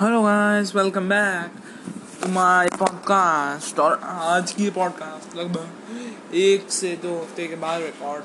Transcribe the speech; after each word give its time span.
Hello 0.00 0.22
guys 0.22 0.74
welcome 0.76 1.08
back 1.08 1.52
to 2.22 2.28
my 2.28 2.68
podcast 2.68 3.78
और 3.80 4.00
आज 4.04 4.52
की 4.52 4.70
पॉडकास्ट 4.70 5.36
लगभग 5.36 6.34
एक 6.34 6.70
से 6.70 6.98
दो 7.02 7.20
हफ़्ते 7.20 7.46
के 7.46 7.56
बाद 7.56 7.82
रिकॉर्ड 7.82 8.24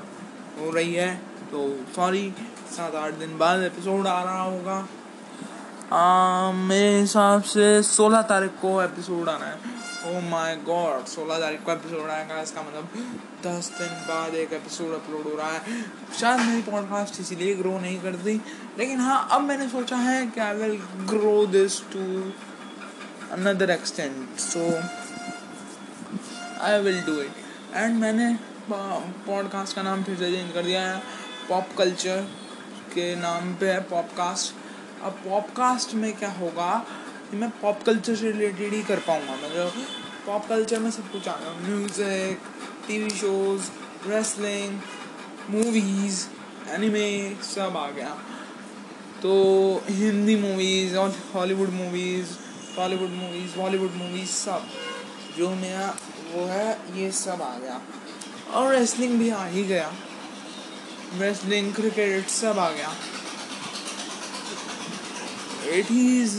हो 0.59 0.71
रही 0.71 0.93
है। 0.93 1.15
तो 1.51 1.85
सॉरी 1.95 2.33
सात 2.71 2.95
आठ 2.95 3.13
दिन 3.13 3.37
बाद 3.37 3.61
एपिसोड 3.61 4.07
आ 4.07 4.23
रहा 4.23 4.41
होगा। 4.41 6.51
मेरे 6.51 6.99
हिसाब 6.99 7.43
से 7.43 7.83
सोलह 7.83 8.21
तारीख 8.21 8.51
को 8.61 8.81
एपिसोड 8.81 9.29
आना 9.29 9.45
है। 9.45 9.59
ओ 10.01 10.19
माय 10.21 10.55
गॉड 10.57 11.05
सोलह 11.05 11.39
तारीख 11.39 11.63
को 11.63 11.71
एपिसोड 11.71 12.09
आएगा 12.09 12.41
इसका 12.41 12.61
मतलब 12.61 12.89
दस 13.43 13.67
दिन 13.77 13.89
बाद 14.07 14.35
एक 14.35 14.53
एपिसोड 14.53 14.93
अपलोड 14.95 15.23
हो 15.23 15.35
रहा 15.37 15.51
है। 15.51 15.81
शायद 16.19 16.39
मेरी 16.41 16.61
पॉडकास्ट 16.61 17.19
इसीलिए 17.21 17.55
ग्रो 17.55 17.77
नहीं 17.79 17.99
करती, 18.01 18.33
लेकिन 18.77 18.99
हाँ 18.99 19.27
अब 19.31 19.41
मैंने 19.41 19.67
सोचा 19.69 19.95
है 19.95 20.25
कि 20.27 20.39
I 20.39 20.55
will 20.55 20.75
grow 21.09 21.45
this 21.45 21.79
to 21.91 22.05
another 23.31 23.69
extent 23.69 24.39
so 24.39 24.65
I 26.61 26.79
will 26.81 27.01
do 27.01 27.19
it 27.21 27.33
and 27.73 27.99
मैंने 27.99 28.37
पॉडकास्ट 29.27 29.75
का 29.75 29.81
नाम 29.81 30.03
फिर 30.03 30.17
से 30.17 30.31
चेंज 30.31 30.53
कर 30.53 30.63
दिया 30.63 30.81
है। 30.81 31.01
पॉप 31.49 31.75
कल्चर 31.77 32.21
के 32.93 33.15
नाम 33.15 33.53
पे 33.55 33.71
है 33.71 33.81
पॉपकास्ट 33.81 34.55
अब 35.03 35.11
पॉपकास्ट 35.11 35.93
में 35.93 36.11
क्या 36.17 36.31
होगा? 36.31 36.85
मैं 37.33 37.49
पॉप 37.61 37.83
कल्चर 37.83 38.15
से 38.15 38.31
रिलेटेड 38.31 38.73
ही 38.73 38.81
कर 38.83 38.99
पाऊँगा। 38.99 39.35
मतलब 39.35 39.73
पॉप 40.25 40.47
कल्चर 40.49 40.79
में 40.79 40.91
सब 40.91 41.11
कुछ 41.11 41.27
आ 41.27 41.35
गया 41.35 41.53
music 41.67 42.39
TV 42.87 43.09
shows 43.09 43.69
wrestling 44.09 44.79
movies 45.49 46.25
anime 46.71 47.07
सब 47.43 47.77
आ 47.77 47.89
गया। 47.89 48.17
तो 49.21 49.31
हिंदी 49.89 50.35
मूवीज़ 50.35 50.95
और 50.97 51.15
Hollywood 51.35 51.69
movies 51.69 52.33
Tollywood 52.75 53.09
movies 53.09 53.57
Bollywood 53.57 53.93
movies 53.95 54.29
सब, 54.29 54.67
जो 55.37 55.49
मेरा 55.55 55.87
वो 56.33 56.45
है, 56.45 56.71
ये 56.95 57.11
सब 57.11 57.41
आ 57.41 57.57
गया। 57.57 57.81
और 58.53 58.73
रेसलिंग 58.75 59.19
भी 59.19 59.29
आ 59.29 59.45
ही 59.45 59.63
गया। 59.63 59.91
रेसलिंग 61.19 61.73
क्रिकेट 61.73 62.27
सब 62.27 62.59
आ 62.59 62.69
गया। 62.71 62.93
एटीज 65.69 66.37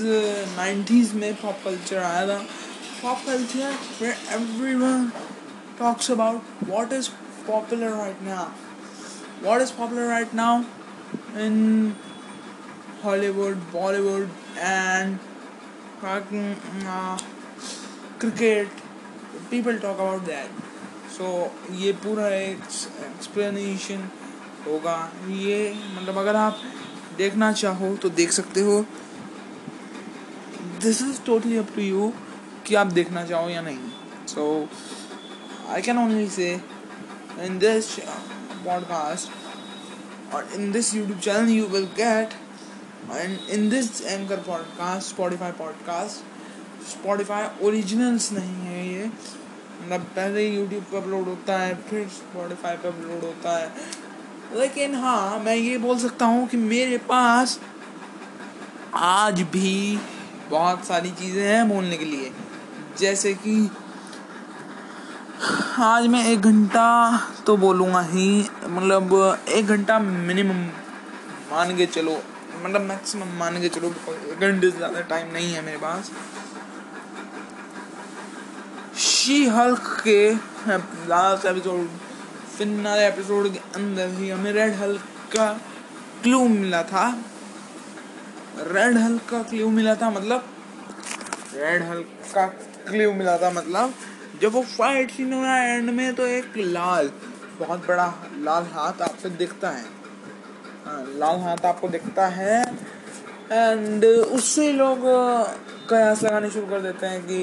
नाइन्टीज 0.57 1.09
uh, 1.09 1.15
में 1.15 1.35
पॉप 1.43 1.61
कल्चर 1.65 1.99
आया 1.99 2.27
था। 2.29 2.39
पॉप 3.03 3.19
कल्चर 3.27 3.75
में 4.03 4.11
every 4.11 4.75
one 4.75 5.11
talks 5.79 6.11
about 6.11 6.69
what 6.69 6.93
is 6.93 7.09
popular 7.47 7.91
right 7.91 8.23
now 8.23 8.47
what 9.45 9.63
is 9.63 9.73
popular 9.79 10.09
right 10.09 10.35
now 10.35 10.63
in 11.45 11.95
Hollywood 13.05 13.57
Bollywood 13.73 14.29
and 14.59 15.19
cricket 18.21 18.69
people 19.51 19.79
talk 19.79 20.01
about 20.01 20.23
that 20.27 20.61
so 21.17 21.25
ये 21.79 21.93
पूरा 22.05 22.29
एक 22.35 22.59
explanation 23.05 24.09
होगा। 24.67 24.97
ये 25.29 25.75
मतलब 25.95 26.19
अगर 26.19 26.37
आप 26.37 26.61
देखना 27.19 27.53
चाहो 27.53 27.95
तो 28.03 28.09
देख 28.11 28.31
सकते 28.33 28.61
हो। 28.61 28.85
This 30.83 31.03
is 31.03 31.21
totally 31.23 31.57
up 31.57 31.69
to 31.75 31.83
you 31.83 32.13
कि 32.67 32.75
आप 32.75 32.87
देखना 32.93 33.25
चाहो 33.25 33.49
या 33.49 33.61
नहीं। 33.63 34.27
सो 34.29 34.45
I 35.69 35.83
can 35.83 35.99
only 35.99 36.29
say 36.31 36.51
in 37.41 37.59
this 37.59 37.99
podcast 38.65 40.35
और 40.35 40.49
in 40.55 40.71
this 40.73 40.95
YouTube 40.95 41.19
channel 41.19 41.51
you 41.51 41.67
will 41.67 41.85
get 41.97 42.35
and 43.13 43.39
in 43.51 43.69
this 43.71 44.01
anchor 44.03 44.37
podcast 44.37 45.09
Spotify 45.09 45.53
podcast 45.53 46.91
Spotify 46.91 47.47
originals 47.67 48.33
नहीं 48.33 48.67
है 48.67 48.87
ये। 48.89 49.11
मतलब 49.83 50.01
पहले 50.17 50.49
यूट्यूब 50.49 50.83
पर 50.83 50.97
अपलोड 50.99 51.25
होता 51.25 51.59
है, 51.59 51.75
फिर 51.83 52.09
स्पॉटिफाई 52.09 52.77
पर 52.77 52.89
अपलोड 52.89 53.25
होता 53.25 53.57
है। 53.59 53.71
लेकिन 54.55 54.95
हाँ 54.95 55.39
मैं 55.39 55.57
ये 55.57 55.79
बोल 55.79 55.99
सकता 55.99 56.27
हूँ 56.27 56.47
कि 56.49 56.57
मेरे 56.57 56.99
पास 56.99 57.59
आज 58.95 59.41
भी 59.53 59.99
बहुत 60.53 60.85
सारी 60.87 61.11
चीज़ें 61.13 61.43
हैं 61.45 61.69
बोलने 61.69 61.97
के 61.97 62.05
लिए। 62.05 62.33
जैसे 62.99 63.33
कि 63.35 63.55
आज 65.81 66.07
मैं 66.07 66.25
एक 66.27 66.41
घंटा 66.43 66.89
तो 67.47 67.57
बोलूँगा 67.57 68.01
ही 68.03 68.29
मतलब 68.65 69.15
एक 69.51 69.67
घंटा 69.67 69.99
मिनिमम 69.99 70.61
मान 71.53 71.77
के 71.77 71.87
चलो 71.89 72.21
मतलब 72.65 72.81
मैक्सिमम 72.81 73.33
मान 73.39 73.61
के 73.61 73.69
चलो, 73.69 73.89
एक 73.89 74.41
घंटे 74.41 74.71
से 74.71 74.77
ज़्यादा 74.77 75.01
टाइम 75.09 75.33
नहीं 75.33 75.53
है 75.53 75.65
मेरे 75.65 75.79
पास। 75.79 76.11
शी 78.99 79.45
हल्क 79.49 79.89
के 80.05 80.31
लास्ट 81.09 81.47
एपिसोड 81.47 81.89
फिनाले 82.59 83.07
एपिसोड 83.07 83.53
के 83.53 83.59
अंदर 83.75 84.09
ही 84.19 84.29
हमें 84.31 84.53
रेड 84.53 84.75
हल्क 84.75 85.03
का 85.37 85.53
क्लू 86.23 86.47
मिला 86.49 86.83
था। 86.85 87.07
रेड 88.59 88.97
हल्क 88.99 89.23
का 89.31 89.43
क्लू 89.43 89.69
मिला 89.71 89.95
था 89.95 90.11
मतलब 90.11 90.45
रेड 91.55 91.83
हल्क 91.83 92.09
का 92.35 92.47
क्लू 92.89 93.13
मिला 93.13 93.37
था 93.39 93.51
मतलब 93.51 93.95
जब 94.43 94.53
वो 94.53 94.63
फाइट 94.63 95.11
सीन 95.11 95.33
हुआ 95.33 95.57
एंड 95.57 95.91
में 95.91 96.15
तो 96.15 96.27
एक 96.27 96.57
लाल, 96.57 97.11
बहुत 97.59 97.87
बड़ा 97.89 98.07
लाल 98.39 98.67
हाथ 98.73 99.03
आपसे 99.03 99.31
दिखता 99.31 99.71
है। 99.71 99.85
हाँ 100.87 101.03
लाल 101.19 101.41
हाथ 101.41 101.67
आपको 101.67 101.89
दिखता 101.89 102.27
है। 102.29 102.61
एंड 103.53 104.05
उससे 104.05 104.73
लोग 104.73 104.99
कयास 105.91 106.23
लगाने 106.23 106.51
शुरू 106.51 106.67
कर 106.67 106.81
देते 106.81 107.07
हैं 107.07 107.23
कि 107.27 107.41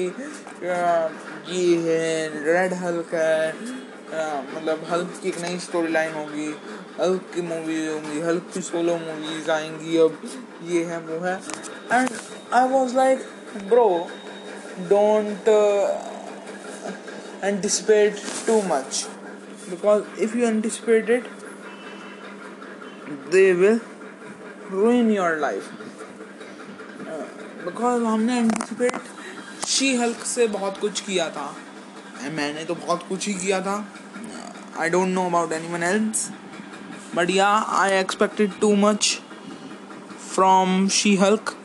ये 1.50 1.76
है 1.78 2.44
रेड 2.44 2.74
हल्क 2.74 3.14
है। 3.14 3.52
मतलब 4.12 4.86
हल्क 4.90 5.18
की 5.22 5.28
एक 5.28 5.38
नई 5.40 5.58
स्टोरी 5.58 5.92
लाइन 5.92 6.12
होगी, 6.14 6.46
हल्क 7.00 7.30
की 7.34 7.42
मूवी 7.42 7.86
होंगी, 7.86 8.20
हल्क 8.20 8.50
की 8.54 8.60
सोलो 8.60 8.96
मूवीज़ 8.96 9.50
आएँगी 9.50 9.96
अब, 9.96 10.20
ये 10.64 10.84
है, 10.84 11.00
वो 11.00 11.18
है। 11.24 11.36
And 11.92 12.08
I 12.54 12.68
was 12.68 12.96
like 12.96 13.18
bro 13.68 14.08
don't 14.88 15.48
anticipate 17.44 18.18
too 18.46 18.54
much 18.62 19.06
because 19.70 20.20
if 20.20 20.36
you 20.36 20.46
it, 21.14 21.24
they 23.30 23.52
will 23.54 23.80
ruin 24.70 25.10
your 25.10 25.32
life. 25.40 25.70
Because 27.64 28.04
हमने 28.04 28.38
एंटिसिपेट 28.38 29.66
शी 29.66 29.94
हल्क 29.96 30.24
से 30.24 30.46
बहुत 30.46 30.78
कुछ 30.78 31.00
किया 31.00 31.28
था। 31.30 31.54
मैंने 32.28 32.64
तो 32.64 32.74
बहुत 32.74 33.06
कुछ 33.08 33.26
ही 33.28 33.34
किया 33.34 33.60
था। 33.60 33.76
I 34.78 34.90
don't 34.90 35.08
know 35.08 35.26
about 35.26 35.52
any 35.52 35.72
one 35.72 35.82
else 35.82 36.28
but 37.14 37.30
yeah 37.30 37.48
I 37.78 37.98
expected 37.98 38.58
too 38.60 38.74
much 38.76 39.18
from 40.34 40.88
she 40.88 41.14
Hulk 41.16 41.56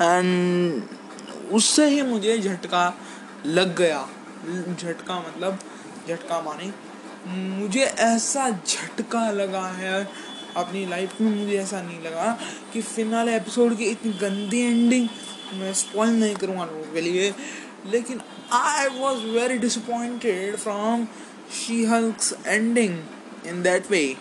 and 0.00 0.82
उससे 1.52 1.88
ही 1.88 2.02
मुझे 2.02 2.38
झटका 2.38 2.92
लग 3.46 3.76
गया। 3.76 4.06
झटका 4.72 5.18
मतलब 5.18 5.58
झटका 6.08 6.40
माने, 6.42 6.70
मुझे 7.28 7.80
ऐसा 7.80 8.48
झटका 8.50 9.30
लगा 9.30 9.66
है 9.68 10.02
अपनी 10.56 10.84
लाइफ 10.86 11.20
में, 11.20 11.30
मुझे 11.30 11.58
ऐसा 11.58 11.82
नहीं 11.82 12.00
लगा 12.02 12.38
कि 12.72 12.82
फिनाले 12.82 13.36
एपिसोड 13.36 13.76
की 13.76 13.84
इतनी 13.86 14.12
गंदी 14.12 14.60
एंडिंग 14.62 15.08
मैं 15.54 15.72
स्पॉइल 15.74 16.18
नहीं 16.20 16.34
करूँगा 16.36 16.64
लोगों 16.64 16.92
के 16.92 17.00
लिए। 17.00 17.30
लेकिन 17.86 18.20
I 18.52 18.88
was 18.88 19.18
very 19.18 19.58
disappointed 19.58 20.56
from 20.56 21.04
she 21.52 21.84
Hulk's 21.84 22.34
ending 22.46 22.98
in 23.46 23.62
that 23.62 23.90
way 23.90 24.16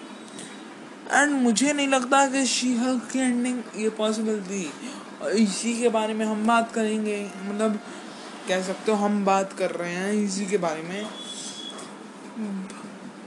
and 1.11 1.31
मुझे 1.31 1.73
नहीं 1.73 1.87
लगता 1.87 2.25
कि 2.27 2.45
शी 2.45 2.75
हल्क 2.75 3.09
की 3.13 3.19
एंडिंग 3.19 3.61
ये 3.77 3.89
पॉसिबल 3.89 4.41
थी। 4.41 4.71
और 5.21 5.31
इसी 5.31 5.73
के 5.81 5.89
बारे 5.89 6.13
में 6.13 6.25
हम 6.25 6.47
बात 6.47 6.71
करेंगे। 6.73 7.31
मतलब 7.45 7.79
कह 8.47 8.61
सकते 8.63 8.91
हो 8.91 8.97
हम 8.97 9.25
बात 9.25 9.53
कर 9.53 9.71
रहे 9.71 9.91
हैं 9.91 10.13
इसी 10.13 10.45
के 10.45 10.57
बारे 10.57 10.81
में। 10.81 11.05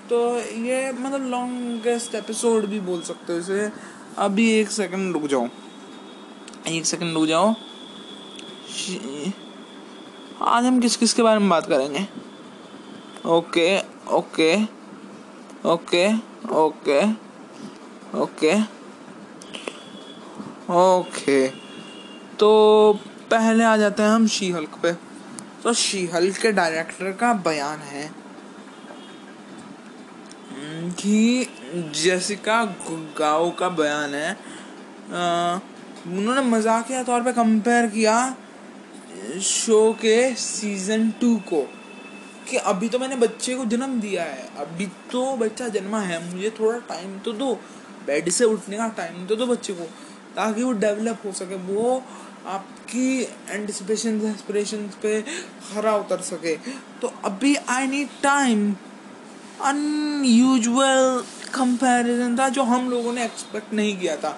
तो 0.08 0.38
ये 0.38 0.92
मतलब 0.92 1.28
लॉन्गेस्ट 1.28 2.14
एपिसोड 2.14 2.66
भी 2.66 2.80
बोल 2.80 3.02
सकते 3.02 3.32
हो 3.32 3.38
इसे। 3.38 3.70
अभी 4.18 4.50
एक 4.52 4.70
सेकंड 4.70 5.12
रुक 5.12 5.26
जाओ। 5.26 5.48
एक 6.68 6.86
सेकंड 6.86 7.14
रुक 7.14 7.26
जाओ। 7.26 7.54
आज 10.42 10.64
हम 10.64 10.78
किस 10.80 10.96
किस 10.96 11.12
के 11.14 11.22
बारे 11.22 11.38
में 11.38 11.48
बात 11.48 11.66
करेंगे? 11.66 12.06
Okay 13.26 13.78
okay 14.12 14.54
okay 15.64 16.06
okay 16.52 17.00
okay 18.14 18.54
okay 20.72 21.46
तो 22.38 22.50
पहले 23.30 23.64
आ 23.64 23.76
जाते 23.76 24.02
हैं 24.02 24.10
हम 24.10 24.26
शी 24.26 24.50
हल्क 24.50 24.78
पे। 24.82 24.92
तो 25.62 25.72
शी 25.72 26.06
हल्क 26.06 26.36
के 26.36 26.52
डायरेक्टर 26.52 27.12
का 27.12 27.32
बयान 27.44 27.78
है 27.80 28.10
कि 30.98 31.46
जेसिका 31.94 32.64
गाओ 33.18 33.50
का 33.50 33.68
बयान 33.72 34.14
है। 34.14 34.32
उन्होंने 36.08 36.40
मजाकिया 36.48 37.02
तौर 37.02 37.22
पे 37.22 37.32
कंपेयर 37.32 37.86
किया 37.86 38.16
शो 39.42 39.92
के 40.00 40.34
सीज़न 40.36 41.10
टू 41.20 41.36
को, 41.48 41.62
कि 42.48 42.56
अभी 42.56 42.88
तो 42.88 42.98
मैंने 42.98 43.16
बच्चे 43.16 43.54
को 43.54 43.64
जन्म 43.66 44.00
दिया 44.00 44.24
है, 44.24 44.48
अभी 44.58 44.86
तो 45.12 45.36
बच्चा 45.36 45.68
जन्मा 45.68 46.00
है, 46.00 46.18
मुझे 46.24 46.50
थोड़ा 46.58 46.78
टाइम 46.88 47.18
तो 47.18 47.32
दो 47.34 47.52
बेड 48.06 48.28
से 48.30 48.44
उठने 48.44 48.76
का 48.76 48.88
टाइम 48.96 49.26
तो 49.26 49.36
दो 49.36 49.46
बच्चे 49.46 49.72
को, 49.72 49.84
ताकि 50.36 50.62
वो 50.62 50.72
डेवलप 50.74 51.22
हो 51.26 51.32
सके, 51.32 51.56
वो 51.66 52.02
आपकी 52.46 53.22
एंटिसिपेशन 53.50 54.20
एस्पिरेशन 54.26 54.88
पे 55.02 55.20
खरा 55.22 55.96
उतर 55.96 56.20
सके। 56.22 56.56
तो 57.00 57.12
अभी 57.24 57.54
I 57.56 57.86
need 57.86 58.08
time 58.22 58.74
unusual 59.62 61.24
comparison 61.54 62.36
था, 62.38 62.48
जो 62.48 62.62
हम 62.64 62.90
लोगों 62.90 63.12
ने 63.12 63.24
एक्सपेक्ट 63.24 63.72
नहीं 63.72 63.96
किया 63.98 64.16
था 64.16 64.30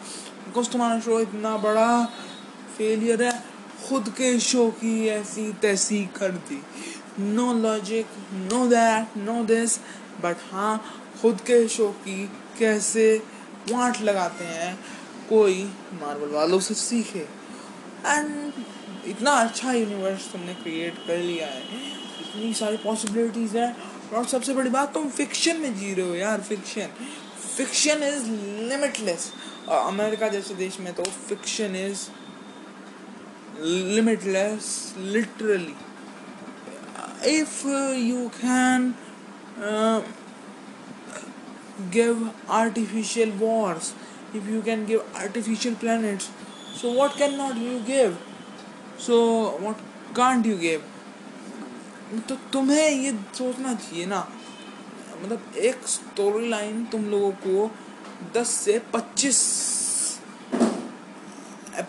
बिकॉज़ 0.46 0.70
तुम्हारा 0.70 1.00
शो 1.00 1.20
इतना 1.20 1.56
बड़ा 1.58 2.04
फेलियर 2.76 3.22
है 3.22 3.32
खुद 3.88 4.08
के 4.08 4.38
शो 4.40 4.68
की 4.72 5.06
ऐसी 5.08 5.52
तैसी 5.62 6.04
कर 6.16 6.32
दी। 6.48 6.62
No 7.20 7.52
logic 7.54 8.06
no 8.32 8.66
that 8.66 9.16
no 9.18 9.42
this 9.44 9.78
but 10.22 10.36
हाँ 10.52 10.74
खुद 11.22 11.40
के 11.40 11.66
शो 11.68 11.88
की 12.04 12.24
कैसे 12.58 13.16
वाट 13.70 14.00
लगाते 14.02 14.44
हैं, 14.44 14.74
कोई 15.28 15.62
मार्वल 15.94 16.30
वालों 16.30 16.60
से 16.60 16.74
सीखे। 16.74 17.26
एंड 18.06 18.52
इतना 19.08 19.30
अच्छा 19.30 19.72
यूनिवर्स 19.72 20.30
तुमने 20.32 20.54
क्रिएट 20.54 21.06
कर 21.06 21.18
लिया 21.18 21.46
है। 21.46 21.62
इतनी 22.20 22.52
सारी 22.54 22.76
पॉसिबिलिटीज़ 22.76 23.56
है। 23.56 23.74
और 24.12 24.24
सबसे 24.26 24.54
बड़ी 24.54 24.70
बात, 24.70 24.92
तुम 24.94 25.08
फिक्शन 25.10 25.60
में 25.60 25.78
जी 25.78 25.92
रहे 25.94 26.08
हो 26.08 26.14
यार 26.14 26.40
fiction 26.40 26.88
fiction 27.56 28.02
is 28.04 28.24
limitless 28.70 29.32
America 29.68 30.28
जैसे 30.28 30.54
देश 30.54 30.78
में 30.80 30.92
तो 30.94 31.04
fiction 31.28 31.76
is 31.76 32.06
limitless 33.60 34.94
literally 34.98 35.74
if 37.28 37.64
uh, 37.66 37.92
you 38.08 38.30
can 38.34 38.94
uh, 39.60 40.00
give 41.90 42.18
artificial 42.48 43.30
wars 43.40 43.94
if 44.32 44.46
you 44.46 44.60
can 44.62 44.84
give 44.86 45.02
artificial 45.14 45.74
planets 45.74 46.28
so 46.74 46.92
what 46.92 47.16
cannot 47.22 47.56
you 47.56 47.80
give 47.80 48.16
so 48.98 49.16
what 49.64 49.80
can't 50.14 50.46
you 50.46 50.58
give 50.58 50.84
तो 52.28 52.34
तुम्हें 52.52 52.88
ये 52.88 53.12
सोचना 53.34 53.72
चाहिए 53.74 54.04
ना 54.06 54.20
मतलब 55.22 55.56
एक 55.68 55.86
स्टोरी 55.88 56.48
लाइन 56.48 56.84
तुम 56.92 57.04
लोगों 57.10 57.30
को 57.46 57.70
10 58.34 58.52
से 58.64 58.78
25 58.94 59.40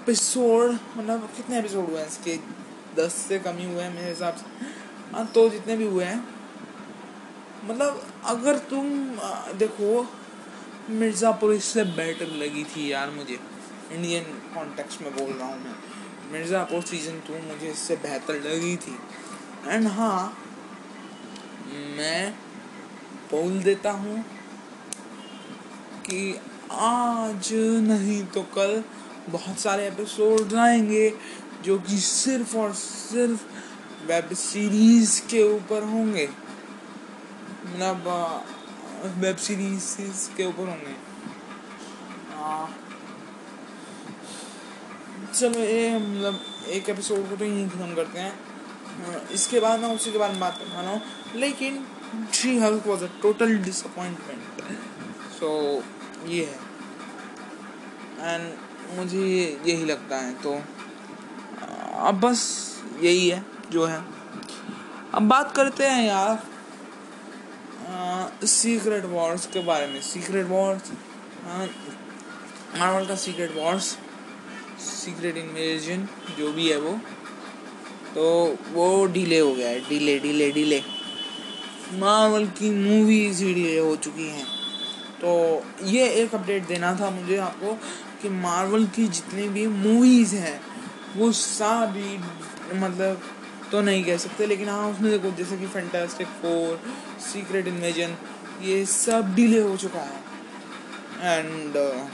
एपिसोड 0.07 0.71
मतलब 0.97 1.21
कितने 1.37 1.57
एपिसोड 1.59 1.89
हुए 1.89 1.99
हैं 1.99 2.07
इसके? 2.07 2.37
10 2.97 3.15
से 3.27 3.39
कम 3.39 3.57
ही 3.57 3.65
हुए 3.65 3.81
हैं 3.83 3.93
मेरे 3.95 4.09
हिसाब 4.09 4.35
से। 4.35 4.65
हाँ 5.13 5.25
तो 5.25 5.47
जितने 5.49 5.75
भी 5.77 5.85
हुए 5.85 6.03
हैं। 6.03 6.19
मतलब 7.63 8.01
अगर 8.25 8.57
तुम 8.69 8.89
देखो, 9.57 10.07
मिर्ज़ापुर 10.91 11.53
इससे 11.53 11.83
बेटर 11.83 12.31
लगी 12.37 12.63
थी 12.65 12.91
यार 12.91 13.09
मुझे। 13.09 13.39
इंडियन 13.91 14.23
कॉन्टेक्स्ट 14.55 15.01
में 15.01 15.11
बोल 15.15 15.31
रहा 15.31 15.47
हूँ 15.47 15.59
मैं। 15.63 15.75
मिर्ज़ापुर 16.31 16.81
सीज़न 16.83 17.19
टू 17.27 17.33
मुझे 17.47 17.69
इससे 17.71 17.95
बेहतर 17.97 18.41
लगी 18.41 18.75
थी। 18.77 18.97
एंड 19.67 19.87
हाँ 19.87 20.37
मैं 21.97 22.31
बोल 23.31 23.59
देता 23.63 23.91
हूँ 23.91 24.23
कि 26.05 26.39
आज 26.71 27.49
नहीं 27.83 28.23
तो 28.25 28.41
कल 28.55 28.83
बहुत 29.29 29.59
सारे 29.59 29.87
एपिसोड 29.87 30.53
आएँगे 30.53 31.09
जो 31.63 31.77
कि 31.79 31.97
सिर्फ़ 31.97 32.55
और 32.57 32.73
सिर्फ़ 32.73 33.43
वेब 34.07 34.33
सीरीज़ 34.33 35.21
के 35.21 35.43
ऊपर 35.55 35.83
होंगे। 35.83 36.27
मतलब 37.65 39.15
वेब 39.17 39.35
सीरीज़ 39.37 40.29
के 40.37 40.45
ऊपर 40.45 40.67
होंगे। 40.67 40.95
चलो, 45.33 45.59
ये 45.59 45.97
मतलब 45.99 46.39
एक 46.67 46.89
एपिसोड 46.89 47.29
को 47.29 47.35
तो 47.35 47.45
यहीं 47.45 47.67
खत्म 47.69 47.95
करते 47.95 48.19
हैं। 48.19 49.29
इसके 49.29 49.59
बाद 49.59 49.79
मैं 49.79 49.95
उसी 49.95 50.11
के 50.11 50.17
बारे 50.17 50.31
में 50.31 50.39
बात 50.41 50.57
कर 50.57 50.65
रहा 50.65 50.89
हूँ 50.89 51.01
लेकिन 51.35 51.85
three 52.33 52.57
Hulk 52.59 52.87
was 52.87 53.03
a 53.03 53.07
total 53.21 53.57
disappointment 53.57 54.61
so 55.31 55.49
ये 56.25 56.45
है। 56.45 56.59
एंड 58.19 58.66
मुझे 58.89 59.25
यही 59.65 59.85
लगता 59.85 60.17
है 60.17 60.33
तो 60.43 60.53
अब 61.99 62.19
बस 62.21 62.41
यही 63.01 63.27
है, 63.29 63.43
जो 63.71 63.85
है। 63.85 64.01
अब 65.13 65.27
बात 65.29 65.55
करते 65.55 65.85
हैं 65.85 66.07
यार 66.07 66.45
सीक्रेट 68.45 69.05
वॉर्स 69.05 69.45
के 69.47 69.59
बारे 69.63 69.87
में। 69.87 70.01
सीक्रेट 70.03 70.45
वॉर्स 70.47 70.91
मार्वल 72.77 73.05
का 73.07 73.15
सीक्रेट 73.17 73.55
वॉर्स 73.55 73.97
सीक्रेट 74.79 75.37
इन्वेजन 75.37 76.07
जो 76.37 76.51
भी 76.53 76.69
है 76.69 76.79
वो 76.79 76.91
तो 78.15 78.23
वो 78.73 79.05
डिले 79.07 79.39
हो 79.39 79.53
गया 79.55 79.69
है। 79.69 79.79
डिले 79.89 80.17
डिले 80.19 80.51
डिले 80.51 80.81
मार्वल 81.93 82.45
की 82.59 82.69
मूवीज़ 82.71 83.43
ही 83.43 83.53
डिले 83.53 83.77
हो 83.79 83.95
चुकी 83.97 84.27
हैं। 84.29 84.45
तो 85.21 85.29
ये 85.87 86.07
एक 86.13 86.35
अपडेट 86.35 86.67
देना 86.67 86.93
था 86.99 87.09
मुझे 87.09 87.37
आपको। 87.39 87.77
कि 88.21 88.29
मार्वल 88.29 88.85
की 88.95 89.07
जितनी 89.07 89.47
भी 89.49 89.67
मूवीज़ 89.67 90.35
हैं 90.35 90.59
वो 91.17 91.31
सारी 91.31 92.17
मतलब 92.79 93.21
तो 93.71 93.81
नहीं 93.81 94.03
कह 94.05 94.17
सकते 94.17 94.45
लेकिन 94.45 94.69
हाँ 94.69 94.87
उसमें 94.89 95.11
देखो 95.11 95.35
जैसे 95.37 95.57
कि 95.57 95.67
फैंटास्टिक 95.67 96.27
फोर 96.41 96.79
सीक्रेट 97.21 97.67
इन्वेजन 97.67 98.15
ये 98.61 98.85
सब 98.85 99.33
डिले 99.35 99.61
हो 99.61 99.75
चुका 99.77 99.99
है। 99.99 100.19
एंड 101.39 101.75
uh, 101.77 102.07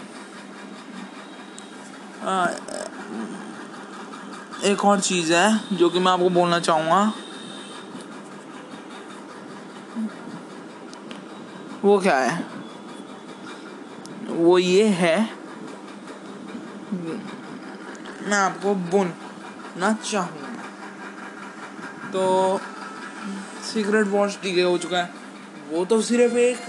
एक 4.66 4.86
और 4.86 5.00
चीज़ 5.02 5.34
है 5.34 5.78
जो 5.78 5.90
कि 5.90 6.00
मैं 6.00 6.12
आपको 6.12 6.30
बोलना 6.30 6.60
चाहूँगा। 6.60 7.14
वो 11.84 11.98
क्या 12.00 12.18
है? 12.18 12.46
वो 14.28 14.58
ये 14.60 14.88
है 14.88 15.43
मैं 16.94 18.38
आपको 18.38 18.76
बोलना 18.76 19.94
चाहूँ 19.94 20.42
तो 22.12 22.60
सीक्रेट 23.74 24.08
वॉच 24.08 24.38
डी 24.44 24.62
हो 24.62 24.78
चुका 24.78 24.98
है। 24.98 25.10
वो 25.70 25.86
तो 25.86 26.02
सिर्फ़ 26.02 26.36
एक, 26.38 26.60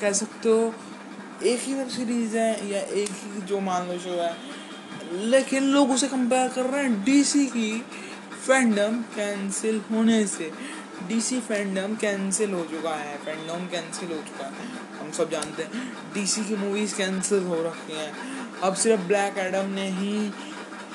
कह 0.00 0.12
सकते 0.12 0.48
हो, 0.48 0.74
एक 1.42 1.60
ही 1.60 1.74
वेब 1.74 1.88
सीरीज़ 1.88 2.36
है 2.36 2.70
या 2.70 2.80
एक 2.80 3.10
ही 3.10 3.40
जो 3.42 3.60
मान 3.60 3.88
लो 3.88 3.98
शो 3.98 4.10
है। 4.10 4.36
लेकिन 5.12 5.64
लोग 5.64 5.90
उसे 5.90 6.08
कंपेयर 6.08 6.48
कर 6.48 6.62
रहे 6.62 6.82
हैं 6.82 7.04
डीसी 7.04 7.46
की 7.46 7.86
फैंडम 8.46 9.00
कैंसिल 9.16 9.80
होने 9.90 10.26
से। 10.26 10.52
डीसी 11.08 11.40
फैंडम 11.40 11.94
कैंसिल 11.96 12.52
हो 12.52 12.62
चुका 12.64 12.94
है 12.94 13.16
फैंडम 13.18 13.66
कैंसिल 13.66 14.08
हो 14.08 14.22
चुका 14.22 14.44
है। 14.44 14.68
हम 15.00 15.10
सब 15.10 15.30
जानते 15.30 15.62
हैं 15.62 15.92
डीसी 16.14 16.44
की 16.44 16.56
मूवीज़ 16.56 16.94
कैंसिल 16.96 17.42
हो 17.42 17.62
रखी 17.62 17.92
हैं। 17.92 18.39
अब 18.62 18.74
सिर्फ़ 18.74 19.02
ब्लैक 19.02 19.38
एडम 19.38 19.70
ने 19.70 19.88
ही 19.90 20.32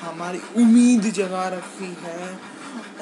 हमारी 0.00 0.40
उम्मीद 0.56 1.10
जगा 1.12 1.48
रखी 1.48 1.96
है। 2.02 2.28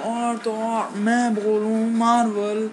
और 0.05 0.37
तो 0.37 0.53
और 0.65 0.91
मैं 0.99 1.35
बोलूँ 1.35 1.79
मार्वल 1.99 2.71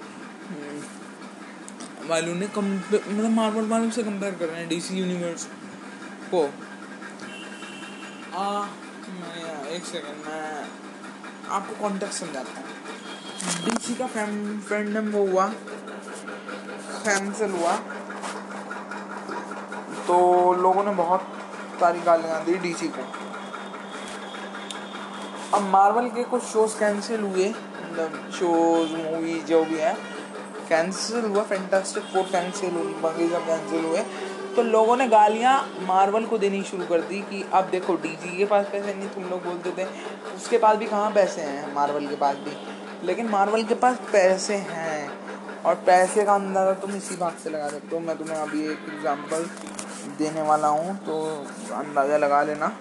वालों 2.09 2.35
ने 2.35 2.47
कम 2.47 2.65
मतलब 2.73 3.29
मार्वल 3.31 3.67
वालों 3.67 3.89
से 3.91 4.03
कंपेयर 4.03 4.35
कर 4.35 4.45
रहे 4.45 4.59
हैं 4.59 4.67
डीसी 4.69 4.95
यूनिवर्स 4.95 5.45
को। 6.31 6.43
आ, 8.35 8.65
मैं 9.09 9.69
एक 9.69 9.83
सेकंड 9.85 10.25
मैं 10.27 10.65
आपको 11.49 11.75
कॉन्टेक्ट 11.81 12.13
समझाता 12.13 12.59
हूँ। 12.59 12.65
डीसी 13.65 13.95
का 13.95 14.07
फैम 14.07 14.59
फ्रेंडम 14.59 15.11
वो 15.11 15.25
हुआ 15.27 15.47
कैंसिल 17.05 17.51
हुआ। 17.51 17.75
तो 20.07 20.17
लोगों 20.61 20.83
ने 20.83 20.91
बहुत 20.95 21.40
सारी 21.81 21.99
गालियाँ 22.01 22.43
दी 22.45 22.57
डीसी 22.59 22.87
को। 22.87 23.03
अब 25.53 25.61
मार्वल 25.63 26.07
के 26.09 26.23
कुछ 26.23 26.43
शोज़ 26.43 26.79
कैंसिल 26.79 27.21
हुए 27.21 27.47
मतलब 27.49 28.31
शोज़ 28.33 28.91
मूवी 28.93 29.39
जो 29.41 29.63
भी 29.65 29.77
है 29.77 29.93
कैंसिल 30.69 31.25
हुआ 31.25 31.41
फैंटास्टिक 31.43 32.03
फोर 32.03 32.23
कैंसिल 32.23 32.71
हुई, 32.71 32.93
बाकी 33.01 33.29
सब 33.29 33.45
कैंसिल 33.47 33.85
हुए। 33.85 34.03
तो 34.55 34.63
लोगों 34.63 34.95
ने 34.97 35.07
गालियाँ 35.07 35.55
मार्वल 35.81 36.25
को 36.25 36.37
देनी 36.37 36.61
शुरू 36.63 36.85
कर 36.85 37.01
दी 37.01 37.19
कि 37.21 37.43
अब 37.53 37.69
देखो 37.69 37.95
डीजी 37.95 38.37
के 38.37 38.45
पास 38.45 38.65
पैसे 38.71 38.93
नहीं, 38.93 39.09
तुम 39.09 39.23
लोग 39.23 39.43
बोलते 39.43 39.71
थे। 39.71 39.85
उसके 40.35 40.57
पास 40.57 40.77
भी 40.77 40.85
कहाँ 40.85 41.11
पैसे 41.11 41.41
हैं? 41.41 41.73
मार्वल 41.75 42.07
के 42.07 42.15
पास 42.15 42.35
भी। 42.37 43.07
लेकिन 43.07 43.29
मार्वल 43.29 43.63
के 43.63 43.75
पास 43.75 43.97
पैसे 44.11 44.55
हैं, 44.69 45.11
और 45.65 45.75
पैसे 45.85 46.23
का 46.23 46.33
अंदाज़ा 46.35 46.73
तुम 46.73 46.95
इसी 46.95 47.15
बात 47.15 47.37
से 47.43 47.49
लगा 47.49 47.67
सकते 47.69 47.95
हो। 47.95 47.99
मैं 48.01 48.17
तुम्हें 48.17 48.37
अभी 48.37 48.61
एक 48.63 48.85
एग्जांपल 48.93 49.45
देने 50.17 50.41
वाला 50.41 50.67
हूँ 50.67 50.95
तो 51.05 51.19
अंदाज़ा 51.75 52.17
लगा 52.17 52.41
लेना। 52.43 52.71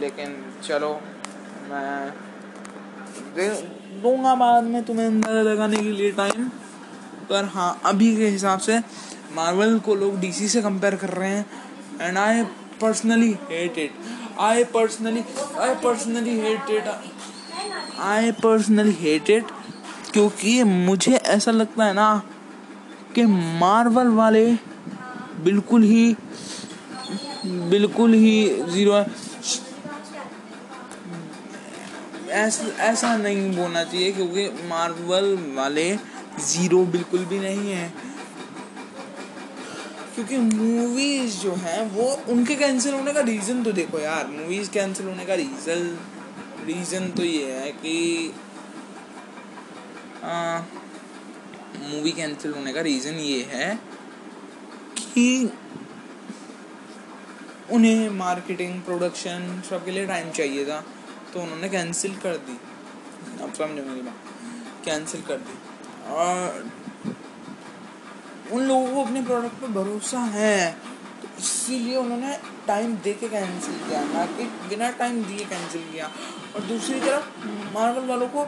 लेकिन 0.00 0.36
चलो, 0.64 0.92
मैं 1.70 2.12
दूँगा 4.02 4.34
बाद 4.34 4.64
में 4.64 4.82
तुम्हें 4.84 5.06
अंदाज़ा 5.06 5.42
लगाने 5.42 5.76
के 5.76 5.90
लिए 5.90 6.10
टाइम 6.12 6.48
पर 7.30 7.44
हाँ 7.54 7.80
अभी 7.84 8.14
के 8.16 8.28
हिसाब 8.28 8.58
से 8.58 8.78
मार्वल 9.36 9.78
को 9.78 9.94
लोग 9.94 10.18
डीसी 10.20 10.48
से 10.48 10.62
कंपेयर 10.62 10.96
कर 10.96 11.10
रहे 11.10 11.30
हैं 11.30 11.46
and 12.00 12.18
I 12.18 12.42
personally 12.80 13.30
hate 13.50 13.78
it 13.78 13.92
I 14.40 14.64
personally 14.74 15.24
I 15.58 15.74
personally 15.84 16.38
hate 16.40 16.70
it 16.70 16.88
I 18.02 18.32
personally 18.42 18.92
hate 19.00 19.30
it 19.30 19.50
क्योंकि 20.12 20.62
मुझे 20.62 21.14
ऐसा 21.16 21.50
लगता 21.50 21.84
है 21.84 21.92
ना 21.92 22.10
कि 23.14 23.22
मार्वल 23.60 24.08
वाले 24.14 24.46
बिल्कुल 25.42 25.82
ही 25.82 26.14
बिल्कुल 27.70 28.14
ही 28.14 28.48
ज़ीरो 28.70 29.04
ऐसा 32.34 32.66
ऐसा 32.84 33.16
नहीं 33.16 33.50
बोलना 33.56 33.82
चाहिए 33.84 34.12
क्योंकि 34.12 34.48
मार्वल 34.68 35.36
वाले 35.56 35.90
ज़ीरो 36.40 36.84
बिल्कुल 36.94 37.24
भी 37.24 37.38
नहीं 37.38 37.72
है। 37.72 37.92
क्योंकि 40.14 40.36
मूवीज़ 40.38 41.38
जो 41.40 41.52
हैं, 41.54 41.80
वो 41.90 42.04
उनके 42.32 42.54
कैंसिल 42.54 42.94
होने 42.94 43.12
का 43.12 43.20
रीज़न 43.20 43.62
तो 43.62 43.72
देखो 43.72 43.98
यार। 43.98 44.26
मूवीज़ 44.26 44.70
कैंसिल 44.70 45.06
होने 45.06 45.24
का 45.24 45.34
रीज़न 45.34 45.96
रीज़न 46.66 47.10
तो 47.16 47.24
ये 47.24 47.52
है 47.52 47.70
कि 47.72 48.32
मूवी 51.90 52.12
कैंसिल 52.12 52.52
होने 52.52 52.72
का 52.72 52.80
रीज़न 52.80 53.14
ये 53.14 53.42
है 53.50 53.78
कि 55.14 55.50
उन्हें 57.72 58.08
मार्केटिंग 58.10 58.80
प्रोडक्शन 58.82 59.62
सब 59.70 59.84
के 59.84 59.90
लिए 59.90 60.06
टाइम 60.06 60.30
चाहिए 60.30 60.64
था 60.64 60.80
तो 61.32 61.40
उन्होंने 61.40 61.68
कैंसिल 61.68 62.16
कर 62.16 62.36
दी। 62.36 62.58
अब 63.42 63.52
समझो 63.54 63.82
मेरी 63.82 64.02
बात। 64.02 64.84
कैंसिल 64.84 65.22
कर 65.22 65.36
दी। 65.36 65.54
और 66.12 66.70
उन 68.52 68.62
लोगों 68.62 68.94
को 68.94 69.04
अपने 69.04 69.22
प्रोडक्ट 69.22 69.60
पर 69.62 69.68
भरोसा 69.68 70.20
है 70.32 70.72
तो 71.22 71.28
इसीलिए 71.38 71.96
उन्होंने 71.96 72.36
टाइम 72.66 72.96
दे 72.96 73.12
के 73.12 73.28
कैंसिल 73.28 73.78
किया। 73.78 74.02
ना 74.04 74.24
कि 74.26 74.44
बिना 74.68 74.90
टाइम 74.90 75.22
दिए 75.24 75.44
कैंसिल 75.44 75.82
किया। 75.92 76.10
और 76.54 76.60
दूसरी 76.62 77.00
तरफ़ 77.00 77.46
मार्वल 77.74 78.06
वालों 78.08 78.28
को 78.28 78.44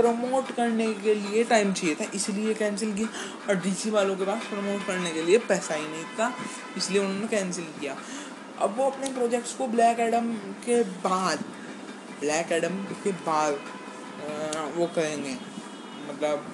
प्रमोट 0.00 0.50
करने 0.56 0.92
के 0.94 1.14
लिए 1.16 1.44
टाइम 1.44 1.72
चाहिए 1.72 1.94
था, 1.94 2.04
इसलिए 2.14 2.54
कैंसिल 2.54 2.92
किया। 2.94 3.08
और 3.48 3.54
डीसी 3.62 3.90
वालों 3.90 4.16
के 4.16 4.24
पास 4.24 4.42
प्रमोट 4.50 4.86
करने 4.86 5.10
के 5.10 5.22
लिए 5.22 5.38
पैसा 5.48 5.74
ही 5.74 5.86
नहीं 5.86 6.04
था, 6.18 6.32
इसलिए 6.76 7.00
उन्होंने 7.00 7.28
कैंसिल 7.28 7.64
किया। 7.80 7.96
अब 8.60 8.74
वो 8.78 8.90
अपने 8.90 9.12
प्रोजेक्ट्स 9.12 9.52
को 9.54 9.66
ब्लैक 9.68 10.00
एडम 10.00 10.32
के 10.64 10.82
बाद 11.02 11.44
ब्लैक 12.20 12.52
एडम 12.52 12.74
के 13.04 13.12
बाद 13.26 13.52
वो 14.76 14.86
करेंगे। 14.96 15.36
मतलब 16.08 16.46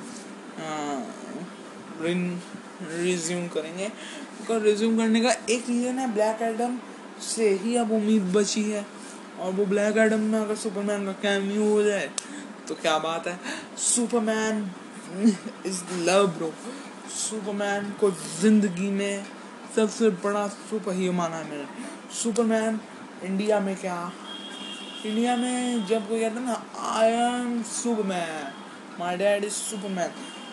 रिज्यूम 2.03 3.47
करेंगे। 3.49 3.89
तो 4.49 4.59
रिज्यूम 4.61 4.97
करने 4.99 5.21
का 5.21 5.31
एक 5.51 5.69
रीज़न 5.69 5.99
है 5.99 6.13
ब्लैक 6.15 6.43
एडम 6.43 6.79
से 7.25 7.49
ही 7.63 7.77
अब 7.77 7.93
उम्मीद 7.93 8.23
बची 8.33 8.63
है। 8.63 8.85
और 9.41 9.53
वो 9.53 9.65
ब्लैक 9.67 9.97
एडम 9.99 10.21
में 10.23 10.39
अगर 10.39 10.57
सुपरमैन 10.57 11.05
का 11.07 11.13
कैमियो 11.23 11.65
हो 11.71 11.83
जाए 11.83 12.11
तो 12.69 12.75
क्या 12.75 12.99
बात 12.99 13.27
है? 13.27 13.39
Superman 13.79 14.71
is 15.67 15.83
love 16.09 16.27
bro 16.27 16.53
Superman 17.17 17.91
को 18.01 18.11
ज़िंदगी 18.11 18.91
में 18.91 19.25
सबसे 19.77 20.11
बड़ा 20.25 20.47
सुपर 20.49 20.95
हीरो 20.95 21.13
माना 21.13 21.37
है 21.37 21.51
मैंने। 21.51 21.65
सुपरमैन 22.23 22.81
इंडिया 23.25 23.61
में 23.61 23.77
क्या? 23.77 24.13
इंडिया 25.07 25.37
में 25.37 25.87
जब 25.87 26.09
कोई 26.09 26.21
कहता 26.21 26.41
ना 26.41 26.63
I 26.95 27.11
am 27.13 27.63
Superman 27.63 28.53
my 29.01 29.17
dad 29.17 29.45
is 29.45 29.53
Superman 29.53 30.09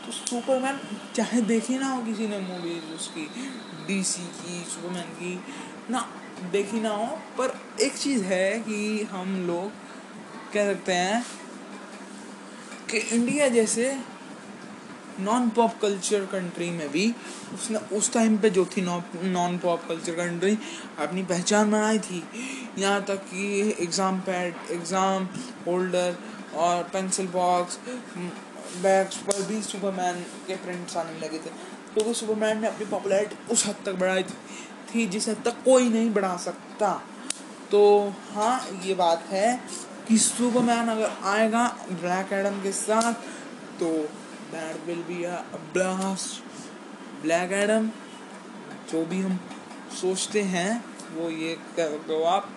तो 0.05 0.11
सुपरमैन 0.11 0.79
चाहे 1.15 1.41
देखी 1.41 1.77
ना 1.77 1.87
हो 1.87 2.01
किसी 2.03 2.27
ने 2.27 2.39
मूवीज़ 2.39 2.93
उसकी 2.95 3.25
डीसी 3.87 4.21
की 4.21 4.63
सुपरमैन 4.71 5.09
की, 5.19 5.39
ना, 5.89 6.07
देखी 6.51 6.79
ना 6.79 6.89
हो, 6.89 7.05
पर 7.37 7.59
एक 7.81 7.97
चीज़ 7.97 8.23
है 8.23 8.59
कि 8.59 9.07
हम 9.11 9.35
लोग 9.47 9.71
कह 10.53 10.73
सकते 10.73 10.93
हैं 10.93 11.25
कि 12.93 12.99
इंडिया 13.15 13.47
जैसे 13.49 13.85
नॉन 15.19 15.47
पॉप 15.49 15.77
कल्चर 15.81 16.25
कंट्री 16.25 16.69
में 16.71 16.89
भी 16.91 17.05
उसने 17.53 17.79
उस 17.97 18.11
टाइम 18.13 18.37
पे 18.37 18.49
जो 18.49 18.65
थी 18.67 18.81
नॉन 18.81 19.57
पॉप 19.63 19.85
कल्चर 19.87 20.13
कंट्री 20.15 20.57
अपनी 20.99 21.23
पहचान 21.23 21.71
बनाई 21.71 21.99
थी। 21.99 22.23
यहाँ 22.77 23.01
तक 23.05 23.23
कि 23.29 23.75
एग्ज़ाम 23.83 24.19
पैड 24.19 24.71
एग्ज़ाम 24.71 25.25
होल्डर 25.67 26.15
और 26.55 26.83
पेंसिल 26.93 27.27
बॉक्स 27.27 27.79
बैग्स 28.83 29.17
पर 29.23 29.41
भी 29.47 29.61
सुपरमैन 29.61 30.21
के 30.47 30.55
प्रिंट्स 30.57 30.97
आने 30.97 31.19
लगे 31.19 31.37
थे। 31.37 31.49
क्योंकि 31.49 32.03
तो 32.03 32.13
सुपरमैन 32.15 32.61
ने 32.61 32.67
अपनी 32.67 32.85
पॉपुलैरिटी 32.87 33.53
उस 33.53 33.65
हद 33.67 33.83
तक 33.85 33.95
बढ़ाई 33.95 34.23
थी, 34.23 35.07
जिस 35.07 35.27
हद 35.29 35.41
तक 35.45 35.63
कोई 35.65 35.89
नहीं 35.89 36.11
बढ़ा 36.13 36.35
सकता। 36.39 36.91
तो 37.71 38.13
हाँ 38.33 38.79
ये 38.85 38.93
बात 38.95 39.25
है। 39.29 39.59
कि 40.07 40.17
सुपरमैन 40.17 40.87
अगर 40.89 41.11
आएगा 41.25 41.67
ब्लैक 41.91 42.33
एडम 42.33 42.61
के 42.63 42.71
साथ 42.71 43.13
तो 43.79 43.89
that 44.51 44.85
will 44.87 45.03
be 45.07 45.23
a 45.23 45.37
blast. 45.73 46.41
Black 47.21 47.51
Adam 47.53 47.87
जो 48.91 49.05
भी 49.05 49.21
हम 49.21 49.39
सोचते 50.01 50.41
हैं 50.55 50.83
वो 51.15 51.29
ये 51.29 51.53
कर 51.77 51.97
दो 52.07 52.23
आप 52.23 52.49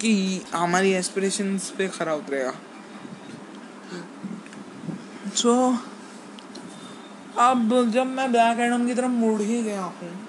कि 0.00 0.12
हमारी 0.54 0.92
एस्पिरेशंस 0.92 1.70
पे 1.70 1.88
खरा 1.88 2.14
उतरेगा। 2.14 2.52
सो 5.36 5.54
so, 5.54 5.78
अब 7.38 7.90
जब 7.90 8.06
मैं 8.06 8.30
ब्लैक 8.32 8.58
एडम 8.60 8.86
की 8.86 8.94
तरफ़ 8.94 9.10
मुड़ 9.10 9.40
ही 9.42 9.62
गया 9.62 9.82
हूँ 9.82 10.19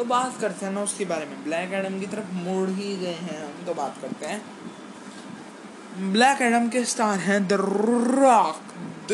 तो 0.00 0.04
बात 0.04 0.36
करते 0.40 0.64
हैं 0.66 0.72
ना 0.72 0.82
उसके 0.82 1.04
बारे 1.04 1.24
में। 1.26 1.42
ब्लैक 1.44 1.72
एडम 1.74 1.98
की 2.00 2.06
तरफ़ 2.06 2.28
मुड़ 2.34 2.68
ही 2.68 2.96
गए 2.96 3.14
हैं 3.14 3.38
हम 3.38 3.64
तो 3.66 3.72
बात 3.74 3.96
करते 4.02 4.26
हैं। 4.26 6.12
ब्लैक 6.12 6.40
एडम 6.42 6.68
के 6.68 6.84
स्टार 6.84 7.18
हैं 7.18 7.40
द 7.48 7.52
रॉक 7.52 9.10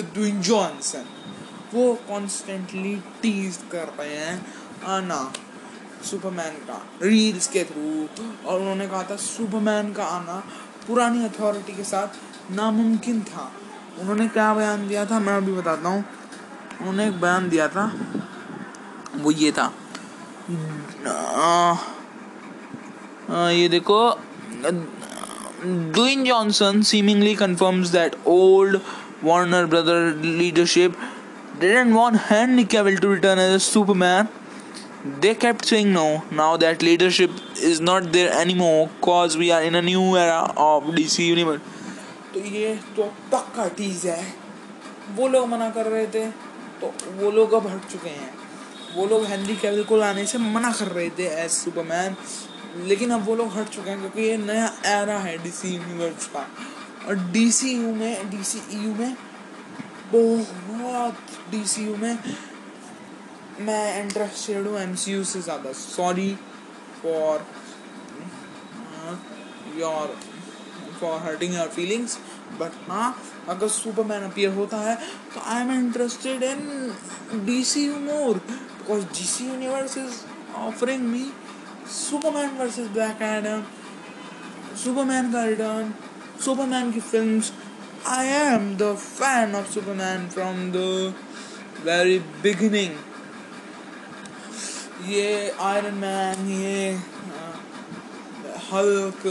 जॉनसन 0.49 1.05
वो 1.75 1.87
कॉन्स्टेंटली 2.09 2.95
टीज 3.23 3.59
कर 3.73 3.89
रहे 3.99 4.17
हैं 4.17 4.37
आना 4.89 5.19
सुपरमैन 6.11 6.59
का 6.67 6.77
रील्स 7.03 7.49
के 7.49 7.65
थ्रू 7.65 7.87
और 8.47 8.61
उन्होंने 8.61 8.87
कहा 8.89 9.03
था 9.03 9.17
सुपरमैन 9.17 9.93
का 9.93 10.05
आना 10.09 10.37
पुरानी 10.87 11.25
अथॉरिटी 11.25 11.73
के 11.73 11.85
साथ 11.85 12.53
नामुमकिन 12.53 13.21
था। 13.23 13.51
उन्होंने 14.01 14.29
क्या 14.29 14.53
बयान 14.55 14.87
दिया 14.89 15.05
था? 15.07 15.19
मैं 15.19 15.37
अभी 15.37 15.53
बताता 15.53 15.89
हूँ। 15.89 16.05
उन्होंने 16.81 17.09
एक 17.09 17.21
बयान 17.21 17.49
दिया 17.49 17.69
था, 17.69 17.85
वो 19.15 19.31
ये 19.33 19.53
था। 19.53 19.73
ये 23.53 23.69
देखो। 23.69 23.99
Dwayne 25.65 26.25
Johnson 26.25 26.83
seemingly 26.83 27.35
confirms 27.35 27.89
that 27.91 28.15
old 28.27 28.79
Warner 29.25 29.67
Brother 29.67 30.01
leadership 30.25 30.97
didn't 31.61 31.95
want 31.95 32.19
Henry 32.23 32.65
Cavill 32.75 32.99
to 32.99 33.13
return 33.15 33.39
as 33.41 33.53
a 33.53 33.59
they 35.21 35.33
kept 35.35 35.65
saying 35.65 35.93
no 35.93 36.07
now 36.33 36.57
that 36.59 36.83
leadership 36.83 37.37
is 37.65 37.83
not 37.83 38.03
there 38.13 38.33
anymore 38.33 38.89
cause 39.03 39.37
we 39.37 39.51
are 39.51 39.63
in 39.65 39.75
a 39.75 39.81
new 39.81 40.17
era 40.17 40.41
of 40.67 40.85
DC 40.95 41.29
Universe 41.29 41.61
तो 42.35 42.41
ये 42.41 42.75
तो 42.97 43.03
पक्का 43.33 43.69
चीज़ 43.69 44.07
है। 44.09 44.35
वो 45.17 45.29
लोग 45.29 45.49
मना 45.49 45.69
कर 45.71 45.87
रहे 45.87 46.07
थे 46.07 46.27
तो 46.81 46.93
वो 47.21 47.31
लोग 47.31 47.53
अब 47.55 47.67
हट 47.67 47.93
चुके 47.93 48.09
हैं। 48.09 48.36
वो 48.97 49.07
लोग 49.07 49.25
हेनरी 49.27 49.57
कैविल 49.57 49.85
को 49.85 49.97
लाने 49.97 50.25
से 50.27 50.39
मना 50.39 50.71
कर 50.73 50.89
रहे 50.89 51.09
थे 51.19 51.27
एज 51.43 51.51
सुपरमैन 51.51 52.17
लेकिन 52.87 53.11
अब 53.11 53.25
वो 53.27 53.35
लोग 53.37 53.53
हट 53.53 53.69
चुके 53.69 53.91
हैं 53.91 53.99
क्योंकि 54.01 54.23
ये 54.23 54.37
नया 54.37 54.67
एरा 54.87 55.19
है 55.19 55.37
डीसी 55.43 55.69
यूनिवर्स 55.69 56.27
का। 56.27 56.47
और 57.07 57.15
डीसी 57.33 57.73
यू 57.73 57.95
में 57.95 58.31
डीसी 58.31 58.59
यू 58.75 58.95
में, 58.95 59.17
बहुत 60.13 61.17
डीसी 61.51 61.85
यू 61.85 61.97
में 61.97 62.19
मैं 63.61 64.03
इंटरेस्टेड 64.03 64.67
हूँ 64.67 64.79
एम 64.81 64.95
सी 64.95 65.13
यू 65.13 65.25
से 65.25 65.41
ज़्यादा। 65.43 65.73
Sorry 65.73 66.31
for 67.03 67.47
your 69.79 70.17
for 71.01 71.19
hurting 71.21 71.55
your 71.55 71.69
feelings 71.77 72.19
but 72.61 72.73
हाँ 72.89 73.17
अगर 73.49 73.69
सुपरमैन 73.69 74.23
अपियर 74.23 74.53
होता 74.55 74.77
है 74.81 74.95
तो 75.35 75.41
I 75.45 75.61
am 75.63 75.73
interested 75.73 76.43
in 76.43 77.45
D 77.47 77.63
C 77.65 77.87
U 77.87 77.97
more 78.01 78.41
because 78.87 79.05
DC 79.07 79.41
Universe 79.43 79.97
is 79.97 80.25
offering 80.55 81.11
me 81.11 81.33
Superman 81.85 82.57
versus 82.57 82.89
Black 82.89 83.21
Adam, 83.21 83.67
Superman 84.75 85.33
return 85.35 85.93
Superman 86.45 86.91
की 86.93 87.01
films 87.01 87.53
I 88.07 88.27
am 88.29 88.77
the 88.77 88.95
fan 88.97 89.55
of 89.55 89.71
Superman 89.73 90.29
from 90.29 90.57
the 90.73 90.83
very 91.85 92.19
beginning 92.43 92.99
ये 95.09 95.51
Iron 95.63 95.95
Man 96.03 96.51
ये 96.51 96.93
Hulk 98.69 99.27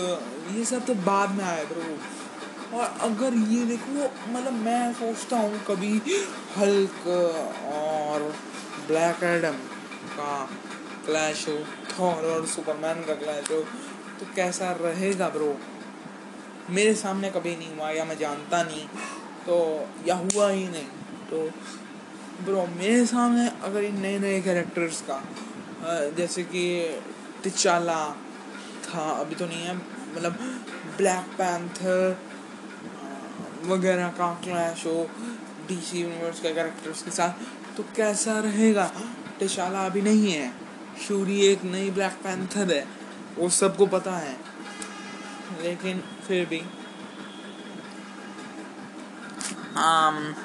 ये 0.55 0.65
सब 0.65 0.85
तो 0.85 0.93
बाद 1.05 1.37
में 1.37 1.43
आया 1.43 1.63
bro 1.69 2.79
और 2.79 2.97
अगर 3.09 3.33
ये 3.53 3.65
देखो 3.65 4.09
मतलब 4.33 4.53
मैं 4.65 4.93
सोचता 4.93 5.37
हूँ 5.37 5.63
कभी 5.67 5.93
हल्क 6.57 7.07
और 7.73 8.31
ब्लैक 8.87 9.23
एडम 9.23 9.57
का 10.17 10.33
क्लैश 11.05 11.47
हो 11.47 11.57
थॉर 11.91 12.25
और 12.31 12.45
सुपरमैन 12.47 13.03
का 13.07 13.15
क्लैश 13.15 13.51
हो 13.51 13.59
तो 14.19 14.25
कैसा 14.35 14.71
रहेगा 14.81 15.29
ब्रो 15.29 15.55
मेरे 16.69 16.93
सामने 16.95 17.29
कभी 17.31 17.55
नहीं 17.55 17.75
हुआ 17.77 17.89
या 17.91 18.05
मैं 18.05 18.17
जानता 18.17 18.61
नहीं 18.63 18.85
तो 19.47 19.55
या 20.07 20.15
हुआ 20.15 20.49
ही 20.49 20.67
नहीं। 20.67 20.87
तो 21.29 21.41
ब्रो 22.45 22.65
मेरे 22.69 23.05
सामने 23.05 23.47
अगर 23.63 23.83
इन 23.83 23.99
नए 24.01 24.17
नए 24.19 24.41
कैरेक्टर्स 24.41 25.01
का 25.09 25.21
जैसे 26.17 26.43
कि 26.43 26.63
टिचाला 27.43 27.99
था, 28.85 29.09
अभी 29.11 29.35
तो 29.35 29.45
नहीं 29.45 29.63
है 29.63 29.75
मतलब 29.75 30.37
ब्लैक 30.97 31.37
पैंथर 31.37 32.17
वगैरह 33.65 34.07
का 34.17 34.33
क्लैश 34.43 34.85
हो 34.85 34.97
डीसी 35.67 36.01
यूनिवर्स 36.01 36.39
के 36.39 36.53
कैरेक्टर्स 36.53 37.01
के 37.03 37.11
साथ 37.11 37.31
तो 37.77 37.83
कैसा 37.95 38.39
रहेगा? 38.39 38.91
टिचाला 39.39 39.85
अभी 39.85 40.01
नहीं 40.01 40.31
है। 40.31 40.53
शूरी 41.07 41.41
एक 41.41 41.63
नई 41.63 41.89
ब्लैक 41.89 42.11
पैंथर 42.11 42.73
है। 42.73 42.87
वो 43.37 43.49
सबको 43.49 43.85
पता 43.85 44.11
है। 44.11 44.37
लेकिन 45.61 46.03
फिर 46.27 46.45
भी। 46.45 46.59
Um, 49.71 50.35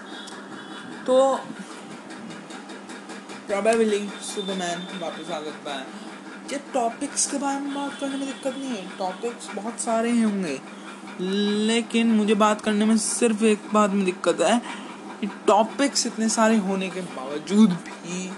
तो 1.06 1.36
प्रॉबेबली 3.46 4.08
सुपरमैन 4.08 5.00
वापस 5.00 5.30
आ 5.30 5.40
सकता 5.40 5.74
है। 5.74 5.86
ये 6.52 6.60
टॉपिक्स 6.74 7.30
के 7.30 7.38
बारे 7.38 7.60
में 7.60 7.74
बात 7.74 8.00
करने 8.00 8.16
में 8.16 8.26
दिक्कत 8.26 8.54
नहीं 8.58 8.70
है। 8.70 8.98
टॉपिक्स 8.98 9.54
बहुत 9.54 9.80
सारे 9.80 10.20
होंगे। 10.20 10.60
लेकिन 11.66 12.06
मुझे 12.06 12.34
बात 12.34 12.60
करने 12.60 12.84
में 12.84 12.98
सिर्फ़ 12.98 13.44
एक 13.44 13.62
बात 13.72 13.90
में 13.90 14.04
दिक्कत 14.04 14.40
है। 14.40 14.89
कि 15.20 15.26
टॉपिक्स 15.46 16.06
इतने 16.06 16.28
सारे 16.28 16.56
होने 16.56 16.88
के 16.90 17.00
बावजूद 17.00 17.70
भी 17.70 18.30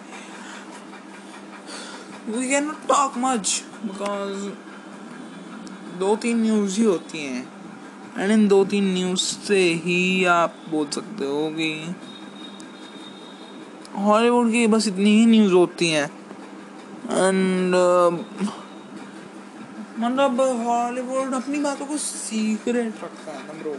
we 2.28 2.48
can 2.50 2.64
not 2.64 2.86
talk 2.88 3.18
much 3.18 3.62
because 3.84 4.48
दो 5.98 6.14
तीन 6.16 6.42
न्यूज़ 6.42 6.78
ही 6.78 6.84
होती 6.84 7.24
हैं। 7.26 7.42
एंड 8.18 8.30
इन 8.30 8.46
दो 8.48 8.64
तीन 8.64 8.92
न्यूज़ 8.94 9.20
से 9.20 9.60
ही 9.84 10.24
आप 10.30 10.54
बोल 10.70 10.86
सकते 10.86 11.24
हो 11.24 11.48
कि 11.50 11.94
हॉलीवुड 13.98 14.50
की 14.52 14.66
बस 14.66 14.88
इतनी 14.88 15.18
ही 15.18 15.26
न्यूज़ 15.26 15.52
होती 15.52 15.88
हैं। 15.90 16.06
एंड 17.04 17.74
uh, 17.74 18.12
मतलब 19.98 20.40
हॉलीवुड 20.66 21.34
अपनी 21.34 21.58
बातों 21.60 21.86
को 21.86 21.96
सीक्रेट 21.96 23.02
रखता 23.04 23.32
है 23.32 23.58
bro 23.60 23.76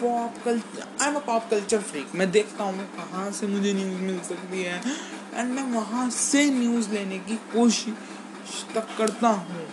pop 0.00 0.34
culture 0.44 0.82
I 1.02 1.08
am 1.08 1.14
a 1.16 1.20
pop 1.26 1.48
culture 1.50 1.80
freak 1.82 2.14
मैं 2.14 2.30
देखता 2.30 2.64
हूँ 2.64 2.86
कहाँ 2.96 3.30
से 3.32 3.46
मुझे 3.46 3.72
न्यूज़ 3.72 4.00
मिल 4.02 4.18
सकती 4.20 4.62
है? 4.62 4.80
एंड 5.34 5.52
मैं 5.52 5.62
वहाँ 5.72 6.08
से 6.10 6.44
न्यूज़ 6.50 6.90
लेने 6.90 7.18
की 7.18 7.36
कोशिश 7.52 8.64
तक 8.74 8.96
करता 8.98 9.28
हूँ। 9.28 9.66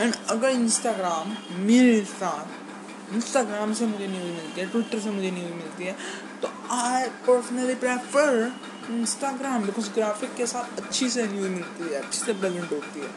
एंड 0.00 0.14
अगर 0.30 0.48
इंस्टाग्राम 0.50 1.36
मेरे 1.66 2.00
साथ 2.04 3.14
इंस्टाग्राम 3.14 3.72
से 3.74 3.86
मुझे 3.86 4.06
न्यूज़ 4.06 4.32
मिलती 4.32 4.60
है 4.60 4.66
ट्विटर 4.70 4.98
से 5.00 5.10
मुझे 5.10 5.30
न्यूज़ 5.30 5.52
मिलती 5.54 5.84
है 5.84 5.96
तो 6.42 6.48
I 6.72 7.08
personally 7.26 7.74
prefer 7.74 8.52
Instagram 8.90 9.62
because 9.62 9.90
graphic 9.94 10.34
के 10.34 10.46
साथ 10.46 10.80
अच्छी 10.80 11.08
से 11.10 11.26
न्यूज़ 11.26 11.48
मिलती 11.50 11.94
है, 11.94 12.00
अच्छी 12.00 12.18
से 12.18 12.32
प्रेजेंट 12.32 12.72
होती 12.72 13.00
है। 13.00 13.10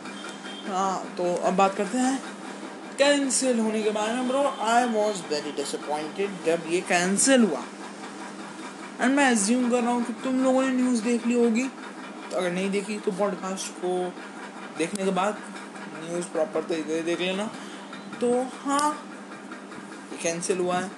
हाँ 0.67 1.13
तो 1.17 1.33
अब 1.36 1.55
बात 1.55 1.75
करते 1.75 1.98
हैं 1.98 2.19
कैंसिल 2.98 3.60
होने 3.60 3.81
के 3.83 3.89
बारे 3.89 4.13
में 4.13 4.27
bro 4.27 4.43
I 4.62 4.86
was 4.86 5.21
very 5.29 5.51
disappointed 5.51 6.29
जब 6.45 6.63
ये 6.69 6.82
कैंसिल 6.82 7.43
हुआ। 7.43 7.63
एंड 9.01 9.15
मैं 9.15 9.32
एज्यूम 9.32 9.69
कर 9.71 9.82
रहा 9.82 9.91
हूँ 9.91 10.04
कि 10.04 10.13
तुम 10.13 10.43
लोगों 10.43 10.62
ने 10.62 10.69
न्यूज़ 10.69 11.04
देख 11.04 11.27
ली 11.27 11.34
होगी। 11.34 11.63
तो 12.32 12.38
अगर 12.38 12.51
नहीं 12.51 12.69
देखी 12.71 12.97
तो 12.99 13.12
पॉडकास्ट 13.12 13.71
को 13.75 14.13
देखने 14.77 15.06
के 15.06 15.12
बाद 15.12 15.38
न्यूज़ 16.04 16.25
प्रॉपर 16.25 16.62
तरीके 16.62 16.97
से 16.97 17.01
देख 17.01 17.19
लेना। 17.19 17.45
तो 18.21 18.32
हाँ 18.63 18.89
ये 20.12 20.17
कैंसिल 20.23 20.60
हुआ 20.60 20.80
है। 20.80 20.91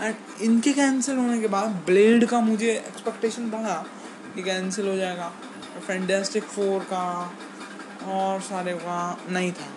एंड 0.00 0.14
इनके 0.40 0.72
कैंसिल 0.72 1.16
होने 1.16 1.40
के 1.40 1.48
बाद 1.48 1.82
ब्लेड 1.86 2.26
का 2.26 2.40
मुझे 2.40 2.72
एक्सपेक्टेशन 2.72 3.50
था 3.50 3.86
कि 4.34 4.42
कैंसिल 4.42 4.88
हो 4.88 4.96
जाएगा। 4.96 5.32
फैंटेस्टिक 5.86 6.44
फोर 6.44 6.80
का 6.92 7.34
और 8.06 8.40
सारे 8.40 8.72
का 8.74 9.20
नहीं 9.30 9.52
था। 9.52 9.68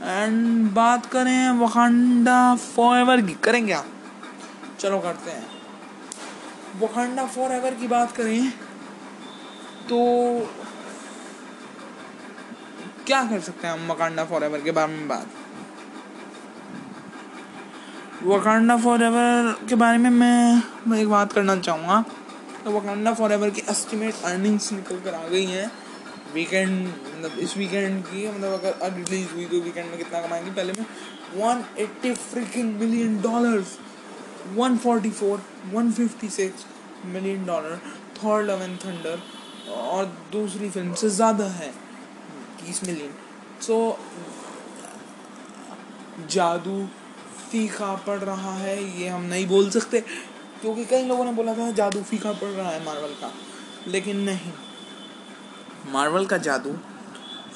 एंड 0.00 0.70
बात 0.72 1.06
करें 1.06 1.48
वकांडा 1.58 2.54
फॉर 2.56 3.20
की। 3.20 3.34
करें 3.34 3.64
क्या 3.66 3.84
चलो 4.80 4.98
करते 4.98 5.30
हैं। 5.30 5.46
वकांडा 6.80 7.24
फॉर 7.26 7.70
की 7.70 7.86
बात 7.88 8.12
करें 8.12 8.50
तो 9.88 9.98
क्या 13.06 13.22
कर 13.24 13.40
सकते 13.40 13.66
हैं 13.66 13.74
हम 13.74 13.90
वकांडा 13.92 14.24
फॉर 14.24 14.48
के 14.58 14.70
बारे 14.70 14.92
में 14.92 15.08
बात? 15.08 15.26
वकांडा 18.24 18.76
फॉर 18.76 18.98
के 19.68 19.74
बारे 19.74 19.98
में 19.98 20.10
मैं 20.10 20.62
मैं 20.86 20.98
एक 20.98 21.08
बात 21.08 21.32
करना 21.32 21.56
चाहूँगा। 21.58 22.04
तो 22.64 22.70
वकांडा 22.72 23.12
फॉर 23.14 23.32
एवर 23.32 23.50
की 23.50 23.62
एस्टिमेट 23.70 24.22
अर्निंग्स 24.24 24.72
निकल 24.72 25.00
कर 25.00 25.14
आ 25.14 25.26
गई 25.28 25.44
हैं। 25.46 25.70
वीकेंड 26.34 26.86
मतलब 26.86 27.38
इस 27.40 27.56
वीकेंड 27.56 28.02
की 28.04 28.28
मतलब 28.28 28.52
अगर 28.54 28.94
रिलीज़ 28.94 29.32
हुई 29.34 29.44
तो 29.46 29.60
वीकेंड 29.60 29.86
में 29.86 29.96
कितना 29.98 30.20
कमाएँगे? 30.20 30.50
पहले 30.50 30.72
में 30.72 30.86
one 31.36 31.64
eighty 31.78 32.12
freaking 32.14 32.74
million 32.80 33.20
dollars 33.22 33.78
one 34.54 34.76
forty 34.78 35.10
four 35.12 35.42
one 35.72 35.92
fifty 35.92 36.28
six 36.30 36.66
million 37.06 37.44
dollar 37.46 37.76
third 38.16 38.46
Love 38.46 38.62
and 38.62 38.78
Thunder 38.84 39.22
और 39.72 40.04
दूसरी 40.32 40.70
फ़िल्म 40.70 40.94
से 40.94 41.08
ज़्यादा 41.10 41.44
है, 41.46 41.70
तीस 42.60 42.82
मिलियन 42.84 43.14
सो 43.62 43.98
जादू 46.30 46.86
फीका 47.50 47.94
पड़ 48.06 48.18
रहा 48.18 48.54
है, 48.54 49.00
ये 49.00 49.08
हम 49.08 49.22
नहीं 49.24 49.46
बोल 49.46 49.68
सकते, 49.70 50.00
क्योंकि 50.60 50.84
कई 50.84 51.04
लोगों 51.04 51.24
ने 51.24 51.32
बोला 51.32 51.54
था 51.54 51.70
जादू 51.72 52.02
फीका 52.02 52.32
पड़ 52.32 52.48
रहा 52.48 52.70
है 52.70 52.84
मार्वल 52.84 53.12
का, 53.20 53.32
लेकिन 53.86 54.20
नहीं। 54.20 54.52
मार्वल 55.92 56.26
का 56.26 56.36
जादू 56.38 56.72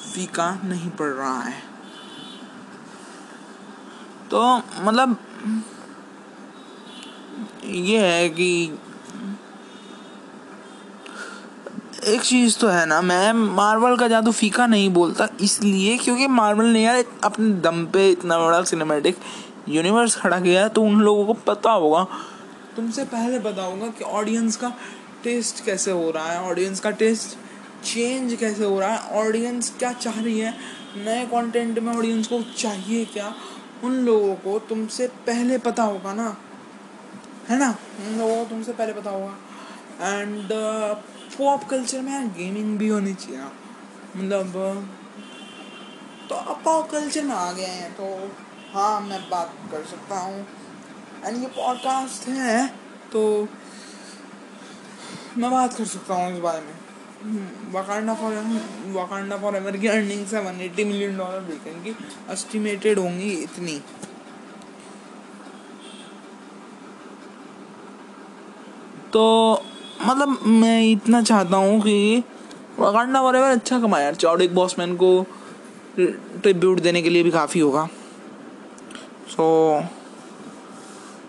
फीका 0.05 0.49
नहीं 0.63 0.89
पड़ 0.91 1.09
रहा 1.09 1.39
है। 1.39 1.61
तो 4.31 4.41
मतलब 4.81 5.17
ये 7.65 7.99
है 7.99 8.29
कि 8.29 8.77
एक 12.05 12.21
चीज़ 12.21 12.57
तो 12.59 12.67
है 12.67 12.85
ना, 12.85 13.01
मैं 13.01 13.33
मार्वल 13.33 13.97
का 13.97 14.07
जादू 14.07 14.31
फीका 14.31 14.65
नहीं 14.67 14.89
बोलता 14.93 15.27
इसलिए 15.41 15.97
क्योंकि 15.97 16.27
मार्वल 16.29 16.65
ने 16.65 16.81
यार 16.83 17.03
अपने 17.23 17.49
दम 17.61 17.85
पे 17.85 18.09
इतना 18.11 18.39
बड़ा 18.39 18.61
सिनेमेटिक 18.63 19.17
यूनिवर्स 19.69 20.15
खड़ा 20.15 20.39
किया 20.39 20.61
है 20.61 20.69
तो 20.69 20.81
उन 20.81 20.99
लोगों 21.01 21.25
को 21.25 21.33
पता 21.45 21.71
होगा। 21.71 22.03
तुमसे 22.75 23.03
पहले 23.05 23.39
पता 23.39 23.63
होगा 23.63 23.87
कि 23.89 24.03
ऑडियंस 24.03 24.55
का 24.55 24.73
टेस्ट 25.23 25.63
कैसे 25.65 25.91
हो 25.91 26.09
रहा 26.11 26.31
है 26.31 26.41
ऑडियंस 26.49 26.79
का 26.79 26.91
टेस्ट 26.91 27.37
चेंज 27.85 28.35
कैसे 28.35 28.63
हो 28.63 28.79
रहा 28.79 28.89
है? 28.89 29.19
ऑडियंस 29.19 29.73
क्या 29.79 29.91
चाह 29.93 30.19
रही 30.21 30.39
है? 30.39 30.53
नए 30.97 31.25
कंटेंट 31.25 31.79
में 31.79 31.95
ऑडियंस 31.95 32.27
को 32.27 32.41
चाहिए 32.57 33.05
क्या? 33.05 33.33
उन 33.83 33.93
लोगों 34.05 34.35
को 34.35 34.57
तुमसे 34.59 35.07
पहले 35.27 35.57
पता 35.57 35.83
होगा 35.83 36.13
ना? 36.13 36.35
है 37.49 37.57
ना? 37.59 37.69
उन 37.99 38.17
लोगों 38.17 38.35
को 38.35 38.49
तुमसे 38.49 38.73
पहले 38.73 38.93
पता 38.93 39.09
होगा। 39.09 39.37
एंड 40.11 40.49
पॉप 41.37 41.63
कल्चर 41.63 42.01
में 42.01 42.11
यार 42.11 42.25
गेमिंग 42.37 42.77
भी 42.77 42.87
होनी 42.87 43.13
चाहिए 43.13 43.41
मतलब 44.17 44.53
तो 46.29 46.35
अब 46.35 46.61
पॉप 46.65 46.89
कल्चर 46.91 47.23
में 47.23 47.33
आ 47.35 47.51
गए 47.51 47.65
हैं 47.65 47.91
तो 47.93 48.05
हाँ 48.73 48.99
मैं 49.01 49.19
बात 49.29 49.53
कर 49.71 49.83
सकता 49.85 50.19
हूँ। 50.19 50.45
एंड 51.25 51.41
ये 51.41 51.47
पॉडकास्ट 51.55 52.27
है 52.29 52.67
तो 53.13 53.47
मैं 55.37 55.51
बात 55.51 55.73
कर 55.73 55.85
सकता 55.85 56.13
हूँ 56.13 56.33
इस 56.33 56.39
बारे 56.39 56.61
में। 56.61 56.73
Wakanda 57.73 58.13
for 58.13 58.33
Wakanda 58.93 59.35
for 59.37 59.55
ever 59.55 59.75
की 59.77 59.87
अर्निंग्स 59.87 60.33
है 60.33 60.41
one 60.45 60.59
eighty 60.61 60.83
million 60.83 61.17
dollar 61.17 61.39
weekend 61.41 61.83
की 61.83 61.95
एस्टिमेटेड 62.31 62.99
होंगी 62.99 63.29
इतनी। 63.33 63.79
तो 69.13 69.63
मतलब 70.05 70.39
मैं 70.47 70.81
इतना 70.83 71.21
चाहता 71.21 71.57
हूँ 71.57 71.79
कि 71.81 72.23
वाकांडा 72.79 73.21
फॉर 73.21 73.35
एवर 73.35 73.51
अच्छा 73.51 73.79
कमाया 73.79 74.03
यार 74.03 74.15
चौडिक 74.15 74.55
बॉसमैन 74.55 74.95
को 74.95 75.25
ट्रिब्यूट 75.97 76.79
देने 76.79 77.01
के 77.01 77.09
लिए 77.09 77.23
भी 77.23 77.31
काफ़ी 77.31 77.59
होगा। 77.59 77.85
सो 79.29 79.43
so, 79.79 79.87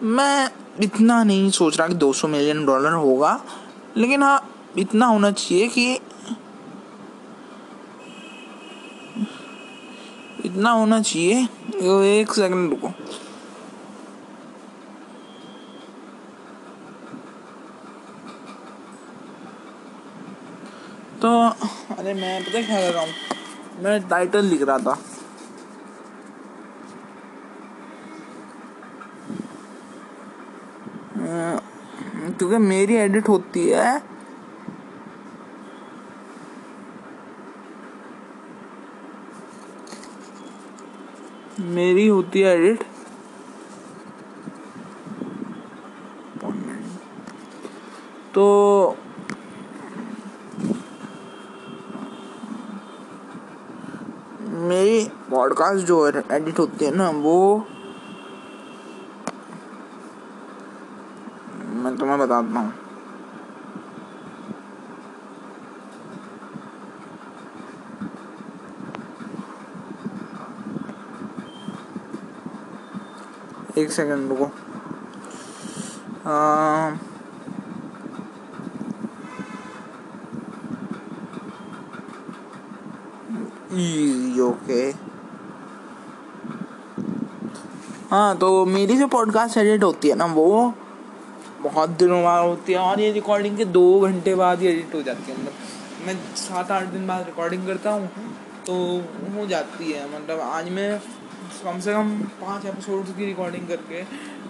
मैं 0.03 0.49
इतना 0.83 1.23
नहीं 1.25 1.51
सोच 1.51 1.79
रहा 1.79 1.89
कि 1.89 1.95
200 1.95 2.29
मिलियन 2.29 2.65
डॉलर 2.67 2.93
होगा 2.93 3.39
लेकिन 3.97 4.23
हाँ 4.23 4.39
इतना 4.79 5.07
होना 5.07 5.31
चाहिए 5.31 5.69
कि 5.69 5.95
इतना 10.45 10.71
होना 10.71 11.03
चाहिए। 11.03 11.45
एक 12.21 12.33
सेकंड 12.33 12.71
रुको। 12.71 12.89
तो 21.23 21.49
अरे 21.99 22.15
मैं, 22.15 22.43
पता 22.45 22.63
क्या 22.63 22.81
कर 22.81 22.93
रहा 22.93 23.03
हूँ? 23.03 23.11
मैं 23.79 24.09
टाइटल 24.09 24.45
लिख 24.45 24.63
रहा 24.63 24.79
था। 24.79 24.99
क्योंकि 32.39 32.57
मेरी 32.57 32.95
एडिट 32.95 33.29
होती 33.29 33.69
है। 33.69 34.14
मेरी 41.61 42.07
होती 42.07 42.41
है 42.41 42.53
एडिट 42.57 42.83
तो 48.35 48.97
मेरी 54.69 55.05
पॉडकास्ट 55.31 55.87
जो 55.87 56.07
एडिट 56.07 56.59
होती 56.59 56.85
है 56.85 56.95
ना, 56.97 57.09
वो 57.11 57.67
मैं 61.83 61.97
तुम्हें 61.97 62.19
बताता 62.19 62.61
हूँ। 62.61 62.84
एक 73.85 73.93
सेकंड 73.93 74.29
रुको। 74.29 74.51
ओके 84.45 84.83
हाँ 88.11 88.37
तो 88.39 88.65
मेरी 88.67 88.97
जो 88.97 89.07
पॉडकास्ट 89.09 89.57
एडिट 89.59 89.83
होती 89.83 90.09
है 90.09 90.15
ना, 90.15 90.25
वो 90.27 90.73
बहुत 91.63 91.91
दिनों 91.91 92.23
बाद 92.25 92.45
होती 92.45 92.73
है 92.73 92.79
और 92.79 93.01
ये 93.01 93.11
रिकॉर्डिंग 93.13 93.57
के 93.57 93.65
दो 93.67 94.01
घंटे 94.01 94.35
बाद 94.35 94.61
ही 94.61 94.67
एडिट 94.67 94.95
हो 94.95 95.03
जाती 95.03 95.33
है। 95.33 95.39
मतलब 95.39 96.07
मैं 96.07 96.15
सात 96.37 96.71
आठ 96.71 96.85
दिन 96.89 97.07
बाद 97.07 97.25
रिकॉर्डिंग 97.27 97.67
करता 97.67 97.91
हूँ 97.91 98.09
तो 98.67 98.75
हो 99.37 99.47
जाती 99.47 99.93
है। 99.93 100.07
मतलब 100.11 100.41
आज 100.41 100.69
मैं 100.71 100.91
कम 101.65 101.79
से 101.81 101.93
कम 101.93 102.09
पाँच 102.41 102.65
एपिसोड 102.67 103.07
की 103.17 103.25
रिकॉर्डिंग 103.25 103.69
करके 103.69 104.03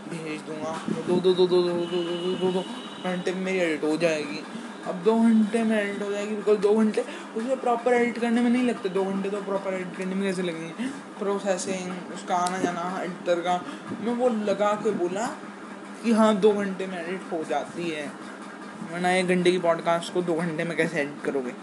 भेज 0.07 0.41
दूँगा 0.47 0.73
दो 1.09 1.21
दो 1.21 1.33
दो 1.35 1.47
दो 1.47 1.63
दो 1.63 1.73
दो 1.73 2.03
दो 2.03 2.15
दो 2.15 2.33
दो 2.37 2.51
दो 2.53 2.63
घंटे 3.05 3.33
में 3.33 3.41
मेरी 3.41 3.59
एडिट 3.59 3.85
हो 3.85 3.97
जाएगी 3.97 4.41
अब 4.87 5.03
दो 5.05 5.15
घंटे 5.21 5.63
में 5.63 5.77
एडिट 5.77 6.03
हो 6.03 6.11
जाएगी 6.11 6.35
बिकॉज़ 6.37 6.59
दो 6.59 6.75
घंटे 6.75 7.05
उसमें 7.37 7.61
प्रॉपर 7.61 7.95
एडिट 7.95 8.19
करने 8.19 8.41
में 8.41 8.51
नहीं 8.51 8.63
लगते 8.63 8.89
दो 8.89 9.05
घंटे 9.05 9.31
तो 9.31 9.43
प्रॉपर 9.43 9.75
एडिट 9.75 9.97
करने 9.97 10.15
में 10.15 10.25
कैसे 10.25 10.43
लगेंगे 10.43 10.89
प्रोसेसिंग 11.19 12.13
उसका 12.15 12.37
आना 12.39 12.59
जाना 12.59 12.91
एडिटर 13.03 13.41
का 13.41 13.61
मैं 14.01 14.15
वो 14.15 14.29
लगा 14.43 14.73
के 14.83 14.91
बोला 14.99 15.27
कि 16.03 16.13
हाँ 16.13 16.35
दो 16.41 16.53
घंटे 16.55 16.87
में 16.87 16.99
एडिट 16.99 17.33
हो 17.33 17.43
जाती 17.51 17.91
है 17.91 18.07
वरना 18.93 19.13
एक 19.13 19.29
घंटे 19.29 19.51
की 19.51 19.59
पॉडकास्ट 19.61 20.15
को 20.15 20.23
दो 20.23 20.35
घंटे 20.37 20.65
में 20.65 20.77
कैसे 20.77 21.01
एडिट 21.01 21.25
करोगे 21.25 21.55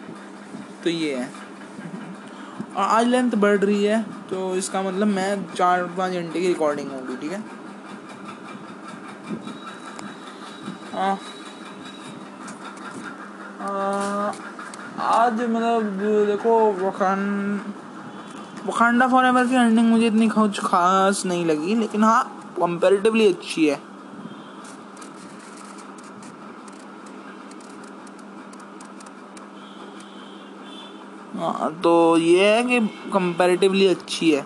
तो 0.84 0.90
ये 0.90 1.16
है 1.16 1.51
आज 2.78 3.08
लेंथ 3.08 3.32
बढ़ 3.38 3.58
रही 3.58 3.84
है 3.84 4.02
तो 4.30 4.56
इसका 4.56 4.82
मतलब 4.82 5.08
मैं 5.08 5.54
चार 5.54 5.84
पाँच 5.98 6.14
घंटे 6.14 6.40
की 6.42 6.48
रिकॉर्डिंग 6.48 6.92
होगी, 6.92 7.16
ठीक 7.18 7.32
है? 7.32 7.44
आज 15.02 15.42
मतलब 15.42 16.00
देखो, 16.28 16.58
वखान, 16.80 17.20
वखांडा 18.68 19.08
फॉर 19.08 19.26
एवर 19.26 19.48
की 19.48 19.56
एंडिंग 19.56 19.88
मुझे 19.90 20.08
इतनी 20.08 20.28
कुछ 20.30 20.60
खास 20.66 21.26
नहीं 21.26 21.46
लगी, 21.46 21.76
लेकिन 21.76 22.04
हाँ 22.04 22.24
कंपेरेटिवली 22.58 23.28
अच्छी 23.28 23.68
है। 23.68 23.80
हाँ 31.42 31.72
तो 31.84 32.18
ये 32.18 32.50
है 32.50 32.64
कि 32.64 32.80
कंपैरेटिवली 33.14 33.86
अच्छी 33.88 34.32
है। 34.32 34.46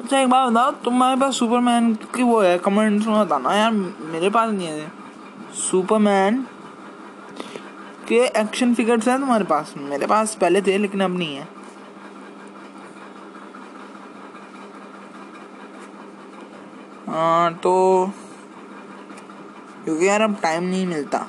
अच्छा 0.00 0.20
एक 0.20 0.28
बात 0.28 0.50
बताओ, 0.50 0.70
तुम्हारे 0.84 1.20
पास 1.20 1.36
सुपरमैन 1.36 1.94
की 2.14 2.22
वो 2.22 2.40
है 2.40 2.56
कमेंट्स 2.58 3.06
में 3.06 3.18
बताना 3.18 3.54
यार, 3.54 3.72
मेरे 3.72 4.30
पास 4.30 4.50
नहीं 4.52 4.66
है। 4.68 4.92
सुपरमैन 5.60 6.44
के 8.08 8.24
एक्शन 8.40 8.74
फिगर्स 8.74 9.08
हैं 9.08 9.18
तुम्हारे 9.20 9.44
पास, 9.44 9.74
मेरे 9.78 10.06
पास 10.06 10.34
पहले 10.34 10.62
थे, 10.62 10.78
लेकिन 10.78 11.00
अब 11.00 11.18
नहीं 11.18 11.36
है। 11.36 11.57
हाँ 17.08 17.54
तो 17.54 17.74
क्योंकि 19.84 20.08
यार 20.08 20.22
अब 20.22 20.36
टाइम 20.42 20.64
नहीं 20.64 20.86
मिलता। 20.86 21.26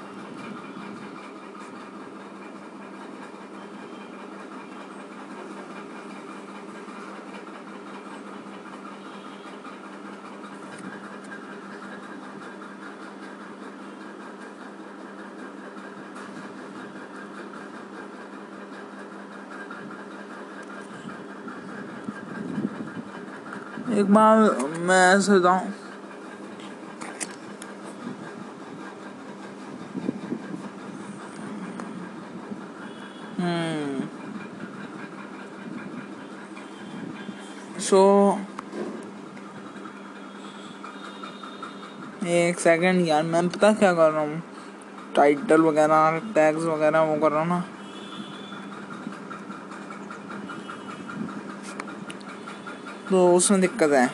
एक 23.99 24.11
बार 24.13 24.68
मैं 24.89 24.97
ऐसे 25.15 25.39
बताऊँ 25.39 25.71
सो 37.79 37.99
एक 42.27 42.59
सेकंड 42.59 43.07
यार, 43.07 43.23
मैं 43.23 43.47
पता 43.49 43.71
क्या 43.73 43.91
कर 43.93 44.11
रहा 44.11 44.21
हूँ? 44.21 44.41
टाइटल 45.15 45.61
वगैरह 45.61 46.19
टैग्स 46.35 46.63
वगैरह 46.63 47.01
वो 47.01 47.15
कर 47.21 47.31
रहा 47.31 47.41
हूँ 47.41 47.49
ना। 47.49 47.63
तो 53.09 53.27
उसमें 53.35 53.61
दिक्कत 53.61 53.91
है 53.91 54.07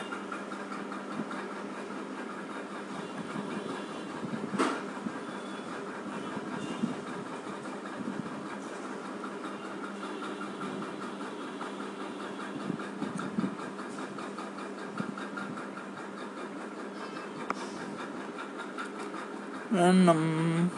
random 19.72 20.70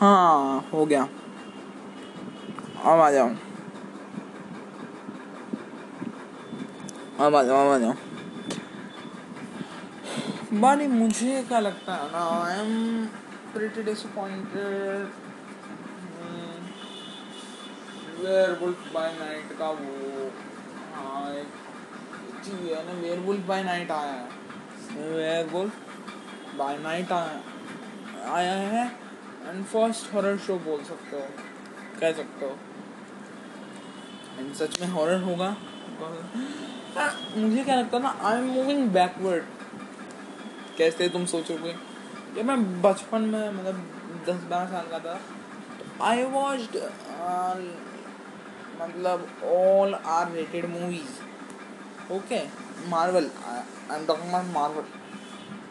हाँ 0.00 0.60
हो 0.72 0.84
गया 0.86 1.02
अब 2.84 2.95
आ 3.06 3.10
जाओ 3.10 3.28
अब 7.26 7.34
आ 7.36 7.42
जाओ 7.42 7.66
अब 7.66 7.72
आ 7.72 7.78
जाओ 7.78 7.94
बानी 10.60 10.86
मुझे 10.88 11.42
क्या 11.48 11.60
लगता 11.60 11.94
है 11.94 12.10
ना 12.12 12.24
I 12.42 12.58
am 12.60 12.74
pretty 13.54 13.82
disappointed 13.84 14.56
Werewolf 18.20 18.92
by 18.94 19.12
Night 19.18 19.52
का 19.58 19.68
वो 19.80 20.30
हाँ 20.94 21.32
एक 21.34 21.48
चीज़ 22.44 22.62
है 22.72 22.84
ना 22.86 22.92
वेयरवुल्फ 23.00 23.46
बाय 23.48 23.62
नाइट 23.64 23.90
आया 23.90 24.12
है। 24.12 25.10
वेयरवुल्फ 25.10 25.74
बाय 26.58 26.78
नाइट 26.78 27.12
आया 27.12 28.32
आया 28.34 28.54
है 28.74 28.86
एंड 29.46 29.64
फ़र्स्ट 29.64 30.14
हॉरर 30.14 30.38
शो 30.46 30.58
बोल 30.68 30.82
सकते 30.84 31.16
हो 31.16 31.26
कह 32.00 32.12
सकते 32.12 32.46
हो। 32.46 32.56
एंड 34.38 34.52
सच 34.54 34.80
में 34.80 34.88
हॉरर 34.88 35.22
होगा? 35.22 35.56
मुझे 37.36 37.64
क्या 37.64 37.74
लगता 37.74 37.96
है 37.96 38.02
ना 38.02 38.16
आई 38.28 38.38
एम 38.38 38.44
मूविंग 38.46 38.88
बैकवर्ड 38.90 39.44
कैसे 40.78 41.08
तुम 41.08 41.24
सोचोगे? 41.26 41.74
जब 42.36 42.44
मैं 42.44 42.82
बचपन 42.82 43.22
में 43.32 43.50
मतलब 43.50 44.24
दस 44.28 44.42
बारह 44.50 44.66
साल 44.66 44.86
का 44.90 44.98
था 44.98 45.18
आई 46.06 46.24
वॉच 46.32 46.76
मतलब 48.80 49.28
all 49.52 49.94
R 49.94 50.30
rated 50.32 50.66
movies 50.70 52.12
okay 52.14 52.40
Marvel 52.88 53.30
I 53.46 53.98
am 53.98 54.52
Marvel 54.52 54.84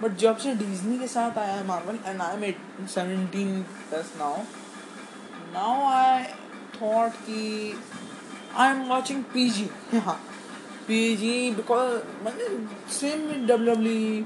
but 0.02 0.16
जब 0.18 0.38
से 0.38 0.54
डिज्नी 0.56 0.98
के 1.00 1.08
साथ 1.08 1.38
आया 1.38 1.54
है 1.54 1.66
Marvel 1.68 2.00
and 2.06 2.22
I 2.22 2.36
am 2.36 2.44
at 2.44 2.58
seventeen 2.96 3.62
plus 3.90 4.14
now 4.18 4.38
now 5.54 5.86
I 5.92 6.24
thought 6.76 7.12
कि 7.26 7.74
I 8.58 8.70
am 8.72 8.82
watching 8.90 9.24
P 9.34 9.50
G 9.50 9.70
हाँ 10.00 10.20
पी 10.88 11.16
जी 11.18 11.52
बिकॉज़ 11.56 11.94
मतलब 12.26 12.70
same 13.00 13.26
W 13.48 13.74
W 13.74 14.24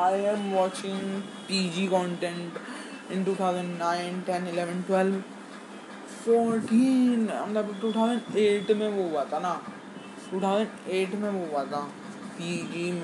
I 0.00 0.20
am 0.32 0.50
watching 0.52 1.20
P 1.48 1.68
G 1.76 1.86
content 1.88 2.58
in 3.12 3.24
two 3.24 3.34
thousand 3.40 3.76
nine 3.78 4.20
ten 4.26 4.46
eleven 4.48 4.82
twelve 4.86 5.20
fourteen 6.24 7.22
मतलब 7.22 7.76
two 7.80 7.92
thousand 7.92 8.36
eight 8.36 8.70
में 8.76 8.88
वो 8.88 9.08
हुआ 9.08 9.24
था 9.32 9.38
ना। 9.38 9.54
To 10.30 10.40
thousand 10.40 10.88
eight 10.90 11.14
में 11.14 11.30
वो 11.30 11.46
हुआ 11.46 11.64
था। 11.64 11.80
पी 12.38 12.56
जी 12.72 12.90
में 12.92 13.02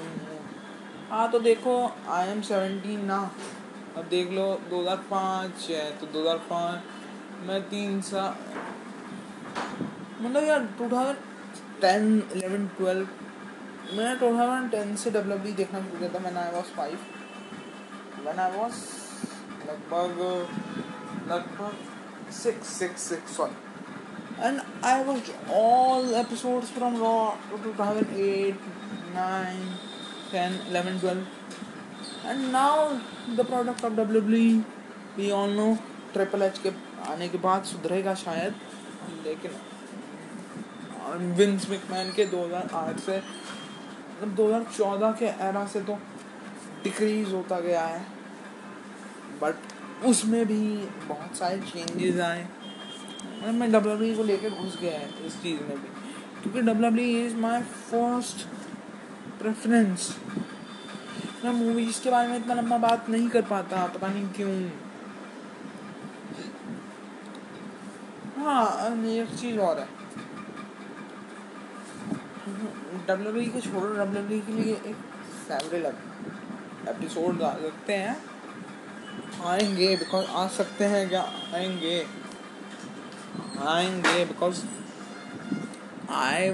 हाँ 1.10 1.30
तो 1.30 1.38
देखो 1.40 1.74
आई 2.08 2.28
एम 2.28 2.40
सेवेंटीन 2.42 3.04
ना। 3.06 3.20
अब 3.96 4.04
देख 4.10 4.30
लो 4.32 4.46
दो 4.70 4.80
हज़ार 4.80 4.96
पाँच 5.10 5.68
है 5.70 5.90
तो 5.98 6.06
दो 6.06 6.20
हज़ार 6.20 6.36
पाँच 6.50 7.46
मैं 7.48 7.60
तीन 7.70 8.00
सा 8.02 8.24
मतलब 10.20 10.44
यार 10.44 10.66
two 10.78 10.88
thousand 10.92 11.18
ten 11.80 12.06
eleven 12.36 12.66
twelve 12.78 13.06
मैंने 13.96 14.14
टू 14.16 14.30
थाउज़ेंड 14.38 14.70
टेन 14.70 14.94
से 15.04 15.10
डब्ल्यू 15.10 15.52
देखना 15.54 15.80
शुरू 15.80 15.98
किया 15.98 16.10
था 16.14 16.24
मैंने 16.24 16.40
I 16.40 16.52
was 16.54 16.74
five 16.76 16.98
man 18.26 18.38
I 18.40 18.56
was 18.56 18.82
लगभग 19.68 20.20
लगभग 21.30 22.32
six 22.42 22.76
six 22.78 23.08
six 23.08 23.36
sorry 23.36 24.46
and 24.46 24.60
I 24.84 25.04
watch 25.04 25.30
all 25.54 26.14
episodes 26.24 26.72
from 26.74 27.00
Raw 27.00 27.14
two 27.64 27.72
thousand 27.78 28.18
eight 28.18 28.70
nine 29.14 29.66
10, 30.32 30.66
11, 30.70 30.98
12. 30.98 31.26
And 32.24 32.52
now 32.52 32.98
the 33.36 33.44
product 33.44 33.84
of 33.84 33.92
WWE, 33.94 34.64
we 35.16 35.30
all 35.30 35.48
know 35.50 35.72
triple 36.12 36.42
H 36.42 36.58
के 36.58 36.70
आने 37.12 37.28
के 37.28 37.38
बाद 37.38 37.64
सुधरेगा 37.64 38.14
शायद. 38.14 38.54
लेकिन 39.24 39.52
Vince 41.36 41.68
McMahon 41.70 42.12
के 42.12 42.24
2008 42.26 42.98
से 43.00 43.16
मतलब 43.16 44.34
2014 44.36 45.12
के 45.18 45.26
एरा 45.46 45.64
से 45.66 45.80
तो 45.80 45.94
डिक्रीज 46.84 47.32
होता 47.32 47.60
गया 47.60 47.84
है 47.84 48.00
बट 49.42 50.04
उसमें 50.06 50.44
भी 50.46 50.60
बहुत 51.08 51.36
सारे 51.36 51.58
चेंजेस 51.62 52.20
आए। 52.20 52.42
मतलब 52.42 53.54
मैं 53.54 53.70
डब्ल्यू 53.72 54.16
को 54.16 54.22
लेकर 54.22 54.50
घुस 54.50 54.78
गया 54.80 54.98
है 54.98 55.08
इस 55.26 55.34
चीज़ 55.42 55.60
में 55.60 55.76
भी, 55.76 55.88
क्योंकि 56.42 56.60
W 56.62 57.06
is 57.18 57.36
my 57.36 57.62
first 57.62 58.46
preference 59.40 60.16
मैं 61.44 61.52
मूवीज़ 61.52 62.02
के 62.02 62.10
बारे 62.10 62.28
में 62.28 62.36
इतना 62.36 62.54
लंबा 62.54 62.78
बात 62.78 63.08
नहीं 63.10 63.28
कर 63.28 63.42
पाता, 63.44 63.86
पता 63.86 64.08
नहीं 64.08 64.28
क्यों। 64.36 64.50
हाँ 68.42 68.90
एक 69.18 69.34
चीज़ 69.40 69.58
और 69.58 69.78
है। 69.78 69.86
डब्ल्यू 73.06 73.52
के 73.52 73.60
छोड़ो 73.60 73.88
डब्ल्यू 73.94 74.40
के 74.40 74.52
लिए 74.52 74.74
एक 74.74 74.96
सेवरल 75.48 75.86
एपिसोड 76.88 77.38
सकते 77.54 77.92
हैं। 77.92 78.16
आएँगे 79.46 79.96
बिकॉज़ 79.96 80.26
आ 80.26 80.46
सकते 80.48 80.84
हैं 80.84 81.08
क्या? 81.08 81.22
आएँगे। 81.54 82.06
आएँगे 83.68 84.24
बिकॉज़ 84.24 84.64
आई 86.10 86.50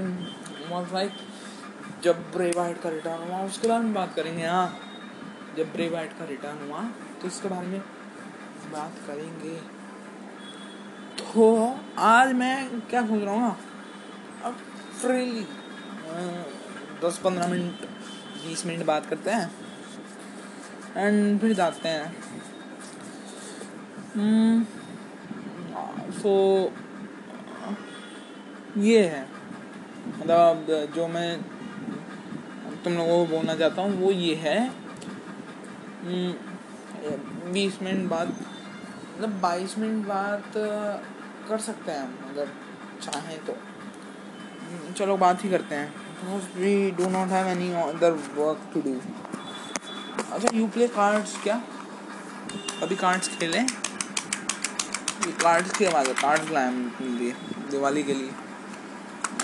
वॉज़ 0.71 0.93
लाइक 0.95 1.13
जब 2.03 2.23
ब्रे 2.33 2.51
वाइट 2.57 2.83
का 2.83 2.89
रिटर्न 2.89 3.29
हुआ, 3.29 3.43
उसके 3.43 3.69
बारे 3.69 3.85
में 3.85 3.95
बात 3.95 4.15
करेंगे 4.15 4.47
हाँ। 4.47 4.79
जब 5.57 5.73
ब्रे 5.73 5.89
वाइट 5.89 6.13
का 6.19 6.25
रिटर्न 6.25 6.69
हुआ 6.69 6.85
तो 7.21 7.27
इसके 7.27 7.49
बारे 7.49 7.67
में 7.67 7.81
बात 8.73 8.95
करेंगे। 9.07 9.78
तो 11.19 11.77
आज 11.99 12.33
मैं 12.33 12.81
क्या 12.81 13.01
सोच 13.07 13.23
रहा 13.23 13.35
हूँ 13.35 13.57
अब 14.45 14.55
फ्रीली 15.01 15.47
दस 17.03 17.19
पंद्रह 17.25 17.49
मिनट 17.49 17.85
बीस 18.45 18.65
मिनट 18.67 18.85
बात 18.87 19.07
करते 19.07 19.31
हैं। 19.31 19.51
एंड 20.97 21.41
फिर 21.41 21.53
जाते 21.53 21.89
हैं। 21.89 22.13
सो 26.13 26.33
hmm, 27.67 27.79
ये 28.85 29.03
है। 29.07 29.23
मतलब 30.19 30.67
जो 30.95 31.07
मैं 31.09 31.43
तुम 32.85 32.93
लोगों 32.93 33.17
को 33.19 33.37
बोलना 33.37 33.55
चाहता 33.55 33.83
हूँ 33.83 34.01
वो 34.01 34.11
ये 34.11 34.35
है। 34.35 34.59
हम्म, 36.03 37.53
बीस 37.53 37.83
मिनट 37.83 38.09
बाद 38.11 38.35
मतलब 39.19 39.41
बाईस 39.41 39.77
मिनट 39.79 40.07
बाद 40.07 40.53
कर 41.49 41.59
सकते 41.61 41.93
हैं 41.93 42.03
हम 42.03 42.29
अगर 42.31 42.49
चाहें 43.03 43.39
तो। 43.45 43.53
हम्म, 43.53 44.93
चलो 44.93 45.17
बात 45.17 45.45
ही 45.45 45.51
करते 45.51 45.75
हैं। 45.75 46.37
We 46.57 46.91
do 46.99 47.09
not 47.11 47.29
have 47.29 47.47
any 47.47 47.73
other 47.83 48.13
work 48.37 48.61
to 48.75 48.81
do 48.81 48.93
अच्छा 50.33 50.49
यू 50.55 50.67
प्ले 50.69 50.89
कार्ड्स 50.89 51.37
क्या? 51.43 51.57
अभी 52.83 52.97
कार्ड्स 52.97 53.29
खेलें? 53.29 53.67
कार्ड्स 55.43 55.77
की 55.79 55.85
आवाज़ 55.85 56.09
है 56.09 56.15
कार्ड्स 56.15 56.51
लाए 56.51 56.71
लिए 57.01 57.35
दिवाली 57.71 58.03
के 58.03 58.15
लिए। 58.15 58.31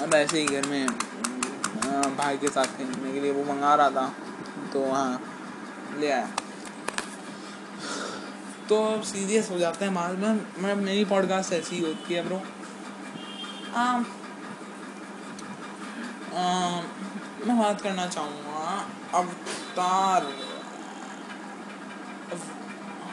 अब 0.03 0.15
ऐसे 0.15 0.41
ही 0.41 0.47
घर 0.47 0.69
में 0.69 0.87
भाई 2.17 2.37
के 2.39 2.49
साथ 2.49 2.79
खेलने 2.79 3.13
के 3.13 3.21
लिए 3.21 3.33
वो 3.33 3.53
मंगा 3.53 3.75
रहा 3.75 3.91
था 3.91 4.07
तो 4.73 4.91
हाँ 4.93 5.21
ले 5.99 6.11
आया। 6.13 6.29
तो 8.69 8.83
अब 8.85 9.03
सीरियस 9.03 9.51
हो 9.51 9.59
जाते 9.59 9.85
हैं 9.85 9.95
बाद 9.95 10.19
में। 10.19 10.35
मतलब 10.35 10.77
मेरी 10.79 11.05
पॉडकास्ट 11.05 11.53
ऐसी 11.53 11.81
होती 11.81 12.15
है 12.15 12.23
ब्रो 12.29 12.41
आ, 13.75 14.01
मैं 17.47 17.59
बात 17.59 17.81
करना 17.81 18.07
चाहूँगा। 18.07 18.87
अवतार। 19.15 20.27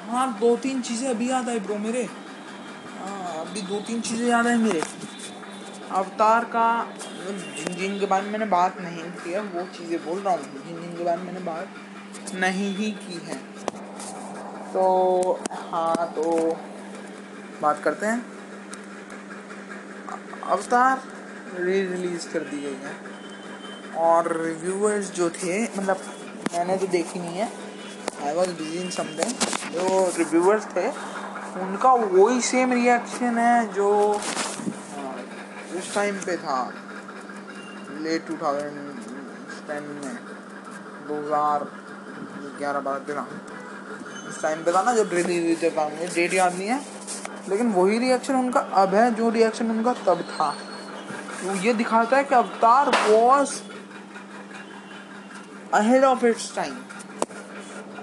हाँ 0.10 0.28
दो 0.40 0.56
तीन 0.58 0.82
चीज़ें 0.82 1.10
अभी 1.10 1.30
याद 1.30 1.50
आई 1.50 1.60
ब्रो 1.60 1.78
मेरे। 1.80 2.04
हाँ 2.98 3.42
अभी 3.42 3.62
दो 3.64 3.80
तीन 3.82 4.02
चीज़ें 4.02 4.28
याद 4.28 4.48
आई 4.48 4.58
मेरे। 4.58 4.82
अवतार 5.92 6.46
का 6.46 6.68
जिन 7.58 7.76
जिन 7.76 8.00
के 8.00 8.06
बारे 8.06 8.24
में 8.24 8.32
मैंने 8.32 8.46
बात 8.48 8.82
नहीं 8.82 9.04
की 9.14 9.32
है 9.32 9.42
वो 9.44 9.66
चीज़ें 9.78 9.98
बोल 10.06 10.20
रहा 10.20 10.34
हूँ। 10.34 10.44
जिन 10.66 10.82
जिन 10.82 10.98
के 10.98 11.04
बारे 11.04 11.18
में 11.18 11.26
मैंने 11.26 11.46
बात 11.46 12.34
नहीं 12.36 12.76
ही 12.76 12.92
की 13.00 13.22
है। 13.26 13.40
तो 14.74 14.84
हाँ 15.72 16.06
तो 16.16 16.24
बात 17.62 17.82
करते 17.84 18.06
हैं। 18.06 18.26
अवतार 20.48 21.02
री 21.58 21.82
रिलीज़ 21.88 22.28
कर 22.34 22.40
दी 22.50 22.62
गई 22.62 22.80
है। 22.84 22.94
और 24.02 24.32
रिव्यूअर्स 24.38 25.12
जो 25.14 25.30
थे 25.32 25.62
मतलब 25.78 25.98
मैंने 26.54 26.78
तो 26.78 26.88
देखी 26.88 27.20
नहीं 27.20 27.38
है 27.38 27.50
I 28.24 28.34
was 28.36 28.50
busy 28.52 28.80
in 28.80 28.90
something 28.92 29.32
जो 29.74 29.84
रिव्यूअर्स 30.18 30.66
थे, 30.76 30.88
उनका 31.62 31.92
वही 31.94 32.42
सेम 32.44 32.74
रिएक्शन 32.74 33.38
है 33.38 33.74
जो 33.74 33.90
उस 35.78 35.94
टाइम 35.96 36.16
पे 36.26 36.38
था। 36.38 36.60
लेट 38.02 38.28
टू 38.28 38.38
थाउज़ेंड 38.42 38.76
टेन 39.68 39.84
में, 39.96 40.16
दो 41.08 41.16
हज़ार 41.18 41.68
ग्यारह 42.60 42.80
बारह 42.80 43.00
तेरह। 43.08 43.28
उस 44.32 44.42
टाइम 44.42 44.64
पे 44.64 44.72
था 44.74 44.82
ना, 44.82 44.94
जब 44.96 45.14
रिलीज़ 45.14 45.46
हुई 45.46 45.56
थी 45.62 45.70
मुझे 45.78 46.08
डेट 46.16 46.34
याद 46.34 46.54
नहीं 46.56 46.68
है, 46.68 46.80
लेकिन 47.50 47.72
वही 47.74 47.98
रिएक्शन 48.00 48.36
उनका 48.36 48.60
अब 48.60 48.94
है, 48.96 49.14
जो 49.16 49.30
रिएक्शन 49.32 49.72
उनका 49.72 49.94
तब 50.06 50.22
था। 50.30 50.54
वो 51.44 51.56
ये 51.64 51.74
दिखाता 51.74 52.18
है 52.18 52.24
कि 52.24 52.36
Avatar 52.36 52.90
was 53.10 53.54
ahead 55.74 56.04
of 56.04 56.26
its 56.26 56.56
time 56.56 56.76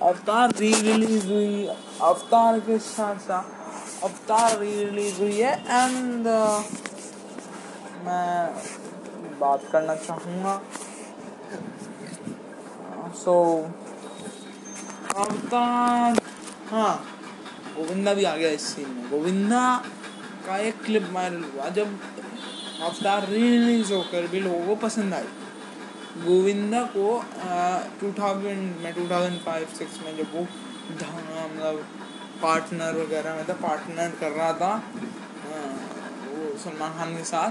Avatar 0.03 0.51
re 0.59 0.73
release 0.73 1.27
हुई, 1.27 1.67
अवतार 2.03 2.59
के 2.61 2.79
साथ 2.81 3.17
साथ 3.21 4.05
अवतार 4.05 4.59
री 4.59 4.73
रिलीज़ 4.85 5.21
हुई 5.21 5.39
है 5.39 5.53
एंड 5.53 6.27
मैं 8.05 8.49
बात 9.41 9.63
करना 9.73 9.95
चाहूँगा। 9.97 10.61
सो 13.17 13.35
अवतार। 15.17 16.21
हाँ 16.71 16.95
गोविंदा 17.77 18.15
भी 18.15 18.25
आ 18.25 18.37
गया 18.37 18.51
इस 18.51 18.67
सीन 18.75 18.89
में। 18.89 19.09
गोविंदा 19.11 19.63
का 20.47 20.57
एक 20.59 20.83
क्लिप 20.85 21.11
वायरल 21.13 21.45
हुआ 21.45 21.69
जब 21.79 21.99
अवतार 22.83 23.27
रिलीज़ 23.29 23.93
होकर 23.93 24.27
भी 24.33 24.41
लोगों 24.41 24.67
को 24.67 24.75
पसंद 24.87 25.15
आई। 25.15 25.29
गोविंदा 26.19 26.83
को 26.97 27.07
टू 28.01 28.13
थाउज़ेंड 28.19 28.77
में 28.83 28.93
टू 28.95 29.09
थाउज़ेंड 29.11 29.39
फाइव 29.41 29.67
सिक्स 29.79 29.99
में 30.05 30.17
जब 30.17 30.35
वो 30.35 30.47
मतलब 30.91 31.85
पार्टनर 32.43 32.97
वगैरह 32.97 33.35
में 33.35 33.45
था 33.49 33.55
पार्टनर 33.63 34.11
कर 34.21 34.31
रहा 34.33 34.53
था 34.61 34.75
वो 36.25 36.57
सलमान 36.59 36.93
खान 36.99 37.17
के 37.17 37.25
साथ 37.25 37.51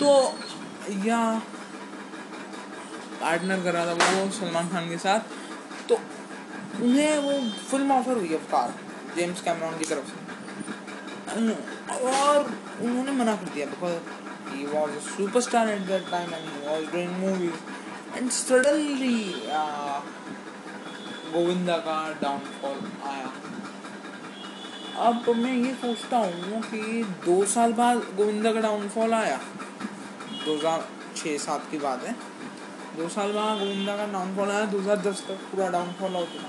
तो 0.00 0.10
या 1.06 1.20
पार्टनर 3.20 3.62
कर 3.64 3.72
रहा 3.74 3.86
था 3.86 3.92
वो 3.92 4.30
सलमान 4.32 4.68
खान 4.68 4.88
के 4.90 4.98
साथ 4.98 5.20
तो 5.88 5.98
उन्हें 6.82 7.18
वो 7.18 7.32
फ़िल्म 7.70 7.92
ऑफ़र 7.92 8.16
हुई 8.18 8.34
अवतार 8.34 8.74
जेम्स 9.16 9.40
कैमरॉन 9.42 9.78
की 9.78 9.84
तरफ़ 9.84 10.06
से। 10.10 10.16
और 12.14 12.36
उन्होंने 12.82 13.12
मना 13.12 13.34
कर 13.36 13.54
दिया 13.54 13.66
because 13.66 13.98
he 14.48 14.62
was 14.66 14.92
a 14.98 15.00
superstar 15.06 15.62
at 15.70 15.82
that 15.86 16.06
time 16.10 16.30
and 16.32 16.44
he 16.50 16.58
was 16.66 16.84
doing 16.92 17.10
movies. 17.22 17.58
And 18.16 18.32
suddenly 18.32 19.18
uh, 19.52 19.98
Govinda 21.32 21.76
का 21.86 21.96
डाउनफॉल 22.22 22.78
आया। 23.08 23.28
अब 25.08 25.28
मैं 25.36 25.52
ये 25.54 25.72
सोचता 25.82 26.18
हूँ 26.18 26.60
कि 26.62 26.80
दो 27.26 27.44
साल 27.54 27.72
बाद 27.80 27.96
गोविंदा 28.16 28.52
का 28.52 28.60
डाउनफॉल 28.60 29.14
आया। 29.14 29.36
दो 30.44 30.56
हज़ार 30.56 30.88
छः 31.16 31.36
सात 31.38 31.70
की 31.70 31.78
बात 31.78 32.06
है। 32.06 32.14
दो 32.96 33.08
साल 33.16 33.32
बाद 33.32 33.58
गोविंदा 33.58 33.96
का 33.96 34.06
डाउनफॉल 34.12 34.50
आया 34.50 34.64
दो 34.72 34.78
हज़ार 34.78 34.96
दस 35.10 35.24
तक 35.28 35.46
पूरा 35.50 35.68
डाउनफॉल 35.76 36.12
हो 36.14 36.24
चुका 36.32 36.48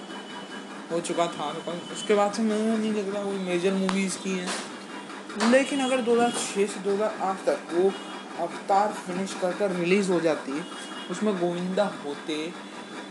हो 0.92 1.00
चुका 1.02 1.28
था। 1.30 1.50
उसके 1.94 2.14
बाद 2.16 2.34
से 2.34 2.42
मैंने 2.44 2.78
नहीं 2.78 2.94
लग 2.94 3.14
रहा 3.14 3.24
कोई 3.24 3.40
मेजर 3.42 3.74
मूवीज़ 3.76 4.18
की 4.18 4.32
हैं। 4.32 5.52
लेकिन 5.52 5.80
अगर 5.82 6.02
दो 6.02 6.14
हज़ार 6.14 6.32
छः 6.34 6.66
से 6.68 6.80
दो 6.82 6.94
हज़ार 6.94 7.18
आठ 7.24 7.46
तक 7.46 7.60
वो 7.74 7.92
अवतार 8.40 8.94
फिनिश 8.98 9.34
कर 9.42 9.52
कर 9.54 9.72
रिलीज़ 9.74 10.12
हो 10.12 10.20
जाती, 10.22 10.64
उसमें 11.12 11.38
गोविंदा 11.40 11.84
होते 12.06 12.36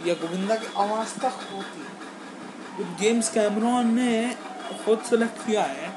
या 0.06 0.14
गोविंदा 0.16 0.54
की 0.56 0.66
आवाज़ 0.78 1.14
तक 1.20 1.46
होती 1.52 1.86
तो 2.76 2.84
जेम्स 2.98 3.28
कैमरॉन 3.30 3.94
ने 3.94 4.36
खुद 4.84 4.98
सेलेक्ट 5.04 5.46
किया 5.46 5.62
है 5.64 5.88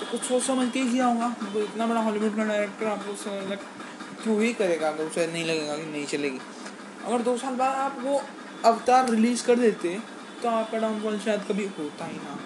तो 0.00 0.06
कुछ 0.10 0.20
सोच 0.22 0.42
समझ 0.42 0.70
के 0.72 0.80
ही 0.80 0.90
किया 0.90 1.06
होगा। 1.06 1.28
तो 1.42 1.60
इतना 1.60 1.86
बड़ा 1.86 2.00
हॉलीवुड 2.00 2.36
का 2.36 2.44
डायरेक्टर 2.44 2.86
आपको 2.88 3.14
सेलेक्ट 3.22 4.22
क्यों 4.22 4.40
ही 4.40 4.52
करेगा, 4.54 4.88
अगर 4.88 5.04
उसे 5.04 5.26
नहीं 5.26 5.44
लगेगा 5.44 5.76
कि 5.76 5.84
नहीं 5.86 6.06
चलेगी। 6.06 6.40
अगर 7.06 7.22
दो 7.22 7.36
साल 7.38 7.54
बाद 7.56 7.74
आप 7.78 7.96
वो 8.02 8.22
अवतार 8.64 9.10
रिलीज़ 9.10 9.44
कर 9.46 9.56
देते 9.58 9.98
तो 10.42 10.48
आपका 10.48 10.78
डाउनफॉल 10.78 11.18
शायद 11.20 11.42
कभी 11.48 11.64
होता 11.78 12.04
ही 12.06 12.16
ना। 12.16 12.38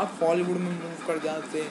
आप 0.00 0.16
बॉलीवुड 0.20 0.56
में 0.56 0.70
मूव 0.72 1.06
कर 1.06 1.18
जाते 1.24 1.62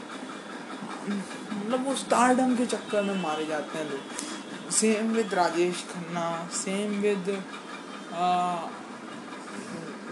मतलब 1.08 1.86
वो 1.86 1.96
स्टारडम 1.96 2.56
के 2.58 2.66
चक्कर 2.66 3.02
में 3.04 3.22
मारे 3.22 3.46
जाते 3.46 3.78
हैं 3.78 3.90
लोग। 3.90 4.72
Same 4.72 5.12
with 5.14 5.34
Rajesh 5.34 5.84
Khanna 5.92 6.26
same 6.54 7.00
with 7.02 7.30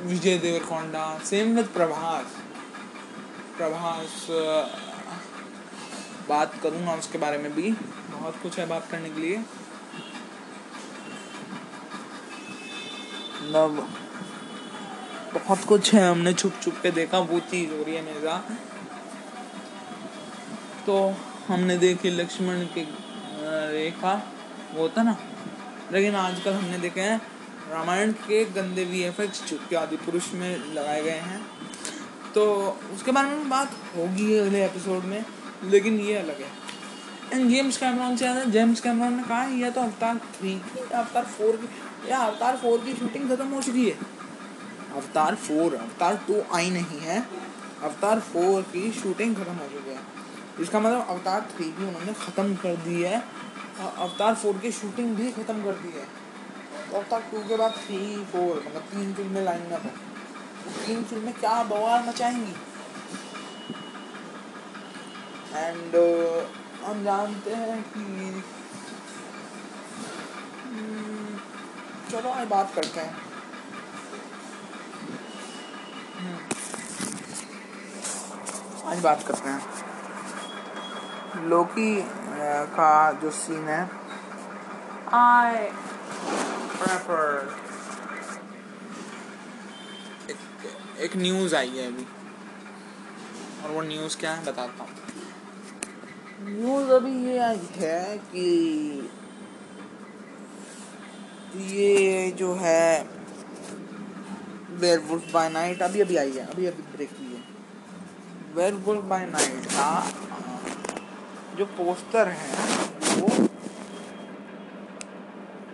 Vijay 0.01 0.37
Deverakonda 0.37 1.05
same 1.25 1.55
with 1.55 1.67
Prabhas. 1.69 2.25
Prabhas 3.57 4.27
बात 6.29 6.59
करूँगा 6.63 6.93
उसके 6.95 7.17
बारे 7.17 7.37
में 7.37 7.53
भी। 7.55 7.71
बहुत 7.71 8.41
कुछ 8.43 8.59
है 8.59 8.65
बात 8.67 8.87
करने 8.91 9.09
के 9.09 9.21
लिए। 9.21 9.37
मतलब 13.37 13.87
बहुत 15.33 15.63
कुछ 15.63 15.93
है, 15.93 16.09
हमने 16.09 16.33
छुप 16.33 16.53
छुप 16.61 16.75
के 16.83 16.91
देखा, 16.91 17.19
वो 17.19 17.39
चीज़ 17.41 17.71
हो 17.71 17.83
रही 17.83 17.95
है 17.95 18.01
मेरे 18.01 18.19
तो 20.85 21.15
हमने 21.47 21.77
देखी 21.77 22.09
लक्ष्मण 22.11 22.63
की 22.67 22.87
रेखा, 23.73 24.13
वो 24.73 24.81
होता 24.81 25.03
ना। 25.03 25.15
लेकिन 25.91 26.15
आजकल 26.15 26.53
हमने 26.53 26.77
देखे 26.77 27.01
हैं, 27.01 27.21
रामायण 27.71 28.11
के 28.21 28.43
गंदे 28.51 28.83
वी 28.85 29.01
एफ़ 29.03 29.21
एक्स 29.21 29.43
जो 29.47 29.57
कि 29.69 29.75
आदि 29.75 29.97
पुरुष 29.97 30.33
में 30.33 30.73
लगाए 30.73 31.01
गए 31.03 31.19
हैं। 31.23 31.41
तो 32.33 32.45
उसके 32.95 33.11
बारे 33.11 33.27
में 33.27 33.49
बात 33.49 33.71
होगी 33.95 34.37
अगले 34.37 34.63
एपिसोड 34.65 35.03
में, 35.03 35.23
लेकिन 35.65 35.99
ये 35.99 36.15
अलग 36.15 36.41
है। 36.41 36.51
एंड 37.33 37.49
जेम्स 37.49 37.77
कैमरॉन 37.77 38.15
से 38.15 38.25
ज़्यादा 38.25 38.43
जेम्स 38.51 38.81
कैमरॉन 38.81 39.13
ने 39.13 39.23
कहा 39.23 39.43
यह 39.55 39.69
तो 39.69 39.81
अवतार 39.81 40.17
थ्री 40.33 40.53
की, 40.55 40.79
अवतार 40.93 41.23
फोर 41.27 41.55
की, 41.55 41.69
या 42.11 42.17
अवतार 42.19 42.57
फोर 42.57 42.79
की 42.79 42.93
शूटिंग 42.93 43.29
ख़त्म 43.29 43.47
हो 43.47 43.61
चुकी 43.61 43.89
है। 43.89 43.97
अवतार 44.95 45.35
फोर 45.35 45.75
अवतार 45.75 46.15
टू 46.27 46.41
आई 46.55 46.69
नहीं 46.69 46.99
है। 46.99 47.19
अवतार 47.83 48.19
फोर 48.19 48.61
की 48.61 48.91
शूटिंग 48.91 49.35
ख़त्म 49.35 49.53
हो 49.53 49.67
चुकी 49.67 49.89
है। 49.89 49.99
इसका 50.61 50.79
मतलब 50.79 51.07
अवतार 51.09 51.41
थ्री 51.51 51.65
भी 51.71 51.85
उन्होंने 51.87 52.13
ख़त्म 52.13 52.55
कर 52.55 52.75
दी 52.75 53.01
है। 53.01 53.19
और 53.79 53.93
अवतार 53.97 54.35
फोर 54.35 54.57
की 54.57 54.71
शूटिंग 54.71 55.15
भी 55.15 55.31
ख़त्म 55.31 55.63
कर 55.63 55.73
दी 55.73 55.91
है। 55.97 56.05
तो 56.91 56.97
अवतार 56.97 57.21
टू 57.31 57.43
के 57.47 57.57
बाद 57.57 57.71
थ्री 57.77 58.23
फोर 58.23 58.63
मतलब 58.67 58.81
तीन 58.81 59.13
फ़िल्में 59.13 59.43
लाइन 59.43 59.71
अप 59.71 59.83
है। 59.83 59.93
तीन 60.85 61.03
फ़िल्में 61.03 61.33
क्या 61.33 61.63
बवाल 61.63 62.03
मचाएँगी? 62.07 62.55
एंड 65.55 65.95
uh, 65.95 66.41
हम 66.85 67.03
जानते 67.03 67.53
हैं 67.53 67.81
कि 67.83 68.03
hmm, 70.69 71.29
चलो 72.11 72.29
आज 72.29 72.47
बात 72.47 72.73
करते 72.75 72.99
हैं. 72.99 73.28
आज 78.85 78.99
बात 79.03 79.23
करते 79.27 79.49
हैं। 79.49 79.61
लोकी 81.49 81.91
का 82.75 82.89
जो 83.11 83.29
सीन 83.31 83.67
है। 83.67 83.81
आई 85.13 85.69
प्रेफर 86.73 87.55
एक 90.99 91.15
न्यूज़ 91.15 91.55
आई 91.55 91.69
है 91.69 91.85
अभी। 91.87 92.05
और 93.63 93.71
वो 93.71 93.81
न्यूज़ 93.81 94.17
क्या 94.17 94.33
है 94.33 94.41
बताता 94.45 94.83
हूँ। 94.83 94.91
न्यूज़ 96.41 96.91
अभी 96.91 97.13
ये 97.25 97.37
आई 97.39 97.69
है 97.75 98.17
कि 98.17 98.49
ये 101.55 102.31
जो 102.31 102.53
है 102.55 103.18
वेयरवुल्फ 104.79 105.33
बाय 105.33 105.49
नाइट 105.49 105.81
अभी 105.81 106.01
अभी 106.01 106.17
आई 106.17 106.31
है, 106.31 106.45
अभी 106.45 106.65
अभी 106.65 106.83
ब्रेक 106.93 107.09
हुई 107.19 107.27
है। 107.27 107.43
वेयरवुल्फ 108.55 109.03
बाय 109.05 109.25
नाइट 109.25 109.65
का 109.67 109.89
जो 111.57 111.65
पोस्टर 111.77 112.27
है, 112.27 112.65
वो 113.15 113.27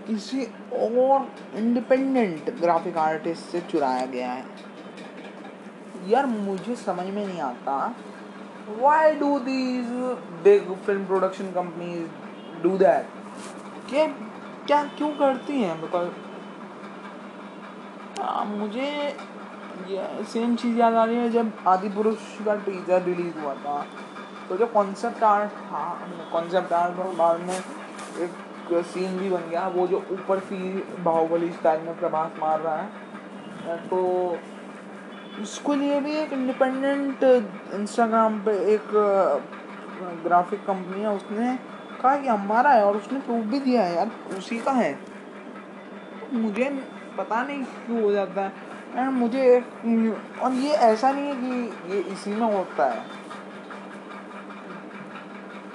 किसी 0.07 0.43
और 0.75 1.27
इंडिपेंडेंट 1.57 2.49
ग्राफिक 2.61 2.97
आर्टिस्ट 2.97 3.51
से 3.51 3.61
चुराया 3.71 4.05
गया 4.05 4.31
है। 4.31 4.45
यार, 6.07 6.25
मुझे 6.25 6.75
समझ 6.75 7.05
में 7.05 7.25
नहीं 7.25 7.39
आता 7.41 7.95
why 8.79 9.13
do 9.15 9.37
these 9.39 9.89
big 10.43 10.73
film 10.85 11.05
production 11.05 11.51
companies 11.53 12.61
do 12.63 12.77
that 12.77 13.07
क्या 13.89 14.05
क्या 14.67 14.83
क्यों 14.97 15.09
करती 15.15 15.61
हैं? 15.61 15.81
बिकॉज़ 15.81 16.07
मुझे 18.47 19.15
सेम 20.25 20.55
चीज़ 20.55 20.77
याद 20.77 20.93
आ 20.93 21.03
रही 21.05 21.17
है 21.17 21.29
जब 21.31 21.51
आदि 21.67 21.89
पुरुष 21.89 22.17
का 22.45 22.55
टीजर 22.57 23.01
रिलीज़ 23.03 23.37
हुआ 23.39 23.53
था। 23.55 23.85
तो 24.49 24.57
जो 24.57 24.65
कॉन्सेप्ट 24.67 25.23
आर्ट 25.23 25.51
था 25.63 25.83
कॉन्सेप्ट 26.31 26.73
आर्ट 26.73 26.99
और 26.99 27.13
बाद 27.15 27.39
में 27.41 27.55
एक 27.55 28.83
सीन 28.85 29.17
भी 29.17 29.29
बन 29.29 29.49
गया। 29.49 29.67
वो 29.69 29.87
जो 29.87 29.97
ऊपर 30.11 30.39
सी 30.41 30.57
बाहुबली 31.03 31.51
स्टाइल 31.51 31.81
में 31.81 31.97
प्रभास 31.99 32.39
मार 32.39 32.59
रहा 32.59 32.75
है 32.75 33.77
तो 33.87 33.99
उसके 35.41 35.75
लिए 35.75 35.99
भी 36.01 36.15
एक 36.15 36.33
इंडिपेंडेंट 36.33 37.23
इंस्टाग्राम 37.75 38.39
पे 38.39 38.51
एक 38.73 38.89
ग्राफिक 40.23 40.59
कंपनी 40.65 41.01
है, 41.01 41.15
उसने 41.15 41.55
कहा 42.01 42.15
कि 42.17 42.27
हमारा 42.27 42.69
है 42.71 42.85
और 42.85 42.97
उसने 42.97 43.19
प्रूफ 43.19 43.45
भी 43.45 43.59
दिया 43.59 43.83
है, 43.83 43.95
यार, 43.95 44.11
उसी 44.37 44.59
का 44.59 44.71
है। 44.71 44.97
मुझे 46.33 46.69
पता 47.17 47.41
नहीं 47.43 47.63
क्यों 47.85 48.01
हो 48.03 48.11
जाता 48.11 48.41
है। 48.41 48.51
एंड 48.95 49.11
मुझे 49.11 49.59
और 50.41 50.53
ये 50.53 50.71
ऐसा 50.71 51.11
नहीं 51.11 51.25
है 51.25 51.35
कि 51.35 51.93
ये 51.93 51.99
इसी 52.13 52.31
में 52.31 52.53
होता 52.53 52.85
है। 52.85 53.03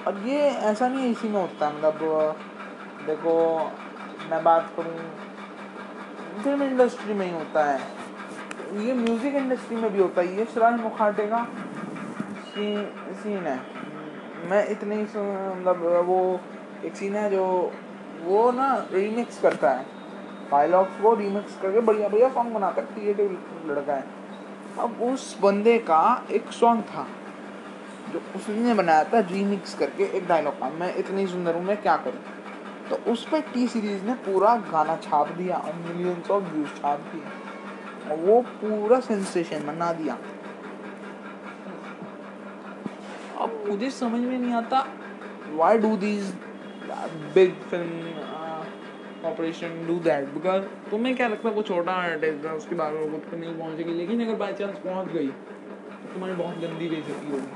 और 0.07 0.17
ये 0.27 0.39
ऐसा 0.39 0.87
नहीं 0.87 1.03
है 1.03 1.09
इसी 1.11 1.27
में 1.27 1.39
होता 1.41 1.67
है 1.67 1.75
मतलब 1.75 2.35
देखो, 3.07 3.33
मैं 4.29 4.43
बात 4.43 4.73
करूँ, 4.77 4.93
फ़िल्म 6.43 6.63
इंडस्ट्री 6.63 7.13
में 7.13 7.25
ही 7.25 7.31
होता 7.31 7.63
है। 7.65 7.79
ये 8.77 8.93
म्यूज़िक 8.93 9.35
इंडस्ट्री 9.35 9.77
में 9.77 9.91
भी 9.93 9.99
होता 9.99 10.21
है। 10.21 10.37
ये 10.37 10.45
सिराज 10.45 10.79
मुखाटे 10.79 11.25
का 11.27 11.43
सीन 12.47 12.83
सीन 13.23 13.47
है। 13.47 13.59
मैं 14.49 14.67
इतने 14.69 14.95
मतलब 14.95 15.83
वो 16.07 16.19
एक 16.85 16.95
सीन 16.95 17.15
है 17.15 17.29
जो 17.31 17.45
वो 18.23 18.51
ना 18.51 18.73
रीमिक्स 18.93 19.41
करता 19.41 19.69
है। 19.71 19.85
डायलॉग्स 20.51 21.01
को 21.01 21.13
रीमिक्स 21.15 21.57
करके 21.61 21.79
बढ़िया 21.81 22.07
बढ़िया 22.07 22.29
सॉन्ग 22.29 22.53
बनाता 22.53 22.81
है 22.81 22.87
क्रिएटिव 22.87 23.31
लड़का 23.67 23.93
है। 23.93 24.05
अब 24.79 25.01
उस 25.03 25.37
बंदे 25.41 25.77
का 25.79 26.25
एक 26.31 26.51
सॉन्ग 26.51 26.83
था, 26.83 27.05
जो 28.13 28.21
उसने 28.35 28.73
बनाया 28.73 29.03
था 29.03 29.19
रीमिक्स 29.31 29.73
करके 29.73 30.03
एक 30.17 30.27
डायलॉग 30.27 30.59
का। 30.59 30.69
मैं 30.69 30.93
इतनी 30.95 31.27
सुंदर 31.27 31.55
हूँ, 31.55 31.63
मैं 31.63 31.81
क्या 31.81 31.95
करूँ? 31.97 32.21
तो 32.89 33.11
उस 33.11 33.27
पर 33.29 33.41
टी 33.53 33.67
सीरीज़ 33.67 34.03
ने 34.05 34.13
पूरा 34.23 34.55
गाना 34.71 34.95
छाप 35.03 35.27
दिया 35.31 35.57
और 35.57 35.73
मिलियंस 35.75 36.31
ऑफ़ 36.31 36.43
व्यूज़ 36.43 36.69
छाप 36.71 36.99
दिए। 37.11 38.09
और 38.11 38.17
वो 38.17 38.41
पूरा 38.41 38.99
सेंसेशन 38.99 39.65
बना 39.67 39.91
दिया। 39.93 40.17
अब 43.39 43.63
मुझे 43.67 43.89
समझ 43.89 44.19
में 44.21 44.37
नहीं 44.39 44.53
आता 44.53 44.85
why 45.51 45.77
do 45.77 45.95
these 45.97 46.33
big 47.35 47.53
film 47.69 47.87
operation 49.25 49.85
do 49.87 49.95
that 50.03 50.27
because 50.33 50.63
तुम्हें 50.91 51.15
क्या 51.15 51.27
लगता 51.27 51.49
है 51.49 51.55
वो 51.55 51.61
छोटा 51.63 51.91
आर्टिस्ट 52.03 52.45
है 52.45 52.53
उसके 52.55 52.75
बारे 52.75 53.05
में 53.07 53.19
खुद 53.21 53.39
नहीं 53.39 53.53
पहुंचेगी 53.55 53.93
लेकिन 53.93 54.25
अगर 54.25 54.35
बाई 54.37 54.53
चांस 54.53 54.77
पहुँच 54.85 55.07
गई 55.09 55.27
तो 55.27 56.13
तुम्हारी 56.13 56.35
बहुत 56.35 56.57
गंदी 56.59 56.89
बेइज्जती 56.89 57.31
होगी 57.31 57.47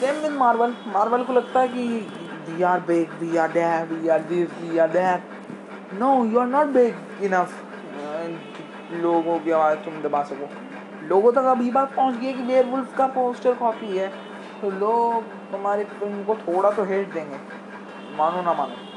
सेम 0.00 0.22
विद 0.22 0.32
मार्वल 0.38 0.74
मार्वल 0.88 1.24
को 1.24 1.32
लगता 1.32 1.60
है 1.60 1.68
कि 1.68 1.84
we 2.48 2.62
are 2.64 2.80
big, 2.80 3.08
we 3.20 3.36
are 3.36 3.48
there, 3.50 3.86
we 3.86 4.08
are 4.08 4.20
this, 4.20 4.50
we 4.62 4.78
are 4.78 4.88
that. 4.88 5.22
No, 5.92 6.24
you 6.24 6.38
are 6.38 6.46
not 6.48 6.72
big 6.72 6.94
enough. 7.22 7.52
लोगों 8.92 9.38
की 9.38 9.50
आवाज़ 9.50 9.78
तुम 9.84 10.00
दबा 10.02 10.22
सको 10.24 10.48
लोगों 11.08 11.32
तक 11.32 11.44
अभी 11.46 11.70
बात 11.70 11.94
पहुँच 11.94 12.14
गई 12.14 12.26
है 12.26 12.32
कि 12.32 12.42
वेयरवुल्फ 12.42 12.96
का 12.98 13.06
पोस्टर 13.16 13.54
कॉपी 13.54 13.96
है 13.96 14.08
तो 14.60 14.70
लोग 14.72 15.24
तुम्हारी 15.50 15.84
फ़िल्म 15.90 16.22
को 16.24 16.34
थोड़ा 16.36 16.70
तो 16.70 16.84
हेट 16.84 17.12
देंगे 17.14 17.38
मानो 18.18 18.42
ना 18.42 18.54
मानो 18.54 18.87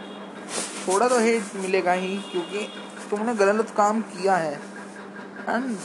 थोड़ा 0.81 1.07
तो 1.09 1.19
हेट 1.19 1.55
मिलेगा 1.55 1.93
ही 1.93 2.17
क्योंकि 2.31 2.67
तुमने 3.09 3.33
गलत 3.35 3.69
काम 3.77 4.01
किया 4.13 4.35
है। 4.35 4.53
And 5.49 5.75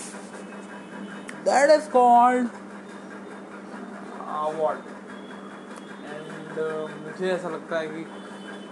that 1.44 1.70
is 1.70 1.88
called 1.90 2.48
what 4.56 4.78
मुझे 6.96 7.28
ऐसा 7.30 7.48
लगता 7.48 7.78
है 7.78 7.86
कि 7.86 8.04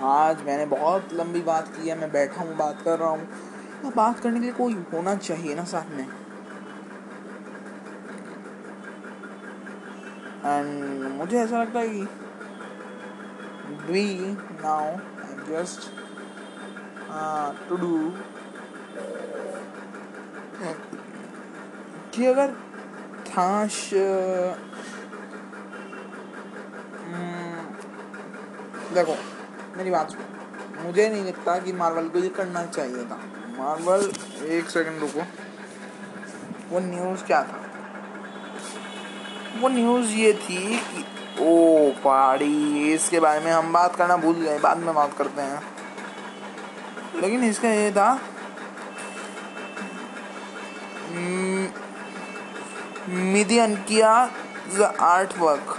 आज 0.02 0.42
मैंने 0.42 0.66
बहुत 0.66 1.12
लंबी 1.12 1.40
बात 1.42 1.68
की 1.68 1.88
है 1.88 1.98
मैं 2.00 2.10
बैठा 2.12 2.40
हूँ 2.40 2.56
बात 2.56 2.82
कर 2.84 2.98
रहा 2.98 3.08
हूँ। 3.08 3.92
बात 3.96 4.20
करने 4.20 4.38
के 4.40 4.44
लिए 4.44 4.52
कोई 4.52 4.74
होना 4.92 5.14
चाहिए 5.16 5.54
ना 5.54 5.64
साथ 5.64 5.90
में। 5.90 6.06
एंड 10.44 11.08
मुझे 11.18 11.38
ऐसा 11.38 11.62
लगता 11.62 11.78
है 11.80 11.88
कि 11.88 12.02
we 13.92 14.04
now 14.62 14.96
just 15.48 15.80
to 17.68 17.76
do 17.76 18.12
कि 22.14 22.26
अगर 22.26 22.52
थाश 23.28 23.90
देखो 28.94 29.14
मेरी 29.76 29.90
बात 29.90 30.10
सुनो। 30.10 30.82
मुझे 30.82 31.08
नहीं 31.08 31.24
लगता 31.24 31.58
कि 31.58 31.72
मार्वल 31.72 32.08
को 32.08 32.18
ये 32.18 32.28
करना 32.28 32.64
चाहिए 32.66 33.04
था। 33.04 33.18
मार्वल 33.58 34.10
एक 34.46 34.68
सेकंड 34.70 35.00
रुको। 35.00 35.22
वो 36.70 36.80
न्यूज़ 36.80 37.24
क्या 37.24 37.42
था? 37.42 37.60
वो 39.60 39.68
न्यूज़ 39.68 40.12
ये 40.12 40.32
थी 40.32 40.78
कि 40.78 41.04
ओ 41.40 41.90
पहाड़ी 42.04 42.92
इसके 42.92 43.20
बारे 43.20 43.40
में 43.40 43.50
हम 43.52 43.72
बात 43.72 43.96
करना 43.96 44.16
भूल 44.16 44.36
गए 44.36 44.58
बाद 44.58 44.78
में 44.78 44.94
बात 44.94 45.16
करते 45.18 45.42
हैं। 45.42 45.73
लेकिन 47.14 47.44
इसका 47.44 47.68
ये 47.68 47.90
था 47.92 48.20
मिदियन 53.08 53.74
किया 53.88 54.12
आर्ट 55.02 55.36
वर्क 55.38 55.76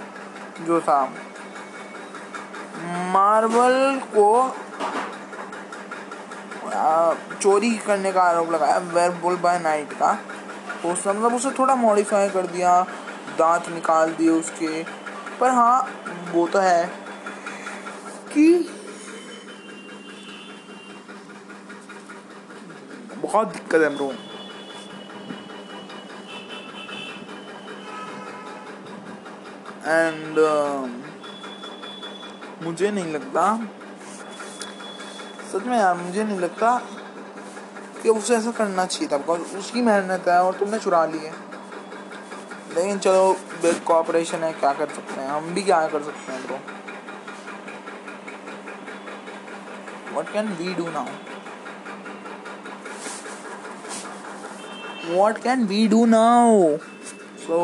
जो 0.61 0.79
था। 0.81 1.03
मार्बल 3.11 3.99
को 4.07 4.27
चोरी 7.41 7.71
करने 7.77 8.11
का 8.11 8.21
आरोप 8.23 8.51
लगाया 8.51 8.77
वेयर 8.77 9.11
बाय 9.38 9.59
नाइट 9.59 9.93
का। 9.93 10.13
तो 10.83 10.89
मतलब 10.89 11.33
उसे 11.36 11.51
थोड़ा 11.51 11.75
मॉडिफाई 11.75 12.29
कर 12.29 12.47
दिया, 12.47 12.81
दांत 13.38 13.69
निकाल 13.69 14.11
दिए 14.13 14.29
उसके। 14.29 14.83
पर 15.39 15.49
हाँ 15.49 15.88
वो 16.33 16.45
तो 16.47 16.59
है 16.59 16.86
कि 18.33 18.45
बहुत 23.22 23.47
दिक्कत 23.47 23.82
है 23.82 23.89
ब्रो 23.89 24.11
एंड 29.88 30.38
uh, 30.39 30.89
मुझे 32.63 32.91
नहीं 32.91 33.13
लगता 33.13 33.43
सच 35.51 35.66
में 35.66 35.78
यार 35.78 35.95
मुझे 35.97 36.24
नहीं 36.24 36.39
लगता 36.39 36.78
कि 38.03 38.09
उसे 38.09 38.36
ऐसा 38.36 38.51
करना 38.51 38.86
चाहिए 38.86 39.07
था 39.11 39.18
बिकॉज़ 39.18 39.41
उसकी 39.57 39.82
मेहनत 39.82 40.28
है 40.28 40.43
और 40.43 40.55
तुमने 40.55 40.80
चुरा 40.80 41.05
ली 41.05 41.18
है। 41.18 41.34
लेकिन 42.76 42.99
चलो 42.99 43.34
बिग 43.61 43.84
कॉपरेशन 43.84 44.43
है 44.43 44.51
क्या 44.53 44.74
कर 44.74 44.89
सकते 44.89 45.22
हैं? 45.22 45.28
हम 45.28 45.53
भी 45.53 45.61
क्या 45.61 45.88
कर 45.88 46.03
सकते 46.03 46.32
हैं 46.32 46.45
bro 46.47 46.59
what 50.18 50.34
can 50.34 50.47
we 50.53 50.74
do 50.74 50.89
now 50.89 51.05
what 55.10 55.38
can 55.43 55.66
we 55.68 55.88
do 55.88 56.06
now 56.06 56.78
so 57.45 57.58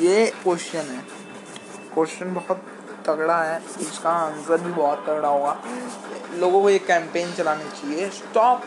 ये 0.00 0.26
क्वेश्चन 0.42 0.90
है. 0.90 1.02
क्वेश्चन 1.94 2.34
बहुत 2.34 2.62
तगड़ा 3.06 3.42
है. 3.42 3.60
इसका 3.80 4.10
आंसर 4.10 4.60
भी 4.60 4.72
बहुत 4.72 5.04
तगड़ा 5.06 5.28
होगा. 5.28 5.56
लोगों 6.38 6.62
को 6.62 6.70
ये 6.70 6.78
कैंपेन 6.78 7.32
चलानी 7.32 7.70
चाहिए. 7.80 8.08
Stop 8.10 8.62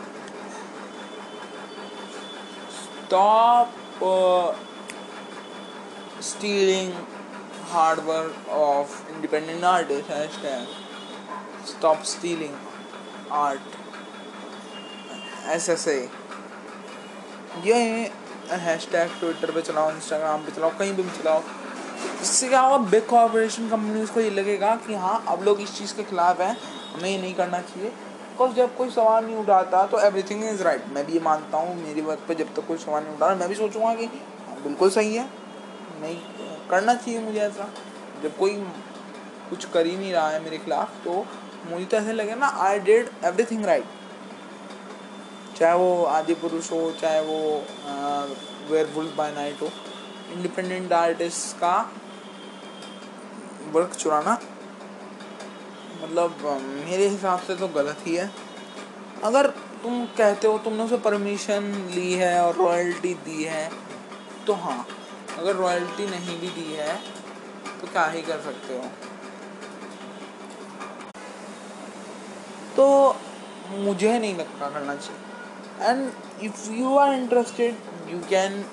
stop 3.06 3.68
stealing 6.24 6.94
hard 7.72 8.00
work 8.06 8.50
of 8.50 9.12
independent 9.12 9.64
artist 9.64 10.10
hashtag 10.12 10.68
stop 11.68 12.04
stealing 12.12 12.56
art 13.32 13.76
S 15.56 15.70
S 15.70 15.88
A 18.52 18.78
tag 18.92 19.10
Twitter 19.20 19.52
पर 19.52 19.62
चलाओ 19.62 19.92
इंस्टाग्राम 19.92 20.44
पर 20.44 20.56
चलाओ 20.56 20.72
कहीं 20.80 20.96
पे 20.96 21.04
भी 21.04 21.18
चलाओ। 21.18 21.42
इससे 22.22 22.48
क्या 22.50 22.60
होगा 22.62 22.78
बिग 22.90 23.06
कॉरपोरेशन 23.08 23.70
कंपनीज़ 23.70 24.12
को 24.12 24.20
ये 24.20 24.30
लगेगा 24.30 24.76
कि 24.88 24.94
हाँ 24.96 25.24
अब 25.28 25.44
लोग 25.44 25.62
इस 25.62 25.78
चीज़ 25.78 25.96
के 25.96 26.04
खिलाफ 26.04 26.42
हैं 26.42 26.56
हमें 26.94 27.10
ये 27.10 27.18
नहीं 27.18 27.34
करना 27.36 27.60
चाहिए। 27.62 27.90
बिकॉज़ 27.90 28.52
जब 28.56 28.76
कोई 28.78 28.90
सवाल 28.90 29.26
नहीं 29.26 29.36
उठाता 29.36 29.86
तो 29.88 30.00
एवरीथिंग 30.00 30.44
इज़ 30.50 30.64
राइट 30.64 30.88
मैं 30.94 31.06
भी 31.06 31.14
ये 31.14 31.20
मानता 31.20 31.58
हूँ 31.58 31.76
मेरी 31.84 32.02
बात 32.02 32.20
पर 32.28 32.34
जब 32.34 32.54
तक 32.56 32.68
कोई 32.68 32.78
सवाल 32.78 33.04
नहीं 33.04 33.14
उठा 33.16 33.26
रहा 33.26 33.36
मैं 33.36 33.50
भी 33.50 33.56
सोचूँगा 33.56 33.94
कि 33.96 34.06
हाँ, 34.06 34.62
बिल्कुल 34.64 34.90
सही 34.90 35.16
है। 35.16 35.26
नहीं 36.02 36.18
करना 36.70 36.94
चाहिए 36.96 37.20
मुझे 37.20 37.40
ऐसा। 37.40 37.70
जब 38.24 38.38
कोई 38.38 38.56
कुछ 39.50 39.66
कर 39.66 39.86
ही 39.86 39.96
नहीं 39.98 40.12
रहा 40.14 40.30
है 40.30 40.44
मेरे 40.44 40.58
खिलाफ 40.58 41.04
तो 41.06 41.26
मुझे 41.70 41.86
तो 41.86 41.98
ऐसे 41.98 42.14
लगे 42.14 42.36
ना 42.36 42.48
आई 42.66 42.80
डिड 42.80 43.10
एवरीथिंग 43.26 43.66
राइट 43.66 43.86
चाहे 45.60 45.78
वो 45.78 46.04
आदि 46.08 46.34
पुरुष 46.42 46.72
हो, 46.72 46.92
चाहे 47.02 47.22
वो 47.22 47.40
वेयर 48.70 48.92
वुल्फ 48.96 49.16
बाय 49.16 49.32
नाइट 49.34 49.62
हो 49.62 49.70
इंडिपेंडेंट 50.34 50.94
आर्टिस्ट 50.94 51.56
का 51.58 51.76
वर्क 53.72 53.94
चुराना 53.94 54.38
मतलब 56.04 56.38
मेरे 56.86 57.08
हिसाब 57.08 57.40
से 57.40 57.56
तो 57.56 57.68
गलत 57.70 58.06
ही 58.06 58.16
है। 58.16 58.30
अगर 59.24 59.48
तुम 59.84 60.06
कहते 60.18 60.48
हो 60.48 60.58
तुमने 60.58 60.84
उसे 60.84 60.98
परमिशन 61.00 61.64
ली 61.96 62.14
है 62.14 62.40
और 62.42 62.56
रॉयल्टी 62.56 63.14
दी 63.26 63.44
है 63.44 63.70
तो 64.48 64.54
हाँ 64.64 64.86
अगर 65.38 65.56
रॉयल्टी 65.56 66.06
नहीं 66.08 66.40
भी 66.40 66.48
दी 66.52 66.74
है 66.74 66.96
तो 67.82 67.88
क्या 67.88 68.06
ही 68.08 68.22
कर 68.22 68.40
सकते 68.42 68.78
हो? 68.78 68.84
तो 72.76 73.16
मुझे 73.78 74.18
नहीं 74.20 74.36
लगता 74.38 74.70
करना 74.70 74.96
चाहिए। 74.96 75.28
And 75.82 76.12
if 76.44 76.70
you 76.72 76.98
are 76.98 77.14
interested 77.14 77.74
you 78.10 78.20
can 78.30 78.64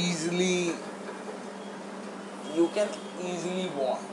easily, 0.00 0.72
you 2.56 2.66
can 2.74 2.92
easily 3.30 3.64
walk 3.78 4.04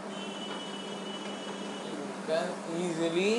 you 1.89 2.07
can 2.25 2.47
easily 2.85 3.29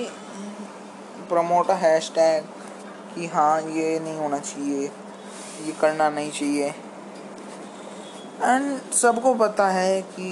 promote 1.33 1.73
a 1.75 1.77
hashtag 1.83 2.47
कि 3.15 3.27
हाँ 3.27 3.61
ये 3.63 3.99
नहीं 4.01 4.17
होना 4.17 4.39
चाहिए, 4.39 4.87
ये 5.67 5.73
करना 5.81 6.09
नहीं 6.11 6.31
चाहिए। 6.31 6.69
एंड 8.43 8.93
सबको 8.93 9.35
पता 9.35 9.69
है 9.71 10.01
कि 10.03 10.31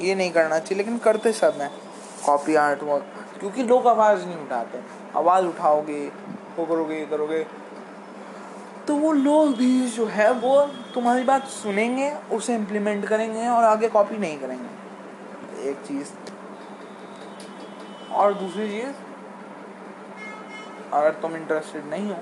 ये 0.00 0.14
नहीं 0.14 0.30
करना 0.30 0.58
चाहिए, 0.58 0.78
लेकिन 0.78 0.98
करते 0.98 1.32
सब 1.32 1.60
हैं। 1.60 1.70
कॉपी 2.26 2.54
आर्ट 2.66 2.82
वर्क 2.82 3.23
क्योंकि 3.40 3.62
लोग 3.62 3.86
आवाज़ 3.86 4.26
नहीं 4.26 4.36
उठाते। 4.36 4.80
आवाज़ 5.16 5.44
उठाओगे, 5.46 6.06
वो 6.56 6.66
करोगे, 6.66 6.98
ये 6.98 7.06
करोगे। 7.06 7.46
तो 8.88 8.96
वो 8.96 9.12
लोग 9.12 9.56
भी 9.56 9.86
जो 9.90 10.06
है, 10.06 10.32
वो 10.32 10.62
तुम्हारी 10.94 11.22
बात 11.24 11.44
सुनेंगे, 11.44 12.10
उसे 12.32 12.54
इम्प्लीमेंट 12.54 13.06
करेंगे 13.06 13.46
और 13.48 13.64
आगे 13.64 13.88
कॉपी 13.88 14.18
नहीं 14.18 14.38
करेंगे। 14.38 15.70
एक 15.70 15.76
चीज़। 15.76 16.12
और 18.12 18.34
दूसरी 18.34 18.68
चीज़, 18.70 18.94
अगर 20.92 21.10
तुम 21.12 21.36
इंटरेस्टेड 21.36 21.86
नहीं 21.86 22.08
हो 22.08 22.16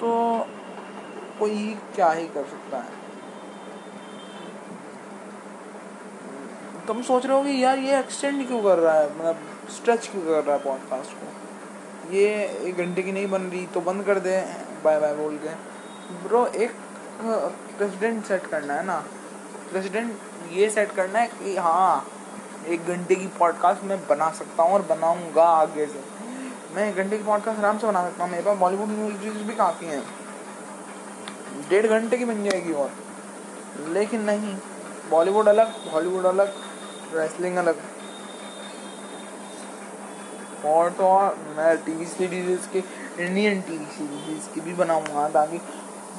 तो 0.00 0.10
कोई 1.38 1.78
क्या 1.94 2.10
ही 2.10 2.26
कर 2.26 2.44
सकता 2.44 2.78
है। 2.78 2.97
तुम 6.88 7.00
सोच 7.02 7.24
रहे 7.26 7.36
हो 7.36 7.42
कि 7.44 7.62
यार 7.62 7.78
ये 7.78 7.98
एक्सटेंड 7.98 8.46
क्यों 8.48 8.62
कर 8.62 8.78
रहा 8.78 8.92
है? 8.94 9.08
मतलब 9.10 9.40
स्ट्रेच 9.70 10.06
क्यों 10.08 10.22
कर 10.22 10.44
रहा 10.44 10.56
है 10.56 10.62
पॉडकास्ट 10.62 11.12
को? 11.12 12.12
ये 12.12 12.28
एक 12.66 12.76
घंटे 12.76 13.02
की 13.02 13.12
नहीं 13.12 13.26
बन 13.30 13.42
रही 13.42 13.64
तो 13.66 13.80
बंद 13.80 14.04
कर 14.04 14.18
दे 14.18 14.40
बाय 14.84 14.98
बाय 15.00 15.14
बोल 15.14 15.36
के। 15.36 15.48
ब्रो 16.22 16.44
एक 16.46 16.70
प्रेसिडेंट 17.22 18.24
सेट 18.24 18.46
करना 18.46 18.74
है 18.74 18.84
ना? 18.86 18.96
प्रेसिडेंट 19.70 20.52
ये 20.52 20.70
सेट 20.70 20.92
करना 20.92 21.18
है 21.18 21.26
कि 21.28 21.56
हाँ 21.56 22.06
एक 22.68 22.86
घंटे 22.86 23.14
की 23.14 23.26
पॉडकास्ट 23.38 23.84
मैं 23.84 23.98
बना 24.08 24.30
सकता 24.30 24.62
हूँ 24.62 24.72
और 24.74 24.82
बनाऊँगा 24.86 25.44
आगे 25.44 25.86
से। 25.86 26.04
मैं 26.74 26.88
एक 26.90 26.96
घंटे 26.96 27.18
की 27.18 27.24
पॉडकास्ट 27.24 27.58
आराम 27.58 27.78
से 27.78 27.86
बना 27.86 28.02
सकता 28.08 28.24
हूँ। 28.24 28.30
मेरे 28.30 28.44
पास 28.44 28.56
बॉलीवुड 28.58 28.88
म्यूज़िक 28.88 29.46
भी 29.46 29.54
काफ़ी 29.54 29.86
हैं। 29.86 30.02
डेढ़ 31.68 31.86
घंटे 31.86 32.18
की 32.18 32.24
बन 32.24 32.42
जाएगी 32.44 32.72
और। 32.72 32.90
लेकिन 33.88 34.22
नहीं 34.22 34.56
बॉलीवुड 35.10 35.48
अलग 35.48 35.74
हॉलीवुड 35.92 36.24
अलग 36.26 36.54
रेसलिंग 37.14 37.56
अलग 37.56 37.80
और 40.66 40.90
तो 40.90 41.04
और 41.04 41.36
मैं 41.56 41.76
टीवी 41.76 42.04
सीरीज़ 42.06 42.68
के 42.72 42.78
इंडियन 43.24 43.60
टीवी 43.60 43.84
सीरीज़ 43.84 44.48
की 44.54 44.60
भी 44.60 44.72
बनाऊँगा 44.74 45.28
ताकि 45.28 45.60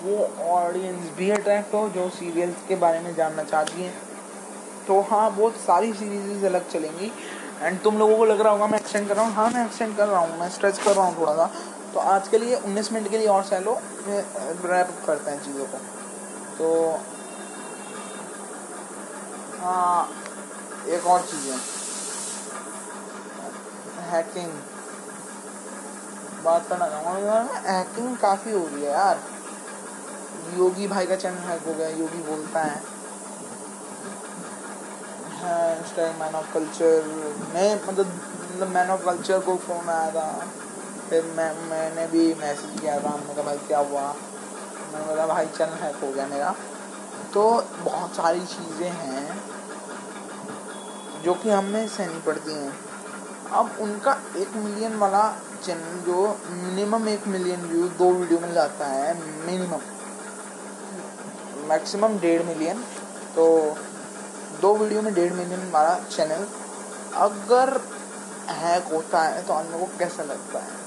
वो 0.03 0.17
ऑडियंस 0.49 1.09
भी 1.17 1.29
अट्रैक्ट 1.29 1.73
हो, 1.73 1.87
जो 1.89 2.09
सीरियल्स 2.09 2.67
के 2.67 2.75
बारे 2.75 2.99
में 2.99 3.13
जानना 3.15 3.43
चाहती 3.43 3.83
हैं। 3.83 3.93
तो 4.87 4.99
हाँ 5.01 5.35
बहुत 5.35 5.55
सारी 5.55 5.93
सीरीज़ 5.93 6.45
अलग 6.45 6.69
चलेंगी। 6.69 7.11
एंड 7.61 7.81
तुम 7.81 7.97
लोगों 7.97 8.17
को 8.17 8.25
लग 8.25 8.41
रहा 8.41 8.51
होगा 8.53 8.67
मैं 8.67 8.79
एक्सटेंड 8.79 9.07
कर 9.07 9.15
रहा 9.15 9.25
हूँ। 9.25 9.33
हाँ 9.33 9.49
मैं 9.51 9.65
एक्सटेंड 9.65 9.95
कर 9.97 10.07
रहा 10.07 10.19
हूँ। 10.19 10.39
मैं 10.39 10.49
स्ट्रेच 10.49 10.77
कर 10.77 10.95
रहा 10.95 11.05
हूँ 11.05 11.17
थोड़ा 11.17 11.33
सा। 11.35 11.49
तो 11.93 11.99
आज 11.99 12.27
के 12.27 12.37
लिए 12.37 12.55
उन्नीस 12.55 12.91
मिनट 12.93 13.09
के 13.09 13.17
लिए 13.17 13.27
और 13.27 13.43
सह 13.43 13.59
लो 13.59 13.77
रैप 14.07 14.89
करते 15.07 15.31
हैं 15.31 15.43
चीज़ों 15.43 15.65
को। 15.65 15.77
तो 16.57 16.99
हाँ 19.61 20.18
एक 20.87 21.05
और 21.05 21.21
चीज़ 21.21 21.51
है। 21.51 21.59
हैकिंग 23.99 24.51
बात 26.43 26.67
करना 26.67 26.87
चाहूँगा 26.89 27.49
हैकिंग 27.65 28.17
काफ़ी 28.17 28.51
हो 28.51 28.67
रही 28.67 28.83
है 28.83 28.91
यार। 28.91 29.19
योगी 30.57 30.87
भाई 30.87 31.05
का 31.05 31.15
चैनल 31.15 31.37
हैक 31.37 31.63
हो 31.67 31.73
गया, 31.73 31.87
योगी 31.87 32.17
बोलता 32.17 32.59
है। 32.59 32.99
मैन 35.99 36.35
ऑफ़ 36.35 36.53
कल्चर 36.53 37.03
मैं 37.53 37.87
मतलब 37.87 38.07
मतलब 38.51 38.67
मैन 38.67 38.89
ऑफ़ 38.89 39.05
कल्चर 39.05 39.39
को 39.39 39.55
फ़ोन 39.57 39.89
आया 39.89 40.11
था। 40.11 40.47
फिर 41.09 41.23
मैं, 41.23 41.69
मैंने 41.69 42.07
भी 42.07 42.33
मैसेज 42.33 42.81
किया 42.81 43.03
था 43.03 43.09
हमने 43.09 43.33
कहा, 43.33 43.43
भाई, 43.43 43.57
क्या 43.57 43.79
हुआ? 43.79 44.01
मैंने 44.93 45.05
बोला 45.05 45.27
भाई 45.27 45.47
चैनल 45.47 45.73
हैक 45.73 45.95
हो 45.95 46.11
गया 46.11 46.27
मेरा। 46.27 46.55
तो 47.33 47.61
बहुत 47.61 48.15
सारी 48.15 48.39
चीज़ें 48.39 48.89
हैं। 48.89 49.58
जो 51.23 51.33
कि 51.33 51.49
हमें 51.49 51.87
सहनी 51.87 52.19
पड़ती 52.21 52.53
हैं। 52.53 52.73
अब 53.51 53.77
उनका 53.81 54.11
एक 54.37 54.55
मिलियन 54.55 54.95
वाला 54.95 55.21
चैनल 55.65 56.01
जो 56.05 56.27
मिनिमम 56.51 57.07
एक 57.07 57.27
मिलियन 57.27 57.61
व्यू 57.65 57.87
दो 57.97 58.11
वीडियो 58.13 58.39
में 58.39 58.53
जाता 58.53 58.85
है 58.87 59.13
मिनिमम 59.45 59.81
मैक्सिमम 61.69 62.17
डेढ़ 62.19 62.43
मिलियन 62.43 62.83
तो 63.35 63.45
दो 64.61 64.75
वीडियो 64.75 65.01
में 65.01 65.13
डेढ़ 65.13 65.33
मिलियन 65.33 65.69
वाला 65.71 65.95
चैनल 66.09 66.45
अगर 67.19 67.81
हैक 68.49 68.91
होता 68.93 69.21
है 69.21 69.41
तो 69.47 69.53
अन्य 69.53 69.79
को 69.79 69.85
कैसा 69.99 70.23
लगता 70.23 70.59
है? 70.59 70.77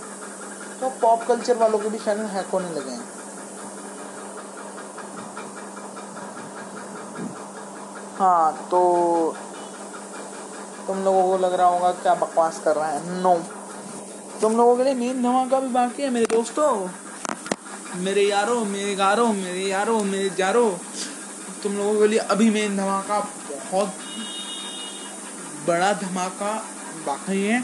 तो 0.80 0.88
पॉप 1.00 1.22
कल्चर 1.22 1.56
वालों 1.56 1.78
के 1.78 1.88
भी 1.88 1.98
चैनल 1.98 2.26
हैक 2.26 2.46
होने 2.46 2.70
लगे 2.70 2.90
हैं। 2.90 3.08
हाँ 8.18 8.52
तो 8.70 8.80
तुम 10.86 11.02
लोगों 11.04 11.22
को 11.22 11.36
लग 11.38 11.54
रहा 11.54 11.66
होगा 11.66 11.90
क्या 12.02 12.14
बकवास 12.16 12.60
कर 12.64 12.76
रहा 12.76 12.88
है। 12.88 13.20
नो 13.22 13.34
तुम 14.40 14.56
लोगों 14.56 14.76
के 14.76 14.84
लिए 14.84 14.94
मेन 14.94 15.22
धमाका 15.22 15.60
भी 15.60 15.68
बाकी 15.70 16.02
है, 16.02 16.10
मेरे 16.10 16.26
दोस्तों। 16.26 16.88
मेरे 17.96 18.22
यारो, 18.22 18.64
मेरे 18.64 18.94
गारों, 18.94 19.32
मेरे 19.34 19.60
यारो, 19.60 19.98
मेरे 20.04 20.30
जारो, 20.38 20.68
तुम 21.62 21.76
लोगों 21.76 21.98
के 22.00 22.06
लिए 22.08 22.18
अभी 22.18 22.50
मेन 22.50 22.76
धमाका 22.76 23.18
बहुत 23.52 23.94
बड़ा 25.66 25.92
धमाका 25.94 26.54
बाकी 27.06 27.42
है, 27.42 27.62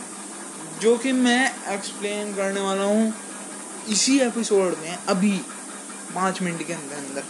जो 0.81 0.97
कि 0.99 1.12
मैं 1.14 1.73
एक्सप्लेन 1.75 2.35
करने 2.35 2.61
वाला 2.61 2.85
हूँ 2.85 3.12
इसी 3.89 4.19
एपिसोड 4.21 4.77
में, 4.81 4.99
अभी 5.09 5.33
पाँच 6.14 6.43
मिनट 6.43 6.66
के 6.66 6.73
अंदर 6.73 6.97
अंदर। 6.97 7.23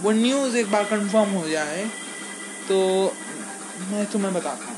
वो 0.00 0.10
न्यूज़ 0.12 0.56
एक 0.56 0.70
बार 0.70 0.84
कंफर्म 0.84 1.30
हो 1.30 1.48
जाए 1.48 1.84
तो 2.68 2.76
मैं 3.90 4.04
तुम्हें 4.06 4.32
बताता 4.34 4.64
हूँ। 4.64 4.73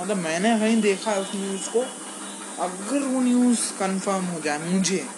मतलब 0.00 0.16
मैंने 0.16 0.58
कहीं 0.60 0.80
देखा 0.80 1.10
है 1.10 1.20
उस 1.20 1.30
न्यूज़ 1.34 1.70
को। 1.70 1.80
अगर 2.62 2.98
वो 2.98 3.20
न्यूज़ 3.20 3.72
कंफर्म 3.72 4.24
हो 4.24 4.40
जाए, 4.40 4.58
मुझे, 4.58 5.08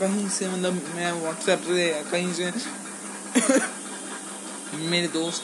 कहीं 0.00 0.28
से 0.28 0.48
मतलब 0.48 0.72
मैं 0.72 1.12
व्हाट्सएप 1.12 1.60
से 1.60 2.04
कहीं 2.10 2.34
से 2.34 2.52
मेरे 4.74 5.08
दोस्त 5.08 5.42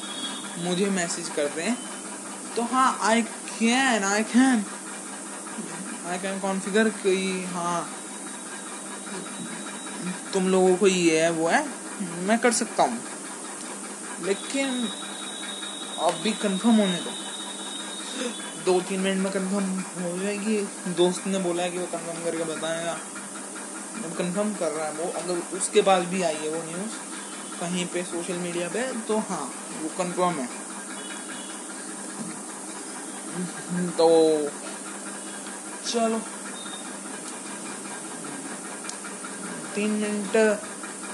मुझे 0.59 0.87
मैसेज 0.87 1.29
कर 1.29 1.45
रहे 1.45 1.67
हैं 1.67 1.79
तो 2.57 2.63
हाँ 2.63 2.99
I 3.03 3.23
can 3.23 4.05
I 4.05 4.23
can 4.23 4.65
I 6.07 6.19
can 6.19 6.41
configure 6.41 6.89
कि 6.89 7.45
हाँ 7.55 7.91
तुम 10.33 10.49
लोगों 10.49 10.77
को 10.77 10.87
ये 10.87 11.23
है, 11.23 11.31
वो 11.31 11.49
है, 11.49 11.69
मैं 12.03 12.39
कर 12.39 12.53
सकता 12.53 12.83
हूँ। 12.83 13.01
लेकिन 14.23 14.89
अब 15.99 16.15
भी 16.15 16.33
कंफर्म 16.33 16.75
होने 16.75 16.97
दो। 16.97 17.11
दो 18.67 18.81
तीन 18.83 19.01
मिनट 19.01 19.23
में 19.23 19.33
कंफर्म 19.33 19.67
हो 20.03 20.17
जाएगी। 20.19 20.57
दोस्त 20.97 21.27
ने 21.27 21.39
बोला 21.41 21.63
है 21.63 21.71
कि 21.71 21.79
वो 21.79 21.87
कंफर्म 21.89 22.25
करके 22.25 22.45
बताएगा। 22.47 22.93
अब 24.05 24.15
कंफर्म 24.19 24.53
कर 24.55 24.71
रहा 24.73 24.87
है 24.87 24.93
वो। 24.95 25.11
अगर 25.21 25.57
उसके 25.57 25.83
पास 25.83 26.05
भी 26.07 26.23
आई 26.23 26.35
है 26.37 26.49
वो 26.51 26.63
न्यूज़ 26.65 26.95
कहीं 27.61 27.87
पे 27.93 28.03
सोशल 28.05 28.39
मीडिया 28.39 28.69
पे 28.69 28.83
तो 29.09 29.19
हाँ 29.29 29.45
वो 29.83 29.89
कंफर्म 29.99 30.41
है। 30.41 30.49
तो 33.93 34.09
चलो। 35.87 36.19
तीन 39.75 39.91
मिनट 39.93 40.37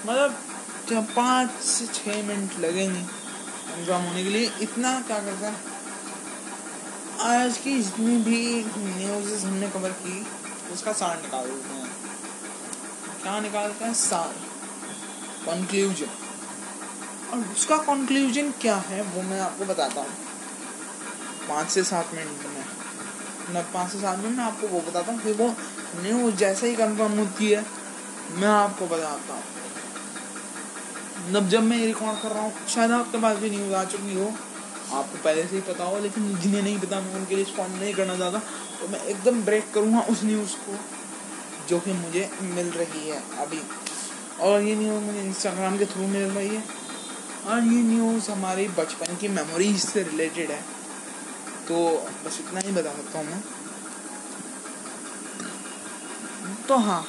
मतलब 0.07 1.07
पाँच 1.17 1.51
से 1.65 1.87
छः 1.95 2.23
मिनट 2.29 2.59
लगेंगे 2.61 3.01
एग्ज़ाम 3.01 4.03
होने 4.03 4.23
के 4.23 4.31
लिए, 4.31 4.51
इतना 4.63 5.01
क्या 5.03 5.19
करता 5.21 5.49
है? 5.49 5.72
आज 7.23 7.59
की 7.59 7.83
जितनी 7.83 8.17
भी 8.17 8.65
न्यूज़ 8.79 9.47
हमने 9.47 9.69
कवर 9.69 9.91
की, 9.91 10.27
उसका 10.73 10.93
सार 10.93 11.23
निकाल 11.23 11.45
देते 11.45 11.75
हैं। 11.75 11.91
क्या 13.23 13.41
निकालते 13.41 13.85
हैं? 13.85 13.95
सार। 13.95 14.33
कंक्लूजन 15.47 16.07
और 17.33 17.39
उसका 17.39 17.77
कंक्लूजन 17.77 18.51
क्या 18.51 18.77
है, 18.77 19.03
वो 19.03 19.23
मैं 19.23 19.41
आपको 19.41 19.65
बताता 19.65 20.01
हूँ। 20.01 20.11
पाँच 21.49 21.69
से 21.69 21.85
सात 21.85 22.11
मिनट 22.15 22.47
में। 22.47 22.65
मैं 23.51 23.73
पाँच 23.73 23.93
से 23.93 23.99
सात 23.99 24.19
मिनट 24.19 24.37
में 24.37 24.45
आपको 24.45 24.69
वो 24.69 24.81
बताता 24.81 25.13
हूँ 25.13 25.21
कि 25.21 25.33
वो 25.33 25.55
न्यूज़ 25.97 26.35
जैसे 26.35 26.71
ही 26.71 26.77
कंफर्म 26.77 27.19
होती 27.19 27.51
है, 27.51 27.67
मैं 28.31 28.49
आपको 28.49 28.87
बताता 28.87 29.35
हूँ। 29.35 29.45
जब 31.49 31.63
मैं 31.63 31.87
रिकॉर्ड 31.87 32.23
कर 32.23 32.29
रहा 32.29 32.43
हूँ, 32.43 32.67
शायद 32.69 32.91
आपके 32.91 33.19
पास 33.19 33.37
भी 33.37 33.51
न्यूज़ 33.51 33.75
आ 33.75 33.85
चुकी 33.85 34.15
हो। 34.15 34.35
आपको 34.93 35.19
पहले 35.25 35.43
से 35.43 35.57
ही 35.57 35.63
पता 35.63 35.85
हो 35.85 35.99
लेकिन 35.99 36.39
जिन्हें 36.39 36.63
नहीं 36.63 36.79
पता 36.81 37.01
मैं 37.01 37.15
उनके 37.15 37.37
लिए 37.37 37.45
रिस्पॉन्ड 37.45 37.75
नहीं 37.75 37.95
करना 37.95 38.17
चाहता। 38.17 38.39
तो 38.81 38.89
मैं 38.89 39.03
एकदम 39.03 39.43
ब्रेक 39.43 39.73
करूँगा 39.75 40.01
उस 40.01 40.25
न्यूज़ 40.25 40.53
को 40.53 40.79
जो 41.69 41.81
कि 41.81 41.93
मुझे 41.93 42.31
मिल 42.43 42.67
रही 42.67 43.09
है 43.09 43.23
अभी। 43.39 43.61
और 44.41 44.63
ये 44.63 44.75
न्यूज़ 44.77 45.05
मुझे 45.05 45.21
इंस्टाग्राम 45.21 45.79
के 45.79 45.85
थ्रू 45.85 46.07
मिल 46.07 46.23
रही 46.23 46.49
है। 46.49 46.65
और 47.47 47.59
ये 47.59 47.83
न्यूज़ 47.83 48.31
हमारी 48.31 48.69
बचपन 48.69 49.17
की 49.17 49.29
मेमोरीज 49.29 49.85
से 49.85 50.03
रिलेटेड 50.03 50.51
है। 50.51 50.61
तो 51.69 52.07
बस 52.27 52.39
इतना 52.41 52.61
ही 52.61 52.73
बता 52.73 52.91
सकता 52.91 53.19
हूँ 53.19 53.27
मैं। 53.27 53.43
तो 56.69 56.77
हाँ। 56.77 57.07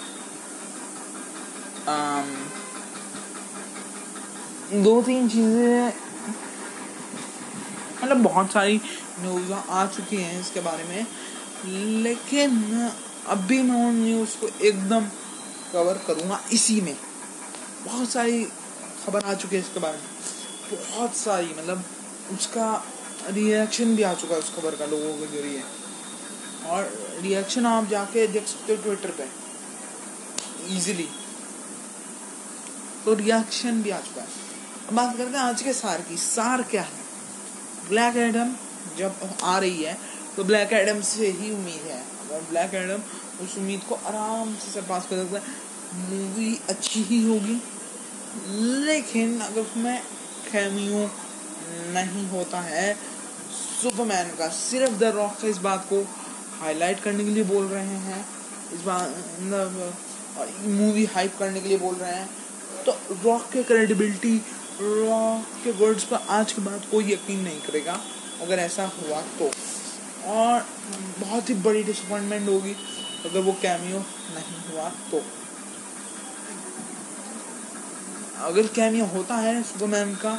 आम, 1.88 2.50
दो 4.84 5.02
तीन 5.02 5.30
चीज़ें 5.30 5.94
मतलब 8.04 8.24
बहुत 8.24 8.52
सारी 8.52 8.78
न्यूज़ 9.20 9.52
आ 9.54 9.86
चुकी 9.88 10.18
हैं 10.18 10.40
इसके 10.42 10.60
बारे 10.62 10.84
में, 10.84 11.06
लेकिन 12.04 12.90
अभी 13.28 13.62
मैं 13.62 13.86
उन 13.86 13.96
न्यूज़ 13.96 14.36
को 14.38 14.48
एकदम 14.68 15.06
कवर 15.74 16.02
करूँगा 16.08 16.40
इसी 16.54 16.80
में। 16.82 16.96
बहुत 17.86 18.10
सारी 18.10 18.44
खबर 19.06 19.24
आ 19.24 19.34
चुकी 19.34 19.56
है 19.56 19.62
इसके 19.62 19.80
बारे 19.80 19.98
में। 19.98 20.08
बहुत 20.72 21.16
सारी 21.18 21.48
मतलब 21.50 21.84
उसका 22.32 22.68
रिएक्शन 23.30 23.96
भी 23.96 24.04
आ 24.04 24.14
चुका 24.14 24.34
है 24.36 24.40
उस 24.42 24.54
खबर 24.56 24.76
का 24.76 24.86
लोगों 24.86 25.14
के 25.14 25.28
ज़रिए। 25.32 25.64
और 26.66 26.92
रिएक्शन 27.22 27.66
आप 27.66 27.88
जाके 27.90 28.28
देख 28.28 28.48
सकते 28.48 28.74
हो 28.74 28.82
ट्विटर 28.84 29.12
पे 29.18 29.28
इजीली 30.76 31.08
तो 33.06 33.14
रिएक्शन 33.16 33.82
भी 33.84 33.90
आ 33.90 34.00
चुका 34.00 34.22
है। 34.22 34.28
अब 34.88 34.94
बात 34.96 35.18
करते 35.18 35.38
हैं 35.38 35.44
आज 35.44 35.62
के 35.62 35.74
सार 35.74 36.02
की। 36.02 36.18
सार 36.18 36.62
क्या 36.72 36.82
है? 36.82 37.03
ब्लैक 37.90 38.18
एडम 38.18 38.54
जब 38.98 39.14
आ 39.44 39.58
रही 39.60 39.84
है 39.84 39.98
तो 40.36 40.44
ब्लैक 40.44 40.74
एडम 40.74 41.02
से 41.02 41.28
ही 41.32 41.52
उम्मीद 41.54 41.88
है। 41.88 42.00
अगर 42.00 42.42
ब्लैक 42.50 42.74
एडम 42.76 43.02
उस 43.44 43.58
उम्मीद 43.58 43.82
को 43.90 43.96
आराम 44.08 44.54
से 44.56 44.72
सरपास 44.72 45.08
कर 45.10 45.18
सकता 45.18 45.40
है 45.40 45.44
मूवी 46.10 46.58
अच्छी 46.70 47.04
ही 47.04 47.22
होगी। 47.24 47.62
लेकिन 48.86 49.40
अगर 49.42 49.62
उसमें 49.62 50.02
खेमियो 50.48 51.10
नहीं 51.94 52.28
होता 52.30 52.62
है 52.62 52.94
सुपरमैन 53.54 54.30
का 54.38 54.48
सिर्फ़ 54.50 54.94
द 54.94 55.12
रॉक 55.16 55.46
इस 55.46 55.58
बात 55.60 55.86
को 55.90 56.02
हाईलाइट 56.60 57.00
करने 57.00 57.24
के 57.24 57.30
लिए 57.30 57.44
बोल 57.44 57.66
रहे 57.68 57.98
हैं। 58.08 58.26
इस 58.74 58.82
बात 58.82 59.10
मतलब 59.10 59.94
मूवी 60.72 61.06
हाइप 61.06 61.38
करने 61.40 61.62
के 61.62 61.70
लिए 61.70 61.78
बोल 61.78 61.96
रहे 61.96 62.12
हैं। 62.12 62.30
तो 62.86 62.92
रॉक 63.24 63.50
के 63.52 63.64
क्रेडिबिलिटी 63.64 64.42
रॉक 64.82 65.46
के 65.64 65.72
वर्ड्स 65.80 66.04
पर 66.04 66.26
आज 66.32 66.52
के 66.52 66.62
बाद 66.62 66.86
कोई 66.92 67.12
यकीन 67.14 67.40
नहीं 67.44 67.62
करेगा, 67.62 68.00
अगर 68.42 68.60
ऐसा 68.60 68.86
हुआ 68.96 69.22
तो। 69.40 69.52
और 70.32 70.66
बहुत 71.20 71.50
ही 71.50 71.54
बड़ी 71.64 71.84
डिसअपॉइंटमेंट 71.84 72.48
होगी 72.50 72.76
अगर 73.26 73.40
वो 73.40 73.52
कैमियो 73.62 74.00
नहीं 74.36 74.60
हुआ 74.70 74.90
तो। 75.12 75.22
अगर 78.46 78.68
कैमियो 78.76 79.06
होता 79.08 79.36
है 79.38 79.62
सुपरमैन 79.64 80.16
का 80.24 80.36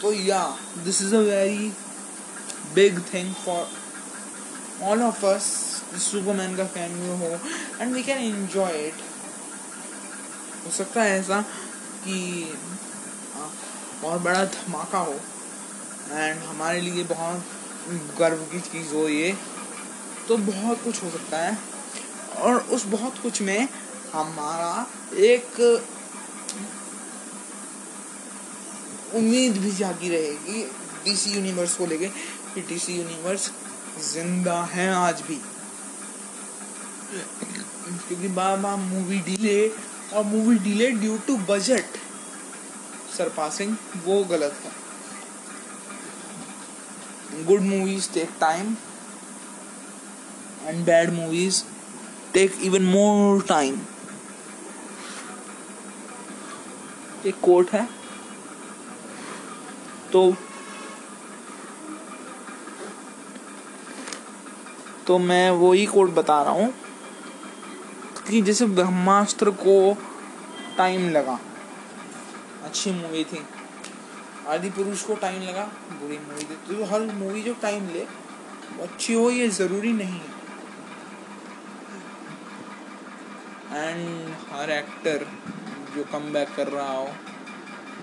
तो 0.00 0.12
या 0.12 0.42
this 0.84 1.02
is 1.02 1.14
a 1.14 1.20
very 1.28 1.72
big 2.74 2.98
thing 3.12 3.34
for 3.34 3.68
all 4.88 5.02
of 5.02 5.24
us 5.26 5.44
Superman 6.02 6.56
का 6.56 6.64
कैमियो 6.74 7.14
हो 7.16 7.38
and 7.80 7.94
we 7.94 8.02
can 8.02 8.18
enjoy 8.24 8.86
it 8.86 9.00
हो 10.64 10.70
सकता 10.72 11.02
है 11.02 11.18
ऐसा 11.20 11.40
कि 12.04 12.18
बहुत 14.02 14.20
बड़ा 14.22 14.44
धमाका 14.44 14.98
हो। 14.98 15.14
एंड 16.12 16.42
हमारे 16.42 16.80
लिए 16.80 17.04
बहुत 17.04 17.44
गर्व 18.18 18.44
की 18.44 18.60
चीज़ 18.60 18.94
हो 18.94 19.08
ये। 19.08 19.36
तो 20.28 20.36
बहुत 20.36 20.82
कुछ 20.84 21.02
हो 21.02 21.10
सकता 21.10 21.38
है। 21.38 21.58
और 22.38 22.56
उस 22.70 22.84
बहुत 22.86 23.18
कुछ 23.18 23.42
में 23.42 23.68
हमारा 24.12 24.86
एक 25.16 25.60
उम्मीद 29.14 29.56
भी 29.58 29.70
जागी 29.70 30.08
रहेगी। 30.08 30.62
डीसी 31.04 31.30
यूनिवर्स 31.30 31.74
को 31.74 31.86
लेके 31.86 32.06
कि 32.54 32.60
डीसी 32.60 32.96
यूनिवर्स 32.96 33.50
ज़िंदा 34.12 34.62
है 34.62 34.88
आज 34.94 35.20
भी। 35.20 35.40
क्योंकि 38.08 38.28
बार 38.28 38.56
बार 38.56 38.76
मूवी 38.76 39.18
डिले 39.18 39.68
और 40.12 40.24
movie 40.24 40.58
delay 40.58 40.90
due 40.90 41.16
to 41.18 41.36
budget 41.48 41.96
surpassing 43.16 43.76
वो 44.04 44.22
गलत 44.24 44.54
है। 44.64 44.70
Good 47.44 47.60
movies 47.62 48.10
take 48.12 48.30
time 48.40 48.76
and 50.64 50.84
bad 50.86 51.12
movies 51.12 51.62
take 52.34 52.58
even 52.62 52.82
more 52.84 53.42
time 53.48 53.80
एक 57.26 57.40
कोट 57.42 57.70
है। 57.70 57.88
तो 60.12 60.34
तो 65.06 65.18
मैं 65.18 65.50
वो 65.50 65.72
ही 65.72 65.84
कोट 65.86 66.10
बता 66.14 66.42
रहा 66.42 66.52
हूँ 66.52 66.72
कि 68.28 68.40
जैसे 68.42 68.66
ब्रह्मास्त्र 68.68 69.50
को 69.62 69.76
टाइम 70.76 71.08
लगा 71.10 71.38
अच्छी 72.68 72.92
मूवी 72.92 73.24
थी। 73.24 73.44
आदि 74.48 74.70
पुरुष 74.70 75.02
को 75.02 75.14
टाइम 75.16 75.42
लगा 75.42 75.64
बुरी 75.92 76.18
मूवी 76.20 76.44
थी। 76.44 76.56
तो 76.68 76.84
हर 76.86 77.00
मूवी 77.14 77.42
जो 77.42 77.54
टाइम 77.62 77.88
ले 77.88 78.04
वो 78.68 78.82
अच्छी 78.82 79.14
हो 79.14 79.30
ये 79.30 79.48
ज़रूरी 79.54 79.92
नहीं 79.92 80.20
है। 80.20 80.36
एंड 83.70 84.34
हर 84.50 84.70
एक्टर 84.70 85.26
जो 85.94 86.04
कम 86.12 86.32
बैक 86.32 86.54
कर 86.56 86.68
रहा 86.68 86.92
हो 86.92 87.08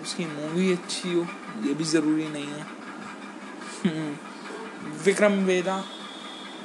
उसकी 0.01 0.25
मूवी 0.27 0.71
अच्छी 0.73 1.13
हो 1.13 1.21
ये 1.63 1.73
भी 1.73 1.83
ज़रूरी 1.85 2.27
नहीं 2.29 2.47
है। 2.47 2.65
हम्म, 3.83 4.11
विक्रम 5.05 5.33
वेदा 5.45 5.77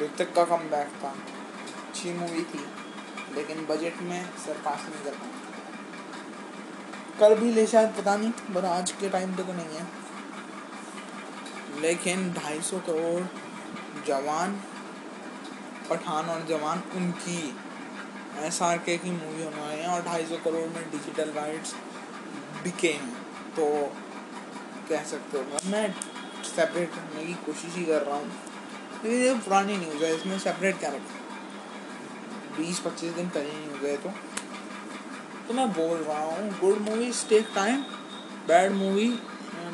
ऋतिक 0.02 0.34
का 0.34 0.44
कम 0.44 0.68
बैक 0.70 0.90
था। 1.02 1.14
अच्छी 1.80 2.12
मूवी 2.14 2.42
थी 2.44 2.64
लेकिन 3.34 3.64
बजट 3.66 4.02
में 4.02 4.20
सरपास 4.38 4.88
नहीं 4.88 5.04
कर 5.04 5.10
पाया। 5.12 5.39
कर 7.18 7.40
भी 7.40 7.52
ले 7.52 7.66
शायद, 7.66 7.88
पता 7.88 8.16
नहीं, 8.16 8.30
पर 8.30 8.64
आज 8.64 8.92
के 8.92 9.08
टाइम 9.08 9.34
पे 9.34 9.42
तो 9.42 9.52
नहीं 9.52 9.76
है। 9.76 9.86
लेकिन 11.80 12.32
ढाई 12.32 12.60
सौ 12.60 12.78
करोड़ 12.78 13.24
जवान, 14.06 14.60
पठान 15.90 16.24
और 16.24 16.46
जवान 16.46 16.82
उनकी 16.96 17.58
एस 18.38 18.62
आर 18.62 18.78
के 18.78 18.98
की 18.98 19.10
मूवी 19.10 19.44
वाली 19.44 19.80
है 19.80 19.86
और 19.86 20.02
ढाई 20.02 20.24
सौ 20.24 20.36
करोड़ 20.36 20.68
में 20.68 20.90
डिजिटल 20.90 21.30
राइट्स 21.30 21.74
बिके 22.62 22.88
हैं। 22.88 23.12
तो 23.50 23.92
कह 24.88 25.02
सकते 25.02 25.38
हो 25.38 25.44
मैं 25.70 25.94
सेपरेट 26.56 26.90
करने 26.90 27.24
की 27.24 27.34
कोशिश 27.34 27.74
ही 27.74 27.84
कर 27.84 28.02
रहा 28.02 28.16
हूँ। 28.16 28.32
लेकिन 29.04 29.20
ये 29.20 29.34
पुरानी 29.34 29.76
न्यूज़ 29.76 30.04
है, 30.04 30.16
इसमें 30.16 30.38
सेपरेट 30.38 30.78
क्या 30.78 30.90
रखें? 30.90 31.20
बीस 32.56 32.80
पच्चीस 32.80 33.12
दिन 33.12 33.28
पहले 33.28 33.50
न्यूज़ 33.50 33.86
है 33.86 33.96
तो। 33.96 34.29
तो 35.50 35.54
मैं 35.54 35.66
बोल 35.72 35.98
रहा 35.98 36.24
हूँ 36.24 36.50
good 36.58 36.78
movies 36.80 37.24
take 37.28 37.46
time 37.54 37.80
bad 38.48 38.72
movie 38.72 39.08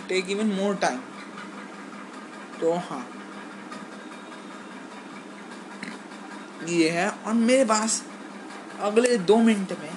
take 0.09 0.31
even 0.31 0.53
more 0.53 0.75
time 0.83 0.99
तो 2.61 2.73
हाँ। 2.87 3.01
ये 6.69 6.89
है, 6.91 7.09
और 7.09 7.33
मेरे 7.35 7.65
पास 7.65 8.03
अगले 8.89 9.17
दो 9.19 9.37
मिनट 9.39 9.73
में 9.81 9.91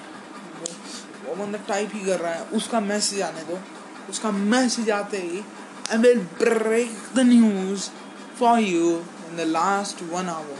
वो 1.26 1.34
बंदा 1.36 1.58
टाइप 1.68 1.90
ही 1.94 2.04
कर 2.06 2.20
रहा 2.20 2.32
है, 2.32 2.44
उसका 2.50 2.80
मैसेज 2.82 3.22
आने 3.22 3.44
दो। 3.44 3.58
उसका 4.10 4.30
मैसेज 4.30 4.90
आते 4.92 5.18
ही 5.18 5.44
I 5.92 5.98
will 5.98 6.20
break 6.38 6.96
the 7.16 7.26
news 7.26 7.90
for 8.40 8.58
you 8.60 8.96
in 9.28 9.36
the 9.36 9.48
last 9.48 10.02
one 10.12 10.28
hour 10.28 10.58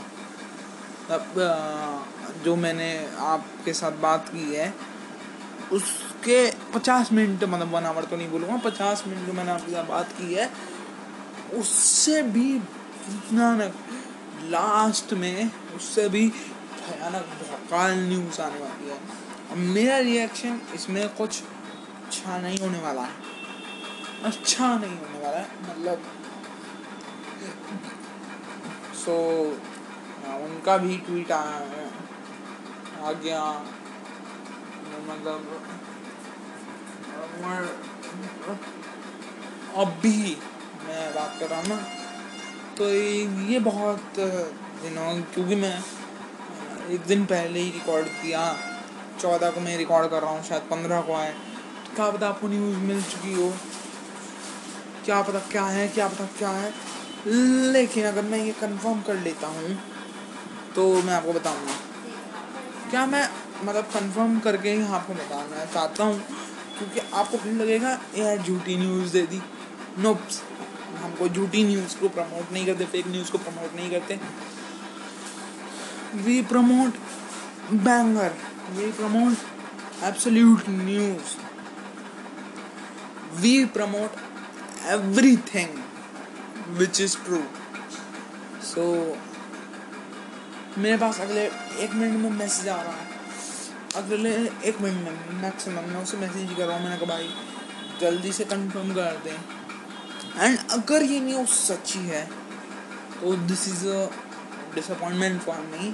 जो 2.43 2.55
मैंने 2.55 2.95
आपके 3.31 3.73
साथ 3.73 4.01
बात 4.01 4.29
की 4.29 4.53
है 4.53 4.73
उसके 5.71 6.39
पचास 6.73 7.11
मिनट 7.13 7.43
मतलब 7.43 7.73
वन 7.73 7.83
आवर 7.85 8.05
तो 8.05 8.17
नहीं 8.17 8.29
बोलूँगा 8.29 8.57
पचास 8.65 9.03
मिनट 9.07 9.25
जो 9.27 9.33
मैंने 9.33 9.51
आपके 9.51 9.71
साथ 9.71 9.83
बात 9.85 10.11
की 10.17 10.33
है 10.33 10.49
उससे 11.59 12.21
भी 12.35 12.47
भयानक 13.07 13.73
लास्ट 14.51 15.13
में 15.13 15.51
उससे 15.75 16.07
भी 16.09 16.27
भयानक 16.27 17.25
भौकाल 17.41 17.91
न्यूज़ 17.99 18.41
आने 18.41 18.59
वाली 18.59 18.89
है। 18.89 18.97
अब 19.51 19.57
मेरा 19.75 19.97
रिएक्शन 19.99 20.61
इसमें 20.75 21.07
कुछ 21.15 21.41
अच्छा 21.41 22.37
नहीं 22.37 22.59
होने 22.59 22.79
वाला 22.79 23.01
है। 23.01 23.15
अच्छा 24.23 24.67
नहीं 24.77 24.97
होने 24.97 25.19
वाला 25.19 25.37
है 25.37 25.47
मतलब 25.63 26.03
सो 28.95 29.11
so, 29.11 29.15
उनका 30.41 30.77
भी 30.77 30.97
ट्वीट 30.97 31.31
आ 31.31 31.41
गया। 33.23 33.43
मतलब 35.09 35.39
अभी 39.77 40.37
मैं 40.85 41.13
बात 41.15 41.37
कर 41.39 41.47
रहा 41.47 41.59
हूँ 41.59 41.67
ना 41.67 41.75
तो 42.77 42.89
ये 43.51 43.59
बहुत 43.61 44.19
दिनों 44.83 45.11
क्योंकि 45.33 45.55
मैं 45.55 45.77
एक 46.89 47.01
दिन 47.07 47.25
पहले 47.25 47.59
ही 47.59 47.71
रिकॉर्ड 47.71 48.07
किया, 48.21 48.41
चौदह 49.19 49.51
को 49.51 49.59
मैं 49.61 49.77
रिकॉर्ड 49.77 50.09
कर 50.09 50.21
रहा 50.21 50.31
हूँ, 50.31 50.43
शायद 50.43 50.61
पंद्रह 50.71 51.01
को 51.01 51.13
आए 51.15 51.31
तो 51.31 51.95
क्या 51.95 52.09
पता 52.11 52.27
आपको 52.29 52.47
न्यूज़ 52.47 52.77
मिल 52.79 53.01
चुकी 53.03 53.33
हो, 53.33 53.51
क्या 55.05 55.21
पता 55.21 55.39
क्या 55.51 55.63
है, 55.65 55.87
क्या 55.89 56.07
पता 56.07 56.25
क्या 56.37 56.49
है, 56.51 56.73
लेकिन 57.73 58.05
अगर 58.07 58.23
मैं 58.23 58.39
ये 58.39 58.51
कंफर्म 58.61 59.01
कर 59.07 59.15
लेता 59.19 59.47
हूँ 59.47 59.77
तो 60.75 60.81
मैं 61.01 61.13
आपको 61.13 61.33
बताऊँगा, 61.33 61.75
क्या 62.89 63.05
मैं 63.05 63.23
मतलब 63.63 63.83
कंफर्म 63.93 64.39
करके 64.39 64.71
ही 64.71 64.85
आपको 64.93 65.13
बताना 65.13 65.65
चाहता 65.65 66.03
हूँ, 66.03 66.19
क्योंकि 66.77 66.99
आपको 67.13 67.37
फिर 67.37 67.53
लगेगा 67.53 67.91
यार 68.17 68.37
झूठी 68.37 68.77
न्यूज़ 68.77 69.13
दे 69.13 69.21
दी। 69.27 69.41
नोप्स 69.99 70.41
हमको 71.01 71.27
झूठी 71.29 71.63
न्यूज़ 71.63 71.97
को 71.99 72.09
प्रमोट 72.09 72.51
नहीं 72.53 72.65
करते 72.65 72.85
फेक 72.85 73.07
न्यूज़ 73.07 73.31
को 73.31 73.37
प्रमोट 73.37 73.75
नहीं 73.75 73.89
करते। 73.91 74.19
We 76.23 76.41
promote 76.43 76.97
banger 77.85 78.33
we 78.71 78.91
promote 78.91 80.03
absolute 80.03 80.69
news 80.69 81.37
we 83.41 83.53
promote 83.77 84.11
everything 84.91 85.73
which 86.77 86.99
is 86.99 87.15
true. 87.25 87.47
So, 88.69 88.83
मेरे 90.77 90.97
पास 90.97 91.19
अगले 91.21 91.43
एक 91.83 91.93
मिनट 91.93 92.17
में 92.19 92.29
मैसेज 92.37 92.67
आ 92.69 92.81
रहा 92.81 92.93
है। 92.93 93.10
अगले 93.97 94.29
एक 94.69 94.81
मिनट 94.81 94.97
में 95.05 95.41
मैक्सिमम 95.41 95.89
मैं 95.93 96.01
उसे 96.01 96.17
मैसेज 96.17 96.53
कर 96.57 96.65
रहा 96.65 96.75
हूँ 96.77 96.83
मैंने 96.83 96.97
कहा, 96.97 97.05
भाई, 97.07 97.29
जल्दी 98.01 98.31
से 98.31 98.43
कंफर्म 98.51 98.93
कर 98.95 99.17
दें। 99.25 99.37
एंड 100.37 100.57
अगर 100.71 101.03
ये 101.03 101.19
न्यूज़ 101.19 101.49
सच्ची 101.49 101.99
है 101.99 102.23
तो 103.21 103.33
this 103.47 103.67
is 103.67 103.87
a 103.87 104.05
disappointment 104.75 105.41
for 105.41 105.57
me 105.71 105.93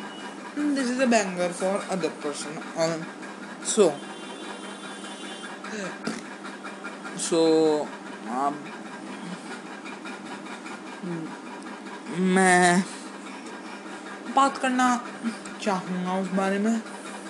this 0.75 0.89
is 0.91 1.01
a 1.01 1.05
banger 1.13 1.51
for 1.61 1.87
other 1.91 2.09
person 2.25 3.05
so 3.67 3.89
so 7.29 7.39
मैं 12.35 12.83
बात 14.35 14.57
करना 14.57 14.87
चाहूँगा 15.61 16.13
उस 16.19 16.27
बारे 16.35 16.59
में। 16.59 16.81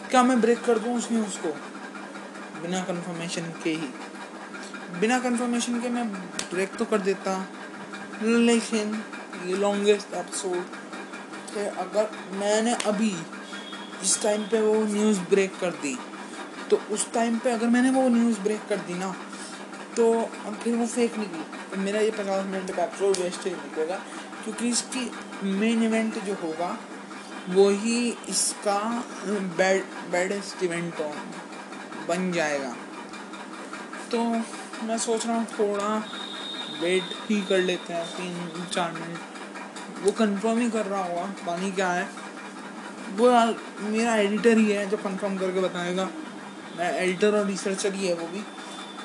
क्या 0.09 0.21
मैं 0.23 0.39
ब्रेक 0.41 0.63
कर 0.63 0.79
दूँ 0.79 0.95
उस 0.97 1.07
न्यूज़ 1.11 1.37
को 1.37 1.49
बिना 2.61 2.79
कंफर्मेशन 2.83 3.49
के 3.63 3.69
ही। 3.71 3.87
बिना 4.99 5.17
कंफर्मेशन 5.19 5.79
के 5.81 5.89
मैं 5.89 6.07
ब्रेक 6.51 6.75
तो 6.75 6.85
कर 6.85 7.01
देता। 7.01 7.33
लेकिन, 8.23 8.93
ये 9.45 9.55
लॉन्गेस्ट 9.55 10.13
एपिसोड 10.13 10.63
थे 11.55 11.65
अगर 11.83 12.09
मैंने 12.33 12.73
अभी 12.85 13.11
इस 14.03 14.21
टाइम 14.23 14.43
पे 14.43 14.61
वो 14.61 14.73
न्यूज़ 14.85 15.19
ब्रेक 15.29 15.59
कर 15.59 15.71
दी 15.83 15.97
तो 16.69 16.81
उस 16.91 17.11
टाइम 17.13 17.37
पे 17.39 17.51
अगर 17.51 17.67
मैंने 17.67 17.89
वो 17.91 18.07
न्यूज़ 18.09 18.39
ब्रेक 18.39 18.67
कर 18.69 18.77
दी 18.87 18.93
ना 18.93 19.15
तो 19.95 20.11
फिर 20.63 20.75
वो 20.75 20.87
फेक 20.87 21.17
निकली। 21.17 21.43
तो 21.71 21.77
मेरा 21.77 21.99
ये 21.99 22.11
पचास 22.11 22.45
मिनट 22.45 22.75
का 22.75 22.83
एपिसोड 22.83 23.17
वेस्ट 23.17 23.45
ही 23.45 23.51
निकलेगा, 23.51 23.95
क्योंकि 24.43 24.69
इसकी 24.69 25.11
मेन 25.43 25.83
इवेंट 25.83 26.23
जो 26.23 26.33
होगा 26.43 26.77
वो 27.49 27.69
ही 27.81 27.99
इसका 28.29 28.79
बेड 29.57 29.83
बेडेस्ट 30.11 30.63
इवेंट 30.63 31.01
बन 32.09 32.31
जाएगा। 32.31 32.73
तो 34.11 34.23
मैं 34.83 34.97
सोच 34.97 35.25
रहा 35.25 35.35
हूँ 35.37 35.45
थोड़ा 35.49 35.95
वेट 36.81 37.03
ही 37.29 37.41
कर 37.41 37.59
लेते 37.59 37.93
हैं, 37.93 38.05
तीन, 38.07 38.65
चार 38.65 38.91
मिनट 38.93 40.03
वो 40.03 40.11
कंफर्म 40.13 40.59
ही 40.59 40.69
कर 40.69 40.85
रहा 40.85 41.03
होगा 41.03 41.25
पानी 41.47 41.71
क्या 41.71 41.89
है। 41.89 42.07
वो 43.17 43.29
मेरा 43.83 44.15
एडिटर 44.15 44.57
ही 44.57 44.71
है 44.71 44.85
जो 44.89 44.97
कंफर्म 44.97 45.37
करके 45.37 45.61
बताएगा। 45.61 46.09
मैं 46.77 46.91
एडिटर 46.95 47.37
और 47.37 47.45
रिसर्चर 47.45 47.93
ही 47.93 48.07
है 48.07 48.13
वो 48.13 48.27
भी। 48.27 48.43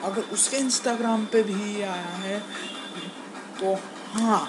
अगर 0.04 0.22
उसके 0.32 0.56
इंस्टाग्राम 0.56 1.24
पे 1.32 1.42
भी 1.42 1.82
आया 1.82 2.16
है 2.18 2.38
तो 3.60 3.74
हाँ। 4.14 4.42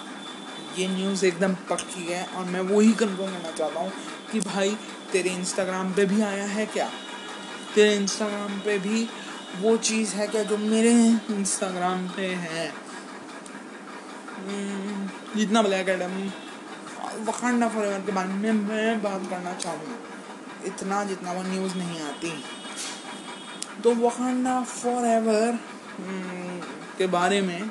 ये 0.77 0.87
न्यूज़ 0.87 1.25
एकदम 1.25 1.53
पक्की 1.53 2.03
है 2.03 2.25
और 2.25 2.45
मैं 2.45 2.61
वही 2.61 2.93
कंफर्म 2.93 3.31
करना 3.31 3.51
चाहता 3.51 3.79
हूँ 3.79 3.91
कि 4.31 4.39
भाई 4.39 4.77
तेरे 5.11 5.29
इंस्टाग्राम 5.29 5.93
पे 5.93 6.05
भी 6.05 6.21
आया 6.21 6.45
है 6.45 6.65
क्या? 6.65 6.89
तेरे 7.75 7.95
इंस्टाग्राम 7.95 8.59
पे 8.59 8.79
भी 8.79 9.09
वो 9.59 9.77
चीज़ 9.77 10.15
है 10.15 10.27
क्या 10.27 10.43
जो 10.43 10.57
मेरे 10.57 10.91
इंस्टाग्राम 11.31 12.07
पे 12.07 12.27
है? 12.27 12.73
हम्म, 14.37 15.09
जितना 15.39 15.61
ब्लैक 15.61 15.89
एडम 15.89 16.31
वकांडा 17.23 17.69
फॉर 17.69 17.85
के 18.05 18.11
बारे 18.11 18.29
में 18.29 18.51
मैं 18.51 19.03
बात 19.03 19.21
करना 19.29 19.53
चाहूँगा। 19.53 19.97
इतना 20.65 21.03
जितना 21.03 21.31
वो 21.31 21.43
न्यूज़ 21.43 21.75
नहीं 21.75 22.01
आती। 22.01 22.43
तो 23.83 23.95
वकांडा 23.95 24.61
फॉर 24.61 25.05
एवर 25.05 25.59
के 26.97 27.07
बारे 27.07 27.41
में 27.41 27.61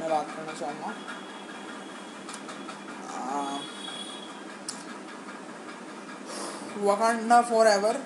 मैं 0.00 0.10
बात 0.10 0.26
करना 0.36 0.52
चाहूँगा। 0.60 0.94
वकांडा 6.82 7.40
फॉर 7.42 7.66
एवर 7.66 7.96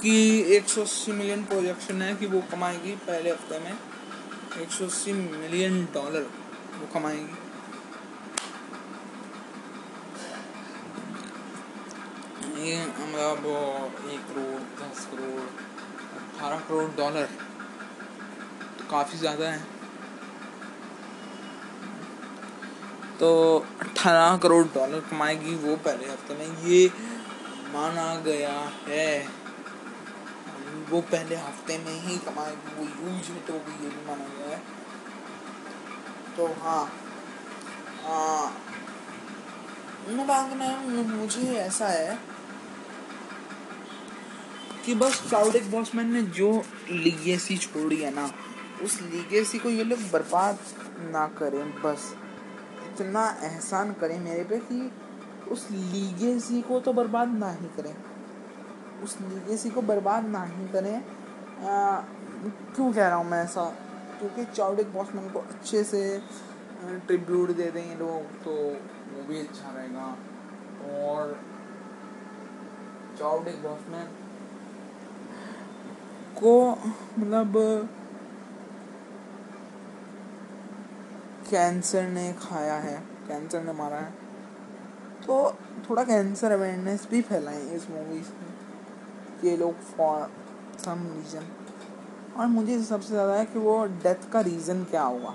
की 0.00 0.18
180 0.56 1.12
मिलियन 1.12 1.44
प्रोजेक्शन 1.44 2.02
है 2.02 2.14
कि 2.14 2.26
वो 2.26 2.40
कमाएगी 2.50 2.92
पहले 3.06 3.30
हफ़्ते 3.30 3.58
में। 3.58 3.74
180 4.58 5.12
मिलियन 5.12 5.84
डॉलर 5.94 6.30
वो 6.74 6.86
कमाएगी। 6.94 7.36
मतलब 13.00 13.44
एक 14.10 14.20
करोड़, 14.28 14.60
दस 14.78 15.04
करोड़, 15.10 15.42
अठारह 16.16 16.58
करोड़ 16.58 16.90
डॉलर 16.96 17.28
तो 18.78 18.88
काफ़ी 18.90 19.18
ज़्यादा 19.18 19.48
है। 19.48 19.60
तो 23.20 23.28
अठारह 23.80 24.36
करोड़ 24.36 24.66
डॉलर 24.66 25.00
कमाएगी 25.00 25.54
वो 25.56 25.76
पहले 25.76 26.06
हफ़्ते 26.06 26.34
में। 26.34 26.62
ये 26.62 26.88
माना 27.72 28.14
गया 28.16 28.52
है। 28.88 29.28
वो 30.90 31.00
पहले 31.02 31.36
हफ़्ते 31.36 31.78
में 31.78 31.94
ही 32.02 32.16
कमाएगी, 32.18 32.74
वो 32.76 32.84
यूज़ 32.84 33.30
हिट 33.32 33.50
होगी, 33.50 33.84
ये 33.84 33.90
भी 33.90 34.06
माना 34.06 34.24
गया 34.28 34.56
है। 34.56 34.62
तो 36.36 36.46
हाँ। 36.62 36.84
मैं 40.08 40.26
बात 40.26 40.52
मुझे 41.08 41.54
ऐसा 41.56 41.86
है 41.86 42.18
कि 44.84 44.94
बस 44.94 45.22
चाउडिक 45.30 45.70
बॉसमैन 45.70 46.12
ने 46.12 46.22
जो 46.22 46.50
लीगेसी 46.90 47.56
छोड़ी 47.58 47.96
है 47.96 48.14
ना, 48.14 48.30
उस 48.82 49.00
लीगेसी 49.02 49.58
को 49.58 49.70
ये 49.70 49.84
लोग 49.84 49.98
बर्बाद 50.12 50.58
ना 51.10 51.26
करें, 51.38 51.82
बस। 51.82 52.14
इतना 53.00 53.28
एहसान 53.42 53.92
करें 53.92 54.18
मेरे 54.20 54.44
पे 54.44 54.58
कि 54.58 54.90
उस 55.50 55.70
लीगेसी 55.70 56.62
को 56.62 56.80
तो 56.80 56.92
बर्बाद 56.92 57.28
ना 57.28 57.50
ही 57.50 57.68
करें। 57.76 57.94
उस 59.02 59.16
लीगेसी 59.20 59.70
को 59.70 59.82
बर्बाद 59.82 60.26
ना 60.26 60.42
ही 60.44 60.66
करें। 60.68 61.00
क्यों 61.62 62.92
कह 62.92 63.08
रहा 63.08 63.16
हूँ 63.16 63.26
मैं 63.26 63.42
ऐसा? 63.44 63.64
क्योंकि 64.18 64.44
चाउडिक 64.44 64.92
बॉसमैन 64.92 65.28
को 65.30 65.38
अच्छे 65.38 65.82
से 65.84 66.00
ट्रिब्यूट 67.06 67.50
दे 67.50 67.70
दें 67.70 67.98
लोग 67.98 68.42
तो 68.44 68.54
वो 69.12 69.22
भी 69.28 69.40
अच्छा 69.40 69.70
रहेगा। 69.70 70.06
और 70.94 71.38
चाउडिक 73.18 73.62
बॉसमैन 73.62 74.06
को 76.36 76.70
मतलब 77.18 77.56
कैंसर 81.50 82.08
ने 82.08 82.32
खाया 82.40 82.74
है 82.76 82.96
कैंसर 83.28 83.62
ने 83.62 83.72
मारा 83.72 83.96
है। 83.96 84.12
तो 85.26 85.36
थोड़ा 85.88 86.04
कैंसर 86.04 86.52
अवेयरनेस 86.52 87.06
भी 87.10 87.20
फैलाएँ 87.22 87.62
इस 87.72 87.88
मूवी 87.90 88.22
से 88.22 89.48
ये 89.48 89.56
लोग 89.56 89.80
फॉर 89.88 90.30
सम 90.78 91.06
रीज़न 91.06 91.46
और 92.36 92.46
मुझे 92.46 92.82
सबसे 92.84 93.08
ज़्यादा 93.08 93.34
है 93.34 93.44
कि 93.46 93.58
वो 93.58 93.84
डेथ 94.02 94.30
का 94.32 94.40
रीज़न 94.42 94.82
क्या 94.84 95.02
होगा 95.02 95.34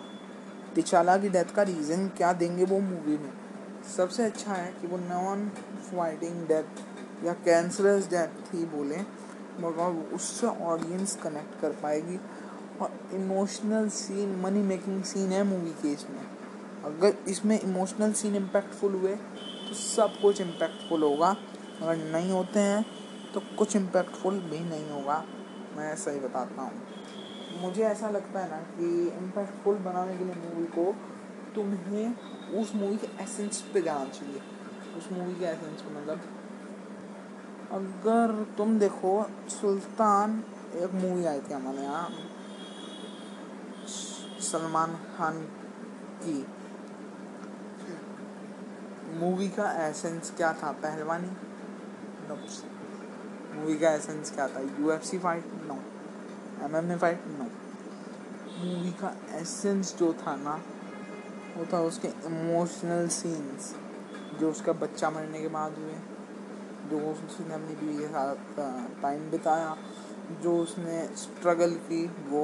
तिचाला 0.75 1.17
की 1.17 1.29
डेथ 1.29 1.53
का 1.55 1.63
रीज़न 1.63 2.07
क्या 2.17 2.31
देंगे 2.33 2.65
वो 2.65 2.79
मूवी 2.81 3.17
में। 3.17 3.31
सबसे 3.87 4.23
अच्छा 4.23 4.53
है 4.53 4.71
कि 4.81 4.87
वो 4.87 4.97
नॉन 4.99 5.47
फाइटिंग 5.83 6.47
डेथ 6.47 7.25
या 7.25 7.33
कैंसरस 7.45 8.09
डेथ 8.09 8.53
ही 8.53 8.63
बोलें, 8.65 9.05
मगर 9.59 10.15
उससे 10.15 10.47
ऑडियंस 10.47 11.15
कनेक्ट 11.23 11.59
कर 11.61 11.71
पाएगी। 11.83 12.19
और 12.81 12.99
emotional 13.13 13.89
scene 13.89 14.35
money 14.41 14.61
making 14.63 15.03
scene 15.03 15.31
है 15.31 15.43
मूवी 15.43 15.71
के 15.81 15.91
इसमें। 15.93 16.25
अगर 16.85 17.17
इसमें 17.29 17.59
इमोशनल 17.59 18.13
सीन 18.13 18.35
इम्पैक्टफुल 18.35 18.93
हुए 18.93 19.15
तो 19.15 19.73
सब 19.75 20.19
कुछ 20.21 20.41
इम्पैक्टफुल 20.41 21.03
होगा। 21.03 21.35
अगर 21.81 21.95
नहीं 21.95 22.31
होते 22.31 22.59
हैं 22.59 22.85
तो 23.33 23.41
कुछ 23.57 23.75
इम्पैक्टफुल 23.75 24.39
भी 24.41 24.59
नहीं 24.59 24.89
होगा। 24.91 25.23
मैं 25.77 25.95
सही 25.95 26.19
बताता 26.19 26.61
हूँ। 26.61 27.61
मुझे 27.61 27.83
ऐसा 27.83 28.09
लगता 28.09 28.39
है 28.39 28.49
ना 28.49 28.57
कि 28.57 29.07
इम्पैक्टफुल 29.17 29.75
बनाने 29.85 30.17
के 30.17 30.23
लिए 30.23 30.35
मूवी 30.35 30.65
को 30.65 30.93
तुम्हें 31.55 32.15
उस 32.61 32.75
मूवी 32.75 32.97
के 32.97 33.07
एसेंस 33.23 33.61
पे 33.73 33.81
जाना 33.81 34.05
चाहिए। 34.05 34.41
उस 34.97 35.11
मूवी 35.11 35.35
के 35.35 35.45
एसेंस 35.45 35.81
पे 35.81 35.95
मतलब। 35.95 36.21
अगर 37.71 38.45
तुम 38.57 38.77
देखो, 38.79 39.25
सुल्तान 39.49 40.43
एक 40.75 40.93
मूवी 40.93 41.25
आई 41.25 41.39
थी 41.39 41.53
हमारे 41.53 41.81
यहाँ। 41.81 42.09
सलमान 44.43 44.95
खान 45.17 45.41
की 46.23 46.45
मूवी 49.19 49.47
का 49.49 49.71
एसेंस 49.87 50.31
क्या 50.37 50.51
था? 50.53 50.71
पहलवानी? 50.83 51.31
मूवी 53.53 53.77
का 53.79 53.91
एसेंस 53.91 54.31
क्या 54.31 54.47
था? 54.47 54.59
UFC 54.79 55.17
fight 55.19 55.45
no 55.67 55.79
MMA 56.65 56.95
fight 56.97 57.23
no 57.27 57.49
movie 58.57 58.91
का 59.01 59.15
एसेंस 59.33 59.95
जो 59.97 60.13
था 60.13 60.35
ना, 60.35 60.55
वो 61.57 61.65
था 61.73 61.79
उसके 61.81 62.07
इमोशनल 62.25 63.07
सीन्स 63.11 63.73
जो 64.39 64.49
उसका 64.51 64.73
बच्चा 64.73 65.09
मरने 65.09 65.41
के 65.41 65.47
बाद 65.47 65.77
हुए, 65.77 65.95
जो 66.89 66.99
उसने 67.11 67.53
अपनी 67.53 67.75
बीवी 67.75 67.97
के 67.97 68.07
साथ 68.07 68.35
टाइम 69.01 69.29
बिताया, 69.31 69.75
जो 70.41 70.57
उसने 70.57 71.05
स्ट्रगल 71.17 71.73
की, 71.83 72.05
वो 72.29 72.43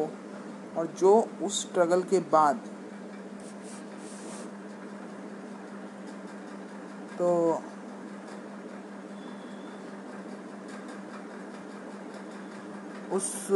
और 0.79 0.87
जो 0.99 1.13
उस 1.43 1.61
स्ट्रगल 1.61 2.01
के 2.03 2.19
बाद। 2.33 2.59
तो 7.17 7.29
उस 13.11 13.47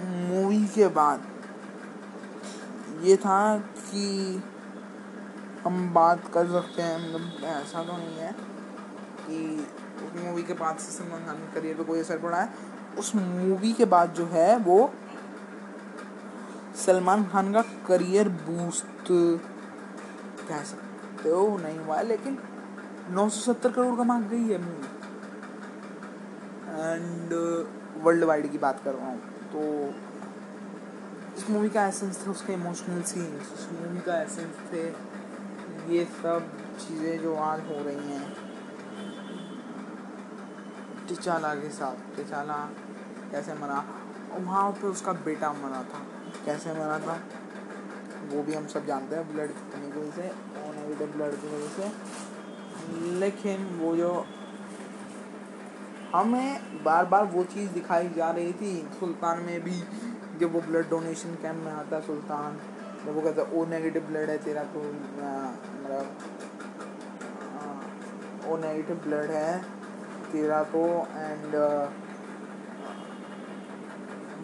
मूवी 0.00 0.64
के 0.66 0.86
बाद 0.88 1.26
ये 3.02 3.16
था 3.16 3.38
कि 3.58 4.42
हम 5.64 5.88
बात 5.94 6.28
कर 6.34 6.46
सकते 6.50 6.82
हैं 6.82 6.98
मतलब 6.98 7.44
ऐसा 7.44 7.82
तो 7.84 7.96
नहीं 7.96 8.16
है 8.16 8.32
कि 9.20 9.38
उस 10.04 10.20
मूवी 10.24 10.42
के 10.42 10.54
बाद 10.54 10.76
से 10.76 10.92
सलमान 10.92 11.24
खान 11.26 11.36
के 11.36 11.54
करियर 11.54 11.76
पे 11.76 11.84
कोई 11.84 12.00
असर 12.00 12.18
पड़ा 12.18 12.40
है। 12.40 12.48
उस 12.98 13.14
मूवी 13.16 13.72
के 13.72 13.84
बाद 13.84 14.12
जो 14.14 14.26
है 14.26 14.56
वो 14.58 14.78
सलमान 16.76 17.24
खान 17.26 17.52
का 17.52 17.62
करियर 17.86 18.28
बूस्ट 18.28 19.08
कह 20.48 20.62
सकते 20.64 21.30
हो, 21.30 21.58
नहीं 21.58 21.78
हुआ, 21.78 22.00
लेकिन 22.02 22.38
970 23.10 23.72
करोड़ 23.74 23.96
कमा 23.96 24.18
गई 24.22 24.48
है 24.48 24.58
मूवी। 24.62 24.88
एंड 26.68 27.32
वर्ल्ड 28.04 28.24
वाइड 28.24 28.50
की 28.52 28.58
बात 28.58 28.82
कर 28.84 28.94
रहा 28.94 29.08
हूँ 29.08 29.20
तो 29.52 29.60
इस 31.36 31.48
मूवी 31.50 31.68
का 31.68 31.86
एसेंस 31.86 32.24
थे 32.24 32.30
उसके 32.30 32.52
इमोशनल 32.52 33.02
सीन्स 33.04 33.52
उस 33.54 33.68
मूवी 33.72 34.00
का 34.00 34.20
एसेंस 34.22 34.54
थे 34.72 34.84
ये 35.94 36.04
सब 36.12 36.50
चीज़ें 36.78 37.22
जो 37.22 37.34
आज 37.42 37.60
हो 37.68 37.82
रही 37.84 38.12
हैं। 38.12 38.32
टिचाला 41.08 41.54
के 41.54 41.70
साथ, 41.70 42.16
टिचाला 42.16 42.56
कैसे 43.32 43.54
मरा 43.54 43.84
वहाँ 44.30 44.70
पे 44.72 44.86
उसका 44.86 45.12
बेटा 45.24 45.52
मरा 45.54 45.82
था। 45.84 46.00
कैसे 46.44 46.72
मरा 46.74 46.98
था 46.98 47.16
वो 48.32 48.42
भी 48.42 48.54
हम 48.54 48.66
सब 48.68 48.86
जानते 48.86 49.16
हैं 49.16 49.24
ब्लड 49.32 49.50
की 49.50 49.80
वजह 49.88 50.10
से 50.12 50.28
ओ 50.60 50.72
नेगेटिव 50.72 51.12
ब्लड 51.16 51.34
की 51.40 51.48
वजह 51.48 51.68
से। 51.76 51.84
लेकिन 53.20 53.66
वो 53.78 53.94
जो 53.96 54.10
हमें 56.12 56.82
बार 56.84 57.04
बार 57.06 57.24
वो 57.26 57.44
चीज़ 57.44 57.70
दिखाई 57.70 58.08
जा 58.16 58.30
रही 58.30 58.52
थी, 58.52 58.72
सुल्तान 59.00 59.40
में 59.42 59.60
भी, 59.62 59.82
जब 60.40 60.52
वो 60.52 60.60
ब्लड 60.60 60.88
डोनेशन 60.90 61.34
कैंप 61.42 61.62
में 61.64 61.72
आता 61.72 62.00
सुल्तान, 62.00 62.58
जब 63.06 63.14
वो 63.14 63.20
कहता 63.20 63.42
ओ 63.52 63.64
नेगेटिव 63.66 64.02
ब्लड 64.02 64.30
है 64.30 64.38
तेरा 64.44 64.62
तो 64.74 64.82
मतलब 64.82 66.04
ओ 68.48 68.56
नेगेटिव 68.58 68.96
ब्लड 69.04 69.30
है 69.30 69.58
तेरा 70.32 70.62
तो 70.74 70.84
एंड 71.16 71.54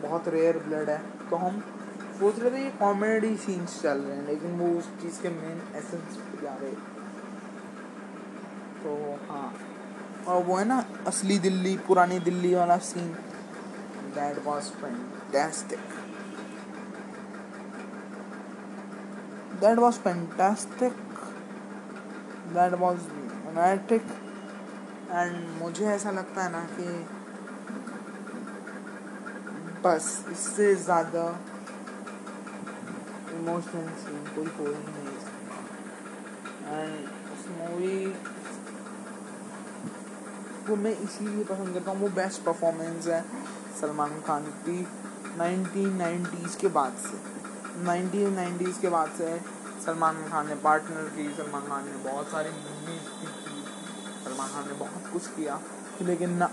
बहुत 0.03 0.29
रेयर 0.29 0.59
ब्लड 0.59 0.91
है। 0.91 0.99
तो 1.31 1.37
हम 1.37 1.63
सोच 2.19 2.39
रहे 2.39 2.51
थे 2.51 2.63
ये 2.65 2.71
कॉमेडी 2.79 3.37
सीन्स 3.37 3.81
चल 3.83 3.99
रहे 3.99 4.17
हैं, 4.17 4.27
लेकिन 4.27 4.59
वो 4.59 4.67
उस 4.79 4.89
चीज़ 5.03 5.21
के 5.23 5.29
मेन 5.31 5.61
एसेंस 5.77 6.17
पे 6.17 6.43
जा 6.43 6.55
रहे 6.63 6.71
तो 8.83 8.95
हाँ। 9.29 9.53
और 10.29 10.43
वो 10.45 10.57
है 10.57 10.65
ना, 10.65 10.85
असली 11.07 11.39
दिल्ली, 11.39 11.77
पुरानी 11.87 12.19
दिल्ली 12.21 12.55
वाला 12.55 12.77
scene 12.89 13.13
that 14.15 14.45
was 14.47 14.71
fantastic 14.81 15.79
that 19.61 19.79
was 19.79 19.99
fantastic 20.05 20.93
that 22.55 22.75
was 22.81 22.99
romantic 23.47 24.03
and 25.11 25.35
मुझे 25.63 25.87
ऐसा 25.87 26.11
लगता 26.11 26.43
है 26.43 26.53
ना 26.53 26.65
कि 26.77 26.85
बस, 29.85 30.25
इससे 30.33 30.75
ज़्यादा 30.75 31.25
इमोशनल 33.43 33.87
सीन 33.91 34.25
कोई 34.37 34.67
ही 34.67 34.93
नहीं 34.97 35.17
एंड 36.73 37.07
उस 37.33 37.47
मूवी 37.59 38.07
को 40.67 40.77
मैं 40.77 40.97
इसीलिए 40.97 41.45
पसंद 41.45 41.75
करता 41.75 41.91
हूँ 41.91 42.01
वो 42.01 42.09
बेस्ट 42.09 42.43
परफॉर्मेंस 42.43 43.07
है 43.07 43.25
सलमान 43.81 44.21
खान 44.21 44.45
की 44.45 44.87
नाइनटीन 45.37 45.97
नाइन्टीज़ 45.97 46.57
के 46.57 46.69
बाद 46.69 46.97
से 46.97 47.19
नाइनटीन 47.83 48.33
नाइन्टीज़ 48.33 48.81
के 48.81 48.89
बाद 48.89 49.11
से 49.19 49.41
सलमान 49.87 50.29
खान 50.29 50.49
ने 50.49 50.55
पार्टनर 50.55 51.09
की 51.17 51.35
सलमान 51.35 51.63
खान 51.63 51.85
ने 51.85 52.13
बहुत 52.13 52.27
सारी 52.29 52.51
मूवीज़ 52.51 53.09
की। 53.21 53.65
सलमान 54.25 54.49
खान 54.49 54.67
ने 54.67 54.75
बहुत 54.75 55.13
कुछ 55.13 55.27
किया। 55.27 55.61
लेकिन 56.03 56.31
ना, 56.31 56.51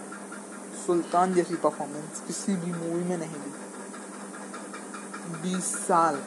सुल्तान 0.85 1.33
जैसी 1.33 1.55
परफॉर्मेंस 1.55 2.23
किसी 2.27 2.55
भी 2.55 2.71
मूवी 2.71 3.03
में 3.03 3.17
नहीं 3.17 3.39
दी 3.45 3.53
बीस 5.41 5.87
साल। 5.87 6.23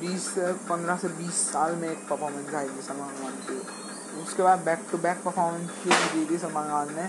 बीस 0.00 0.26
से 0.34 0.52
पंद्रह 0.68 0.96
से 0.96 1.08
बीस 1.16 1.34
साल 1.50 1.74
में 1.76 1.88
एक 1.88 2.08
परफॉर्मेंस 2.08 2.54
आएगी 2.54 2.82
सलमान 2.82 3.16
खान 3.16 3.32
की। 3.46 3.58
उसके 4.22 4.42
बाद 4.42 4.58
बैक 4.58 4.86
टू 4.92 4.98
बैक 4.98 5.22
परफॉर्मेंस 5.24 5.70
दी 6.14 6.24
थी 6.30 6.38
सलमान 6.38 6.68
खान 6.68 6.94
ने 6.96 7.08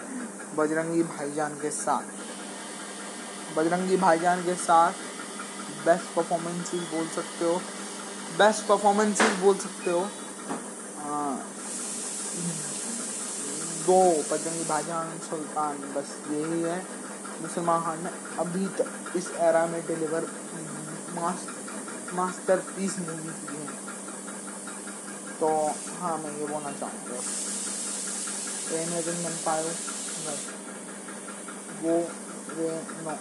बजरंगी 0.58 1.04
भाईजान 1.04 1.56
के 1.62 1.72
साथ। 1.72 3.58
बजरंगी 3.58 3.98
भाईजान 3.98 4.44
के 4.44 4.56
साथ 4.56 4.92
बेस्ट 5.86 6.16
परफॉर्मेंसेस 6.16 6.82
बोल 6.94 7.08
सकते 7.16 7.46
हो। 7.46 7.56
बेस्ट 8.38 8.68
परफॉर्मेंसेस 8.68 9.38
बोल 9.38 9.56
सकते 9.58 9.92
हो। 9.92 10.02
दो 13.86 14.02
बजरंगी 14.32 14.64
भाईजान, 14.66 15.18
सुल्तान, 15.30 15.78
बस 15.96 16.16
यही 16.32 16.62
है। 16.62 16.78
मुसलमान 17.42 17.82
खान 17.82 18.04
ने 18.04 18.10
अभी 18.39 18.66
तक 18.78 19.18
इस 19.18 19.32
एरा 19.42 19.66
में 19.66 19.82
डिलीवर 19.88 20.28
मास्टर 21.16 21.61
पीस 22.14 22.95
मूवी 22.99 23.34
की 23.41 23.55
है 23.55 23.68
तो 25.39 25.47
हाँ 25.99 26.18
मैं 26.18 26.32
ये 26.39 26.45
बोलना 26.45 26.72
चाहूँगा। 26.72 27.20
वो 31.82 31.93
वो 32.55 32.68
नो 33.05 33.14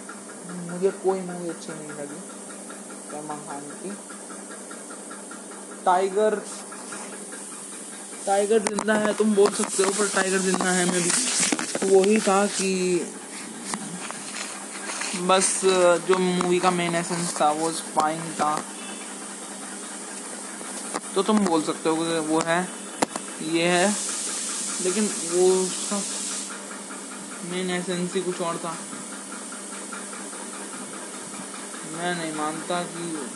मुझे 0.71 0.91
कोई 1.03 1.19
मूवी 1.21 1.49
अच्छी 1.49 1.73
नहीं 1.73 1.89
लगी 1.89 2.19
सलमान 3.11 3.39
खान 3.47 3.61
की। 3.61 3.91
टाइगर 5.85 6.35
टाइगर 8.25 8.59
ज़िंदा 8.59 8.93
है, 8.93 9.13
तुम 9.13 9.33
बोल 9.35 9.51
सकते 9.51 9.83
हो, 9.83 9.91
पर 9.91 10.07
टाइगर 10.07 10.37
ज़िंदा 10.37 10.71
है 10.71 10.85
मैं 10.85 11.01
भी 11.01 11.09
वही 11.95 12.19
था 12.19 12.45
कि 12.45 12.71
बस, 15.21 15.61
जो 16.07 16.17
मूवी 16.17 16.59
का 16.59 16.71
मेन 16.71 16.95
एसेंस 16.95 17.33
था, 17.41 17.49
वो 17.51 17.71
स्पाइंग 17.71 18.21
था। 18.33 18.53
तो 21.15 21.21
तुम 21.23 21.39
बोल 21.45 21.61
सकते 21.63 21.89
हो 21.89 21.95
कि 21.95 22.19
वो 22.27 22.39
है, 22.45 22.59
ये 23.43 23.67
है, 23.67 23.87
लेकिन 24.83 25.09
वो 25.31 25.47
उसका 25.61 26.01
मेन 27.51 27.69
एसेंस 27.71 28.13
ही 28.15 28.21
कुछ 28.21 28.41
और 28.41 28.57
था। 28.57 28.75
मैं 31.93 32.15
नहीं 32.17 32.33
मानता 32.35 32.81
कि 32.83 33.29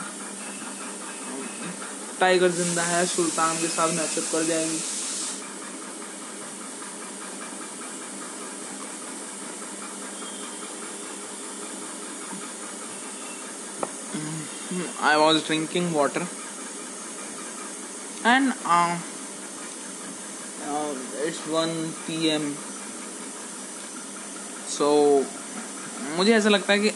टाइगर 2.20 2.50
ज़िंदा 2.50 2.82
है, 2.82 3.04
सुल्तान 3.06 3.56
के 3.60 3.68
साथ 3.68 3.94
मैचअप 3.96 4.32
कर 4.32 4.44
जाएगी। 4.44 4.80
I 15.08 15.16
was 15.18 15.42
drinking 15.46 15.92
water 15.94 16.22
and 18.26 18.52
uh, 18.66 18.98
uh, 20.66 20.92
it's 21.22 21.42
1 21.46 21.70
p.m. 22.06 22.44
so 24.68 24.88
मुझे 26.16 26.32
ऐसा 26.34 26.48
लगता 26.48 26.72
है 26.72 26.78
कि 26.78 26.90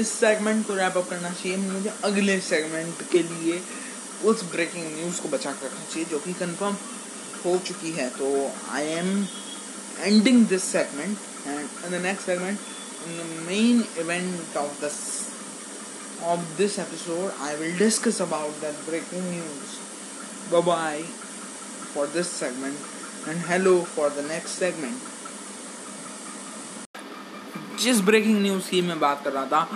इस 0.00 0.08
सेगमेंट 0.12 0.66
को 0.66 0.74
रैप 0.74 0.96
अप 0.96 1.08
करना 1.10 1.30
चाहिए 1.30 1.56
मुझे 1.58 1.92
अगले 2.04 2.38
सेगमेंट 2.48 3.02
के 3.12 3.22
लिए 3.22 3.60
उस 4.30 4.44
ब्रेकिंग 4.52 4.84
न्यूज़ 4.96 5.20
को 5.22 5.28
बचा 5.28 5.52
कर 5.52 5.66
रखना 5.66 5.84
चाहिए 5.84 6.08
जो 6.10 6.18
कि 6.18 6.32
कंफर्म 6.40 6.76
हो 7.44 7.56
चुकी 7.66 7.92
है 7.98 8.08
तो 8.16 8.32
I 8.72 8.86
am 9.02 9.12
ending 10.00 10.46
this 10.48 10.64
segment 10.72 11.18
and 11.46 11.60
in 11.60 11.98
the 11.98 12.02
next 12.06 12.26
segment 12.26 12.58
in 13.06 13.18
the 13.18 13.46
main 13.48 13.84
event 14.00 14.56
of 14.56 14.80
this 14.80 15.00
of 16.24 16.44
this 16.56 16.78
episode 16.78 17.32
I 17.38 17.54
will 17.56 17.76
discuss 17.78 18.20
about 18.20 18.60
that 18.60 18.74
breaking 18.86 19.24
news. 19.30 19.85
Bye 20.50 20.60
bye 20.60 21.02
for 21.92 22.06
this 22.06 22.28
segment, 22.30 22.78
and 23.26 23.38
hello 23.46 23.80
for 23.84 24.10
the 24.10 24.22
next 24.22 24.60
segment. 24.62 25.00
जिस 27.82 28.00
breaking 28.00 28.40
news 28.42 28.68
की 28.70 28.82
मैं 28.82 28.98
बात 29.00 29.24
कर 29.24 29.32
रहा 29.32 29.44
था, 29.44 29.68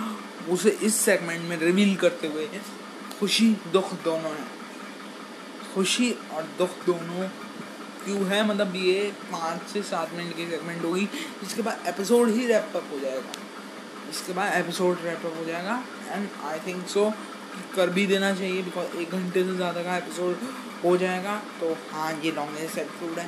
उसे 0.49 0.69
इस 0.69 0.95
segment 0.95 1.41
में 1.49 1.57
रिवील 1.57 1.95
करते 1.95 2.27
हुए 2.27 2.47
खुशी, 3.19 3.49
दुख 3.73 3.91
दोनों 4.03 4.31
है। 4.31 4.45
खुशी 5.73 6.11
और 6.33 6.47
दुख 6.57 6.85
दोनों 6.85 7.27
क्यों 8.05 8.25
है? 8.27 8.47
मतलब 8.47 8.75
ये 8.75 9.11
पाँच 9.31 9.67
से 9.73 9.81
सात 9.91 10.13
मिनट 10.13 10.35
की 10.35 10.45
सेगमेंट 10.51 10.83
होगी 10.83 11.07
इसके 11.43 11.61
बाद 11.61 11.83
एपिसोड 11.87 12.29
ही 12.29 12.47
रैप 12.47 12.71
अप 12.75 12.87
हो 12.93 12.99
जाएगा। 12.99 13.33
इसके 14.09 14.33
बाद 14.33 14.53
एपिसोड 14.53 15.03
रैपअप 15.03 15.37
हो 15.39 15.45
जाएगा 15.45 15.83
एंड 16.07 16.29
आई 16.45 16.59
थिंक 16.67 16.87
सो 16.87 17.11
कर 17.75 17.89
भी 17.89 18.05
देना 18.07 18.33
चाहिए 18.35 18.61
बिकॉज़ 18.63 18.97
एक 18.97 19.11
घंटे 19.11 19.43
से 19.43 19.55
ज़्यादा 19.55 19.83
का 19.83 19.97
एपिसोड 19.97 20.37
हो 20.83 20.95
जाएगा। 20.97 21.35
तो 21.59 21.73
हाँ 21.91 22.11
ये 22.23 22.31
लॉन्गेस्ट 22.31 22.77
एपिसोड 22.77 23.19
है। 23.19 23.27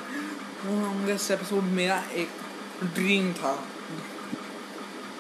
वो 0.65 0.79
लॉन्गेस्ट 0.81 1.31
एपिसोड 1.31 1.63
मेरा 1.73 2.03
एक 2.13 2.29
ड्रीम 2.95 3.33
था 3.33 3.53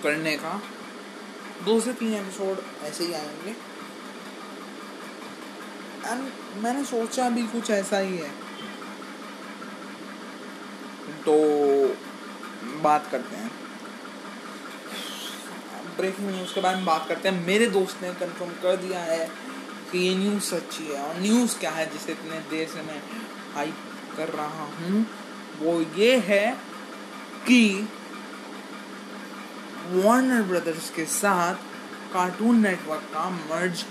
करने 0.03 0.35
का। 0.37 0.61
दो 1.65 1.79
से 1.79 1.93
तीन 1.93 2.13
एपिसोड 2.13 2.61
ऐसे 2.83 3.05
ही 3.05 3.13
आएँगे। 3.13 3.55
एंड 6.05 6.31
मैंने 6.63 6.83
सोचा 6.85 7.29
भी 7.29 7.43
कुछ 7.47 7.69
ऐसा 7.71 7.97
ही 7.97 8.17
है। 8.17 8.29
तो 11.25 11.35
बात 12.81 13.07
करते 13.11 13.35
हैं। 13.35 13.51
ब्रेकिंग 15.97 16.29
न्यूज़ 16.29 16.53
के 16.53 16.61
बारे 16.61 16.75
में 16.75 16.85
बात 16.85 17.07
करते 17.07 17.29
हैं। 17.29 17.45
मेरे 17.47 17.67
दोस्त 17.69 18.03
ने 18.03 18.09
कंफर्म 18.15 18.51
कर 18.63 18.75
दिया 18.77 18.99
है 19.01 19.27
कि 19.91 19.99
ये 19.99 20.15
न्यूज़ 20.15 20.43
सच्ची 20.43 20.83
है 20.85 21.01
और 21.01 21.19
न्यूज़ 21.21 21.57
क्या 21.59 21.71
है 21.71 21.85
जिसे 21.91 22.11
इतने 22.11 22.39
देर 22.49 22.67
से 22.67 22.81
मैं 22.81 23.01
हाइप 23.55 23.75
कर 24.17 24.29
रहा 24.29 24.65
हूँ। 24.77 25.05
वो 25.59 25.79
ये 25.97 26.15
है 26.27 26.45
कि 27.47 27.87
वार्नर 29.93 30.41
ब्रदर्स 30.41 30.89
के 30.89 31.05
साथ 31.05 31.55
कार्टून 32.13 32.59
नेटवर्क 32.61 33.01
का 33.13 33.29
मर्ज 33.29 33.85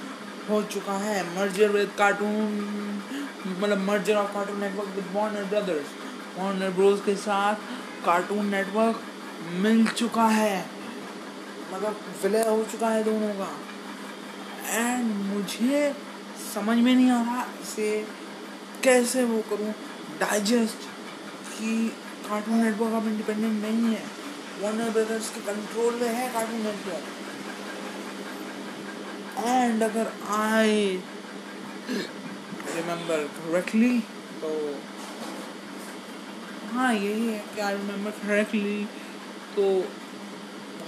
हो 0.51 0.63
चुका 0.65 0.97
है। 0.99 1.23
मर्जर 1.37 1.69
विद 1.69 1.91
कार्टून 1.99 3.03
मतलब 3.59 3.79
merger 3.81 4.17
of 4.17 4.33
Cartoon 4.35 4.61
Network 4.61 4.89
with 4.89 5.07
Warner 5.15 5.45
Brothers 5.45 5.95
Warner 6.39 6.71
Bros 6.71 7.01
के 7.07 7.15
साथ 7.17 7.55
कार्टून 8.05 8.47
नेटवर्क 8.47 9.03
मिल 9.63 9.87
चुका 9.89 10.27
है। 10.29 10.65
मतलब 11.73 12.01
विलय 12.23 12.49
हो 12.49 12.63
चुका 12.73 12.89
है 12.89 13.03
दोनों 13.05 13.35
का। 13.35 13.51
एंड 14.71 15.07
मुझे 15.27 15.79
समझ 16.55 16.77
में 16.79 16.95
नहीं 16.95 17.11
आ 17.11 17.23
रहा 17.23 17.43
इसे 17.63 17.89
कैसे 18.85 19.25
वो 19.25 19.41
करूँ। 19.51 19.73
डाइजेस्ट 20.21 20.89
कि 21.53 21.71
कार्टून 22.29 22.63
नेटवर्क 22.65 22.95
अब 22.95 23.07
इंडिपेंडेंट 23.09 23.63
नहीं 23.63 23.95
है। 23.95 24.03
वार्नर 24.63 24.91
ब्रदर्स 24.91 25.29
के 25.31 25.41
कंट्रोल 25.47 25.95
में 25.95 26.09
है 26.09 26.29
कार्टून 26.33 26.61
नेटवर्क 26.63 27.05
एंड 29.47 29.83
अगर 29.83 30.13
आई 30.33 30.75
रिमेम्बर 32.75 33.25
करेक्टली 33.37 33.99
तो 34.43 34.51
हाँ 36.73 36.93
यही 36.95 37.27
है 37.27 37.39
कि 37.55 37.61
आई 37.61 37.75
रिमेम्बर 37.75 38.11
करेक्टली 38.19 38.85
तो 39.57 39.65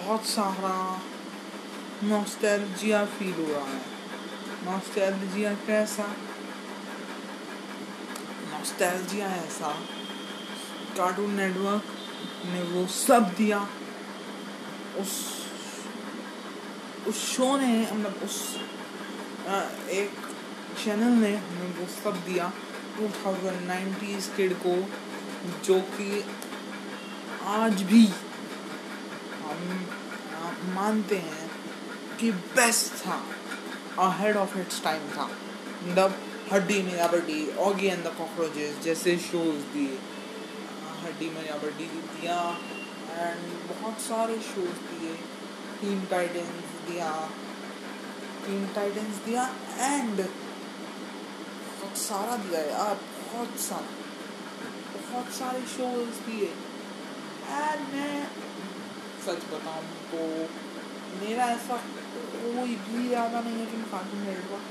बहुत 0.04 0.24
सारा 0.24 1.02
नॉस्टैल्जिया 2.02 3.06
फील 3.06 3.34
हो 3.34 3.52
रहा 3.52 3.66
है। 3.66 3.80
नॉस्टैल्जिया 4.64 5.54
कैसा? 5.54 6.16
नॉस्टैल्जिया 8.52 9.26
ऐसा। 9.26 9.68
कार्टून 10.96 11.34
नेटवर्क 11.34 11.82
ने 12.46 12.62
वो 12.62 12.86
सब 12.86 13.34
दिया। 13.34 13.68
उस 14.96 15.34
उस 17.06 17.36
शो 17.36 17.56
ने 17.56 17.80
मतलब 17.80 18.20
उस 18.22 18.60
आ, 19.48 19.60
एक 19.88 20.10
चैनल 20.84 21.10
ने 21.10 21.36
हमें 21.36 21.78
वो 21.78 21.86
सब 21.86 22.16
दिया। 22.16 22.52
2090s 23.00 24.36
किड 24.36 24.56
को 24.66 24.84
जो 25.64 25.80
कि 25.80 26.24
आज 27.42 27.82
भी 27.82 28.08
हम 29.54 30.74
मानते 30.74 31.16
हैं 31.16 31.48
कि 32.20 32.30
बेस्ट 32.56 32.92
था 33.06 33.16
अहेड 34.08 34.36
ऑफ़ 34.36 34.58
इट्स 34.58 34.82
टाइम 34.84 35.08
था। 35.08 35.28
मतलब 35.82 36.14
हड्डी 36.52 36.82
में 36.82 36.96
याबड्डी 36.98 37.40
ऑगी 37.66 37.86
एंड 37.86 38.04
द 38.04 38.14
कॉकरोचेस 38.18 38.78
जैसे 38.84 39.16
शोज़ 39.18 39.62
दिए 39.74 39.98
हड्डी 41.04 41.28
में 41.30 41.44
याबड्डी 41.46 41.86
दिया 41.86 42.38
एंड 43.10 43.40
बहुत 43.70 44.00
सारे 44.00 44.38
शोज़ 44.48 44.78
दिए। 44.90 45.14
टीम 45.80 46.04
टाइटेंस 46.10 46.64
दिया 46.88 47.10
टीम 48.46 48.66
टाइटेंस 48.74 49.14
दिया 49.26 49.44
एंड 49.78 50.16
बहुत 50.20 51.96
सारा 51.98 52.36
दिया 52.36 52.60
यार, 52.60 52.94
बहुत 52.94 53.58
सारा। 53.60 53.88
बहुत 54.94 55.32
सारे 55.34 55.60
शोज़ 55.66 56.20
दिए। 56.26 56.48
एंड 57.50 57.80
मैं 57.94 58.16
सच 59.24 59.44
बताऊँ 59.52 59.84
तो 60.10 60.20
मेरा 61.20 61.44
ऐसा 61.56 61.76
कोई 61.76 62.74
भी 62.86 63.08
इरादा 63.10 63.40
नहीं 63.40 63.58
है 63.58 63.66
कि 63.66 63.76
मैं 63.76 63.90
कार्टून 63.90 64.20
नेटवर्क 64.20 64.64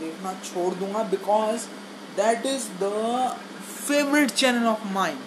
देखना 0.00 0.32
छोड़ 0.44 0.72
दूँगा 0.74 1.02
because 1.10 1.66
that 2.16 2.46
is 2.46 2.68
the 2.82 2.90
favourite 3.88 4.30
channel 4.42 4.66
of 4.68 4.86
mind 4.94 5.18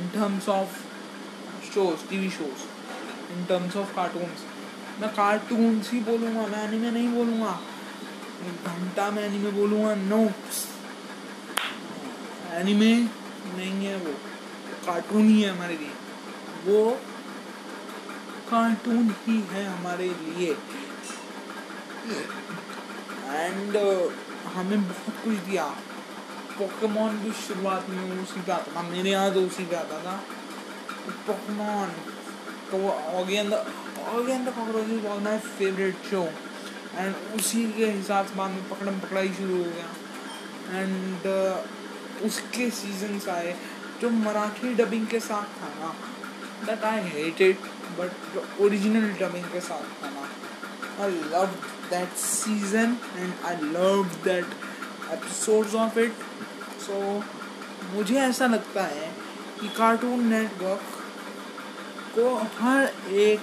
in 0.00 0.08
terms 0.10 0.48
of 0.48 0.78
shows 1.74 2.08
T 2.10 2.18
V 2.18 2.30
shows 2.30 2.60
in 3.32 3.44
terms 3.44 3.76
of 3.76 3.94
cartoons 3.96 4.46
मैं 5.00 5.10
कार्टून्स 5.14 5.90
ही 5.92 5.98
बोलूँगा, 6.00 6.46
मैं 6.46 6.62
एनिमे 6.68 6.90
नहीं 6.90 7.08
बोलूँगा। 7.08 7.50
घंटा 8.66 9.10
में 9.10 9.22
एनिमे 9.24 9.50
बोलूँगा 9.50 9.94
नो 9.94 10.18
एनिमे 12.60 12.92
नहीं 13.58 13.86
है 13.86 13.96
वो। 13.96 14.12
कार्टून 14.86 15.28
ही 15.28 15.42
है 15.42 15.50
हमारे 15.50 15.76
लिए। 15.76 15.92
वो 16.66 16.80
कार्टून 18.50 19.10
ही 19.22 19.36
है 19.50 19.64
हमारे 19.66 20.08
लिए। 20.08 20.50
एंड 23.28 23.76
uh, 23.76 24.10
हमें 24.54 24.80
बहुत 24.82 25.14
कुछ 25.24 25.36
दिया। 25.48 25.64
पोकेमोन 26.58 27.18
भी 27.18 27.32
शुरुआत 27.40 27.88
में 27.88 28.22
उसी 28.22 28.40
पे 28.40 28.52
आता 28.52 28.74
था। 28.76 28.82
मेरे 28.82 29.10
यहाँ 29.10 29.32
तो 29.34 29.40
उसी 29.46 29.64
पे 29.64 29.76
आता 29.76 29.98
था 30.04 30.14
पोकेमोन 31.26 31.88
तो 32.70 32.76
cockroaches 34.50 35.02
was 35.04 35.22
my 35.24 35.38
favourite 35.38 35.96
show 36.10 36.22
and 36.94 37.14
उसी 37.36 37.62
के 37.72 37.86
हिसाब 37.86 38.26
से 38.26 38.34
बाद 38.36 38.50
में 38.50 38.68
पकड़म 38.68 38.98
पकड़ाई 39.00 39.28
शुरू 39.34 39.56
हो 39.56 39.70
गया। 39.70 39.88
एंड 40.80 41.22
uh, 41.32 42.24
उसके 42.26 42.70
सीजन्स 42.78 43.28
आए। 43.28 43.56
जो 44.00 44.08
मराठी 44.10 44.74
डबिंग 44.74 45.06
के 45.06 45.20
साथ 45.20 45.46
था 45.60 45.68
ना 45.78 45.94
that 46.66 46.84
I 46.84 47.00
hated 47.14 47.56
but 47.98 48.60
original 48.60 49.08
dubbing 49.20 49.44
के 49.44 49.60
साथ 49.60 50.02
था 50.02 50.10
ना 50.10 50.28
I 51.04 51.10
love 51.10 51.46
that 51.90 52.16
season 52.16 52.96
and 53.16 53.32
I 53.44 53.56
love 53.56 54.04
that 54.24 54.46
episodes 55.12 55.74
of 55.74 55.98
it 55.98 56.12
so 56.86 57.24
मुझे 57.94 58.14
ऐसा 58.14 58.46
लगता 58.46 58.82
है 58.82 59.12
कि 59.60 59.68
कार्टून 59.68 60.26
नेटवर्क 60.26 60.80
को 62.18 62.34
हर 62.58 63.08
एक 63.08 63.40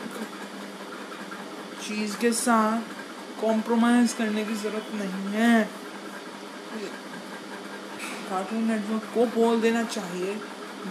चीज़ 1.88 2.18
के 2.18 2.32
साथ 2.34 3.41
कॉम्प्रोमाइज 3.41 4.14
करने 4.14 4.46
की 4.46 4.54
ज़रूरत 4.54 4.88
नहीं 4.93 5.34
है। 5.34 5.64
कार्टून 8.30 8.64
नेटवर्क 8.64 9.04
को 9.14 9.26
बोल 9.26 9.62
देना 9.62 9.84
चाहिए 9.84 10.36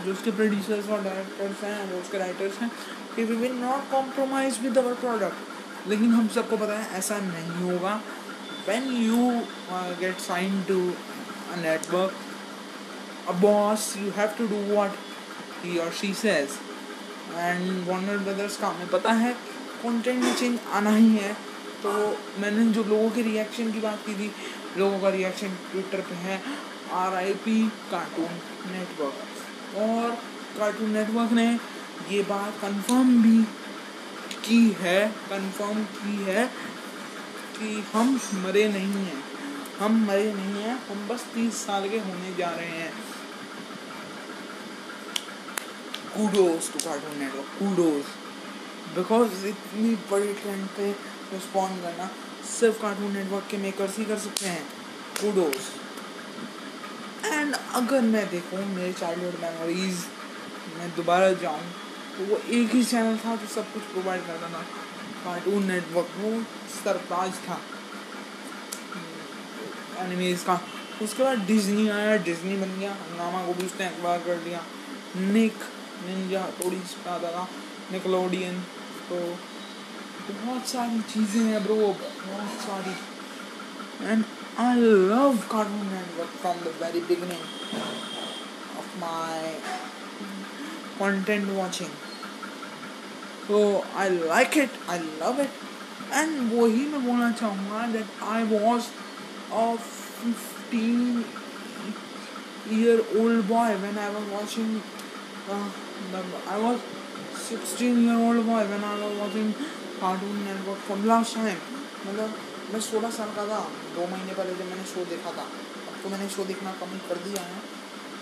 जो 0.04 0.12
उसके 0.12 0.30
प्रोड्यूसर्स 0.30 0.88
और 0.88 1.02
डायरेक्टर्स 1.02 1.64
हैं, 1.64 1.90
जो 1.90 1.96
उसके 1.96 2.18
राइटर्स 2.18 2.58
हैं 2.58 2.70
कि 3.16 3.24
we 3.24 3.36
will 3.36 3.56
not 3.60 3.90
compromise 3.90 4.60
with 4.62 4.78
our 4.78 4.94
product 5.04 5.88
लेकिन 5.88 6.12
हम 6.12 6.28
सबको 6.34 6.56
पता 6.56 6.78
है 6.78 6.98
ऐसा 6.98 7.18
नहीं 7.22 7.70
होगा। 7.70 8.00
When 8.66 8.84
you 8.98 9.24
uh, 9.76 9.88
get 10.02 10.22
signed 10.26 10.60
to 10.68 10.76
a 11.54 11.56
network 11.62 12.12
a 13.32 13.34
boss 13.42 13.88
you 14.02 14.12
have 14.18 14.32
to 14.38 14.46
do 14.52 14.60
what 14.74 14.92
he 15.64 15.74
or 15.80 15.90
and 17.36 17.86
Warner 17.88 18.18
Brothers 18.18 18.56
का 18.56 18.68
हमें 18.68 18.88
पता 18.90 19.12
है 19.20 19.32
कंटेंट 19.82 20.24
में 20.24 20.34
चेंज 20.34 20.58
आना 20.72 20.90
ही 20.96 21.08
है। 21.16 21.32
तो 21.82 21.90
मैंने 22.40 22.66
जो 22.72 22.82
लोगों 22.84 23.10
के 23.10 23.22
रिएक्शन 23.22 23.72
की 23.72 23.80
बात 23.80 23.98
की 24.06 24.14
थी 24.14 24.30
लोगों 24.78 24.98
का 25.00 25.08
रिएक्शन 25.08 25.56
ट्विटर 25.70 26.00
पे 26.08 26.14
है 26.24 26.40
R 27.00 27.14
I 27.14 27.32
P 27.44 27.56
Cartoon 27.90 28.32
Network 28.72 29.78
और 29.84 30.10
कार्टून 30.58 30.90
नेटवर्क 30.90 31.32
ने 31.32 31.46
ये 32.10 32.22
बात 32.22 32.52
कंफर्म 32.62 33.22
भी 33.22 33.42
की 34.46 34.62
है 34.80 35.06
कंफर्म 35.30 35.82
की 35.92 36.16
है 36.24 36.46
कि 37.58 37.68
हम 37.92 38.18
मरे 38.36 38.66
नहीं 38.68 39.04
हैं। 39.04 39.22
हम 39.78 40.04
मरे 40.06 40.32
नहीं 40.32 40.62
हैं, 40.62 40.74
हम 40.88 41.08
बस 41.08 41.24
तीस 41.34 41.54
साल 41.66 41.88
के 41.88 41.98
होने 41.98 42.34
जा 42.38 42.50
रहे 42.50 42.66
हैं। 42.70 42.92
Kudos 46.16 46.72
to 46.72 46.78
Cartoon 46.78 47.18
Network 47.18 47.46
kudos 47.58 48.06
because 48.96 49.46
इतनी 49.46 49.94
बड़ी 50.10 50.32
ट्रेंड 50.34 50.66
पे 50.76 50.90
रिस्पॉन्ड 51.32 51.82
करना 51.82 52.10
सिर्फ़ 52.50 52.80
कार्टून 52.82 53.12
नेटवर्क 53.12 53.46
के 53.50 53.56
मेकर्स 53.58 53.98
ही 53.98 54.04
कर 54.04 54.18
सकते 54.18 54.46
हैं। 54.46 54.66
कूडोज 55.20 55.62
एंड 57.24 57.54
अगर 57.54 58.00
मैं 58.02 58.28
देखूँ 58.30 58.64
मेरे 58.66 58.92
चाइल्डहुड 58.92 59.40
मेमोरीज 59.42 60.04
मैं 60.78 60.90
दोबारा 60.96 61.32
जाऊँ 61.42 61.62
वो 62.20 62.36
एक 62.36 62.74
ही 62.74 62.82
चैनल 62.84 63.16
था 63.18 63.34
जो 63.36 63.46
सब 63.54 63.72
कुछ 63.72 63.82
प्रोवाइड 63.92 64.26
करता 64.26 64.48
था। 64.48 64.62
कार्टून 65.24 65.64
नेटवर्क 65.66 66.08
वो 66.18 66.30
सरताज 66.74 67.32
था। 67.48 67.60
एनिमेज 69.98 70.42
का 70.42 70.60
उसके 71.02 71.22
बाद 71.22 71.38
डिज्नी 71.46 71.88
आया 71.90 72.16
डिज्नी 72.24 72.56
बन 72.56 72.78
गया। 72.78 72.92
हंगामा 72.92 73.44
को 73.46 73.54
भी 73.54 73.66
उसने 73.66 73.86
अखबार 73.86 74.18
कर 74.26 74.36
दिया 74.44 74.60
निक 75.16 75.64
निंजा 76.06 76.46
थोड़ी 76.60 76.76
आता 77.08 77.30
था। 77.30 77.48
निकलोडियन 77.92 78.60
तो 79.08 79.16
बहुत 80.30 80.66
सारी 80.68 81.00
चीज़ें 81.12 81.42
हैं 81.42 81.62
ब्रो 81.64 81.76
बहुत 81.76 82.60
सारी। 82.60 82.94
And 84.02 84.24
I 84.60 84.74
love 84.80 85.36
Cartoon 85.50 85.86
Network 85.86 86.30
from 86.40 86.56
the 86.58 86.74
very 86.82 87.00
beginning 87.08 87.44
of 88.78 88.98
my 89.00 89.54
content 90.98 91.52
watching 91.60 91.92
so 93.48 93.84
I 93.94 94.08
like 94.08 94.56
it 94.56 94.70
I 94.88 94.98
love 95.22 95.38
it 95.46 95.50
and 96.20 96.52
वही 96.52 96.82
मैं 96.92 97.00
बोलना 97.06 97.30
चाहूँगा 97.40 97.80
that 97.94 98.08
I 98.22 98.44
was 98.54 98.90
a 99.52 99.66
15 99.76 101.24
year 102.70 102.98
old 103.20 103.48
boy 103.48 103.70
when 103.84 103.98
I 103.98 104.08
was 104.16 104.26
watching 104.36 104.70
uh, 105.50 105.68
the, 106.12 106.20
I 106.48 106.58
was 106.58 106.80
16 107.34 108.04
year 108.04 108.18
old 108.18 108.46
boy 108.46 108.62
when 108.72 108.84
I 108.84 108.94
was 109.04 109.18
watching 109.18 109.54
Cartoon 110.00 110.44
Network 110.44 110.78
for 110.88 110.96
the 110.96 111.08
last 111.08 111.34
time 111.34 111.60
मतलब 112.06 112.30
मैं 112.72 112.80
सोलह 112.80 113.10
साल 113.16 113.30
का 113.36 113.44
था 113.48 113.58
दो 113.96 114.06
महीने 114.12 114.34
पहले 114.38 114.54
जब 114.60 114.70
मैंने 114.70 114.84
शो 114.92 115.04
देखा 115.10 115.30
था 115.36 115.42
अब 115.42 116.00
तो 116.02 116.08
मैंने 116.14 116.28
शो 116.36 116.44
देखना 116.50 116.72
कम 116.80 116.96
कर 117.08 117.20
दिया 117.26 117.42
है 117.50 117.58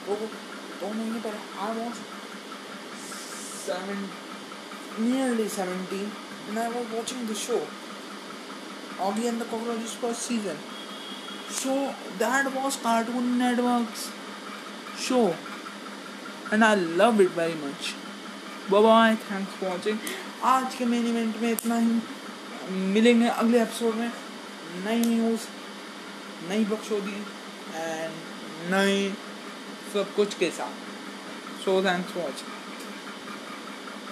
तो 0.07 0.17
दो 0.81 0.89
महीने 0.99 1.21
पहले 1.27 1.39
I 1.67 1.79
was 1.79 2.03
seven, 3.63 4.09
nearly 4.99 5.49
17 5.49 6.11
and 6.49 6.59
I 6.59 6.69
was 6.69 6.87
watching 6.93 7.27
the 7.27 7.35
show 7.35 7.61
Augie 8.99 9.29
and 9.29 9.41
the 9.41 9.45
Cockroaches 9.45 9.95
first 9.95 10.23
season 10.23 10.57
so 11.51 11.95
that 12.19 12.53
was 12.55 12.77
Cartoon 12.77 13.39
Network's 13.39 14.11
show 14.99 15.35
and 16.51 16.65
I 16.65 16.75
love 16.75 17.21
it 17.21 17.31
very 17.31 17.55
much 17.55 17.95
bye 18.71 18.83
bye 18.83 19.17
thanks 19.29 19.53
for 19.55 19.71
watching 19.71 19.99
आज 20.51 20.75
के 20.75 20.85
main 20.85 21.07
event 21.07 21.37
में 21.43 21.51
इतना 21.51 21.77
ही 21.79 22.01
मिलेंगे 22.95 23.29
अगले 23.29 23.61
episode 23.63 23.95
में 23.95 24.11
नई 24.87 25.01
news 25.05 25.47
नई 26.49 26.65
बख्शोदी 26.73 27.15
and 27.77 28.73
नई 28.73 29.09
सब 29.93 30.15
कुछ 30.17 30.35
के 30.39 30.51
साथ 30.59 31.63
सो 31.65 31.83
थैंक्स 31.85 32.13
फॉर 32.13 32.23
वॉचिंग 32.23 32.62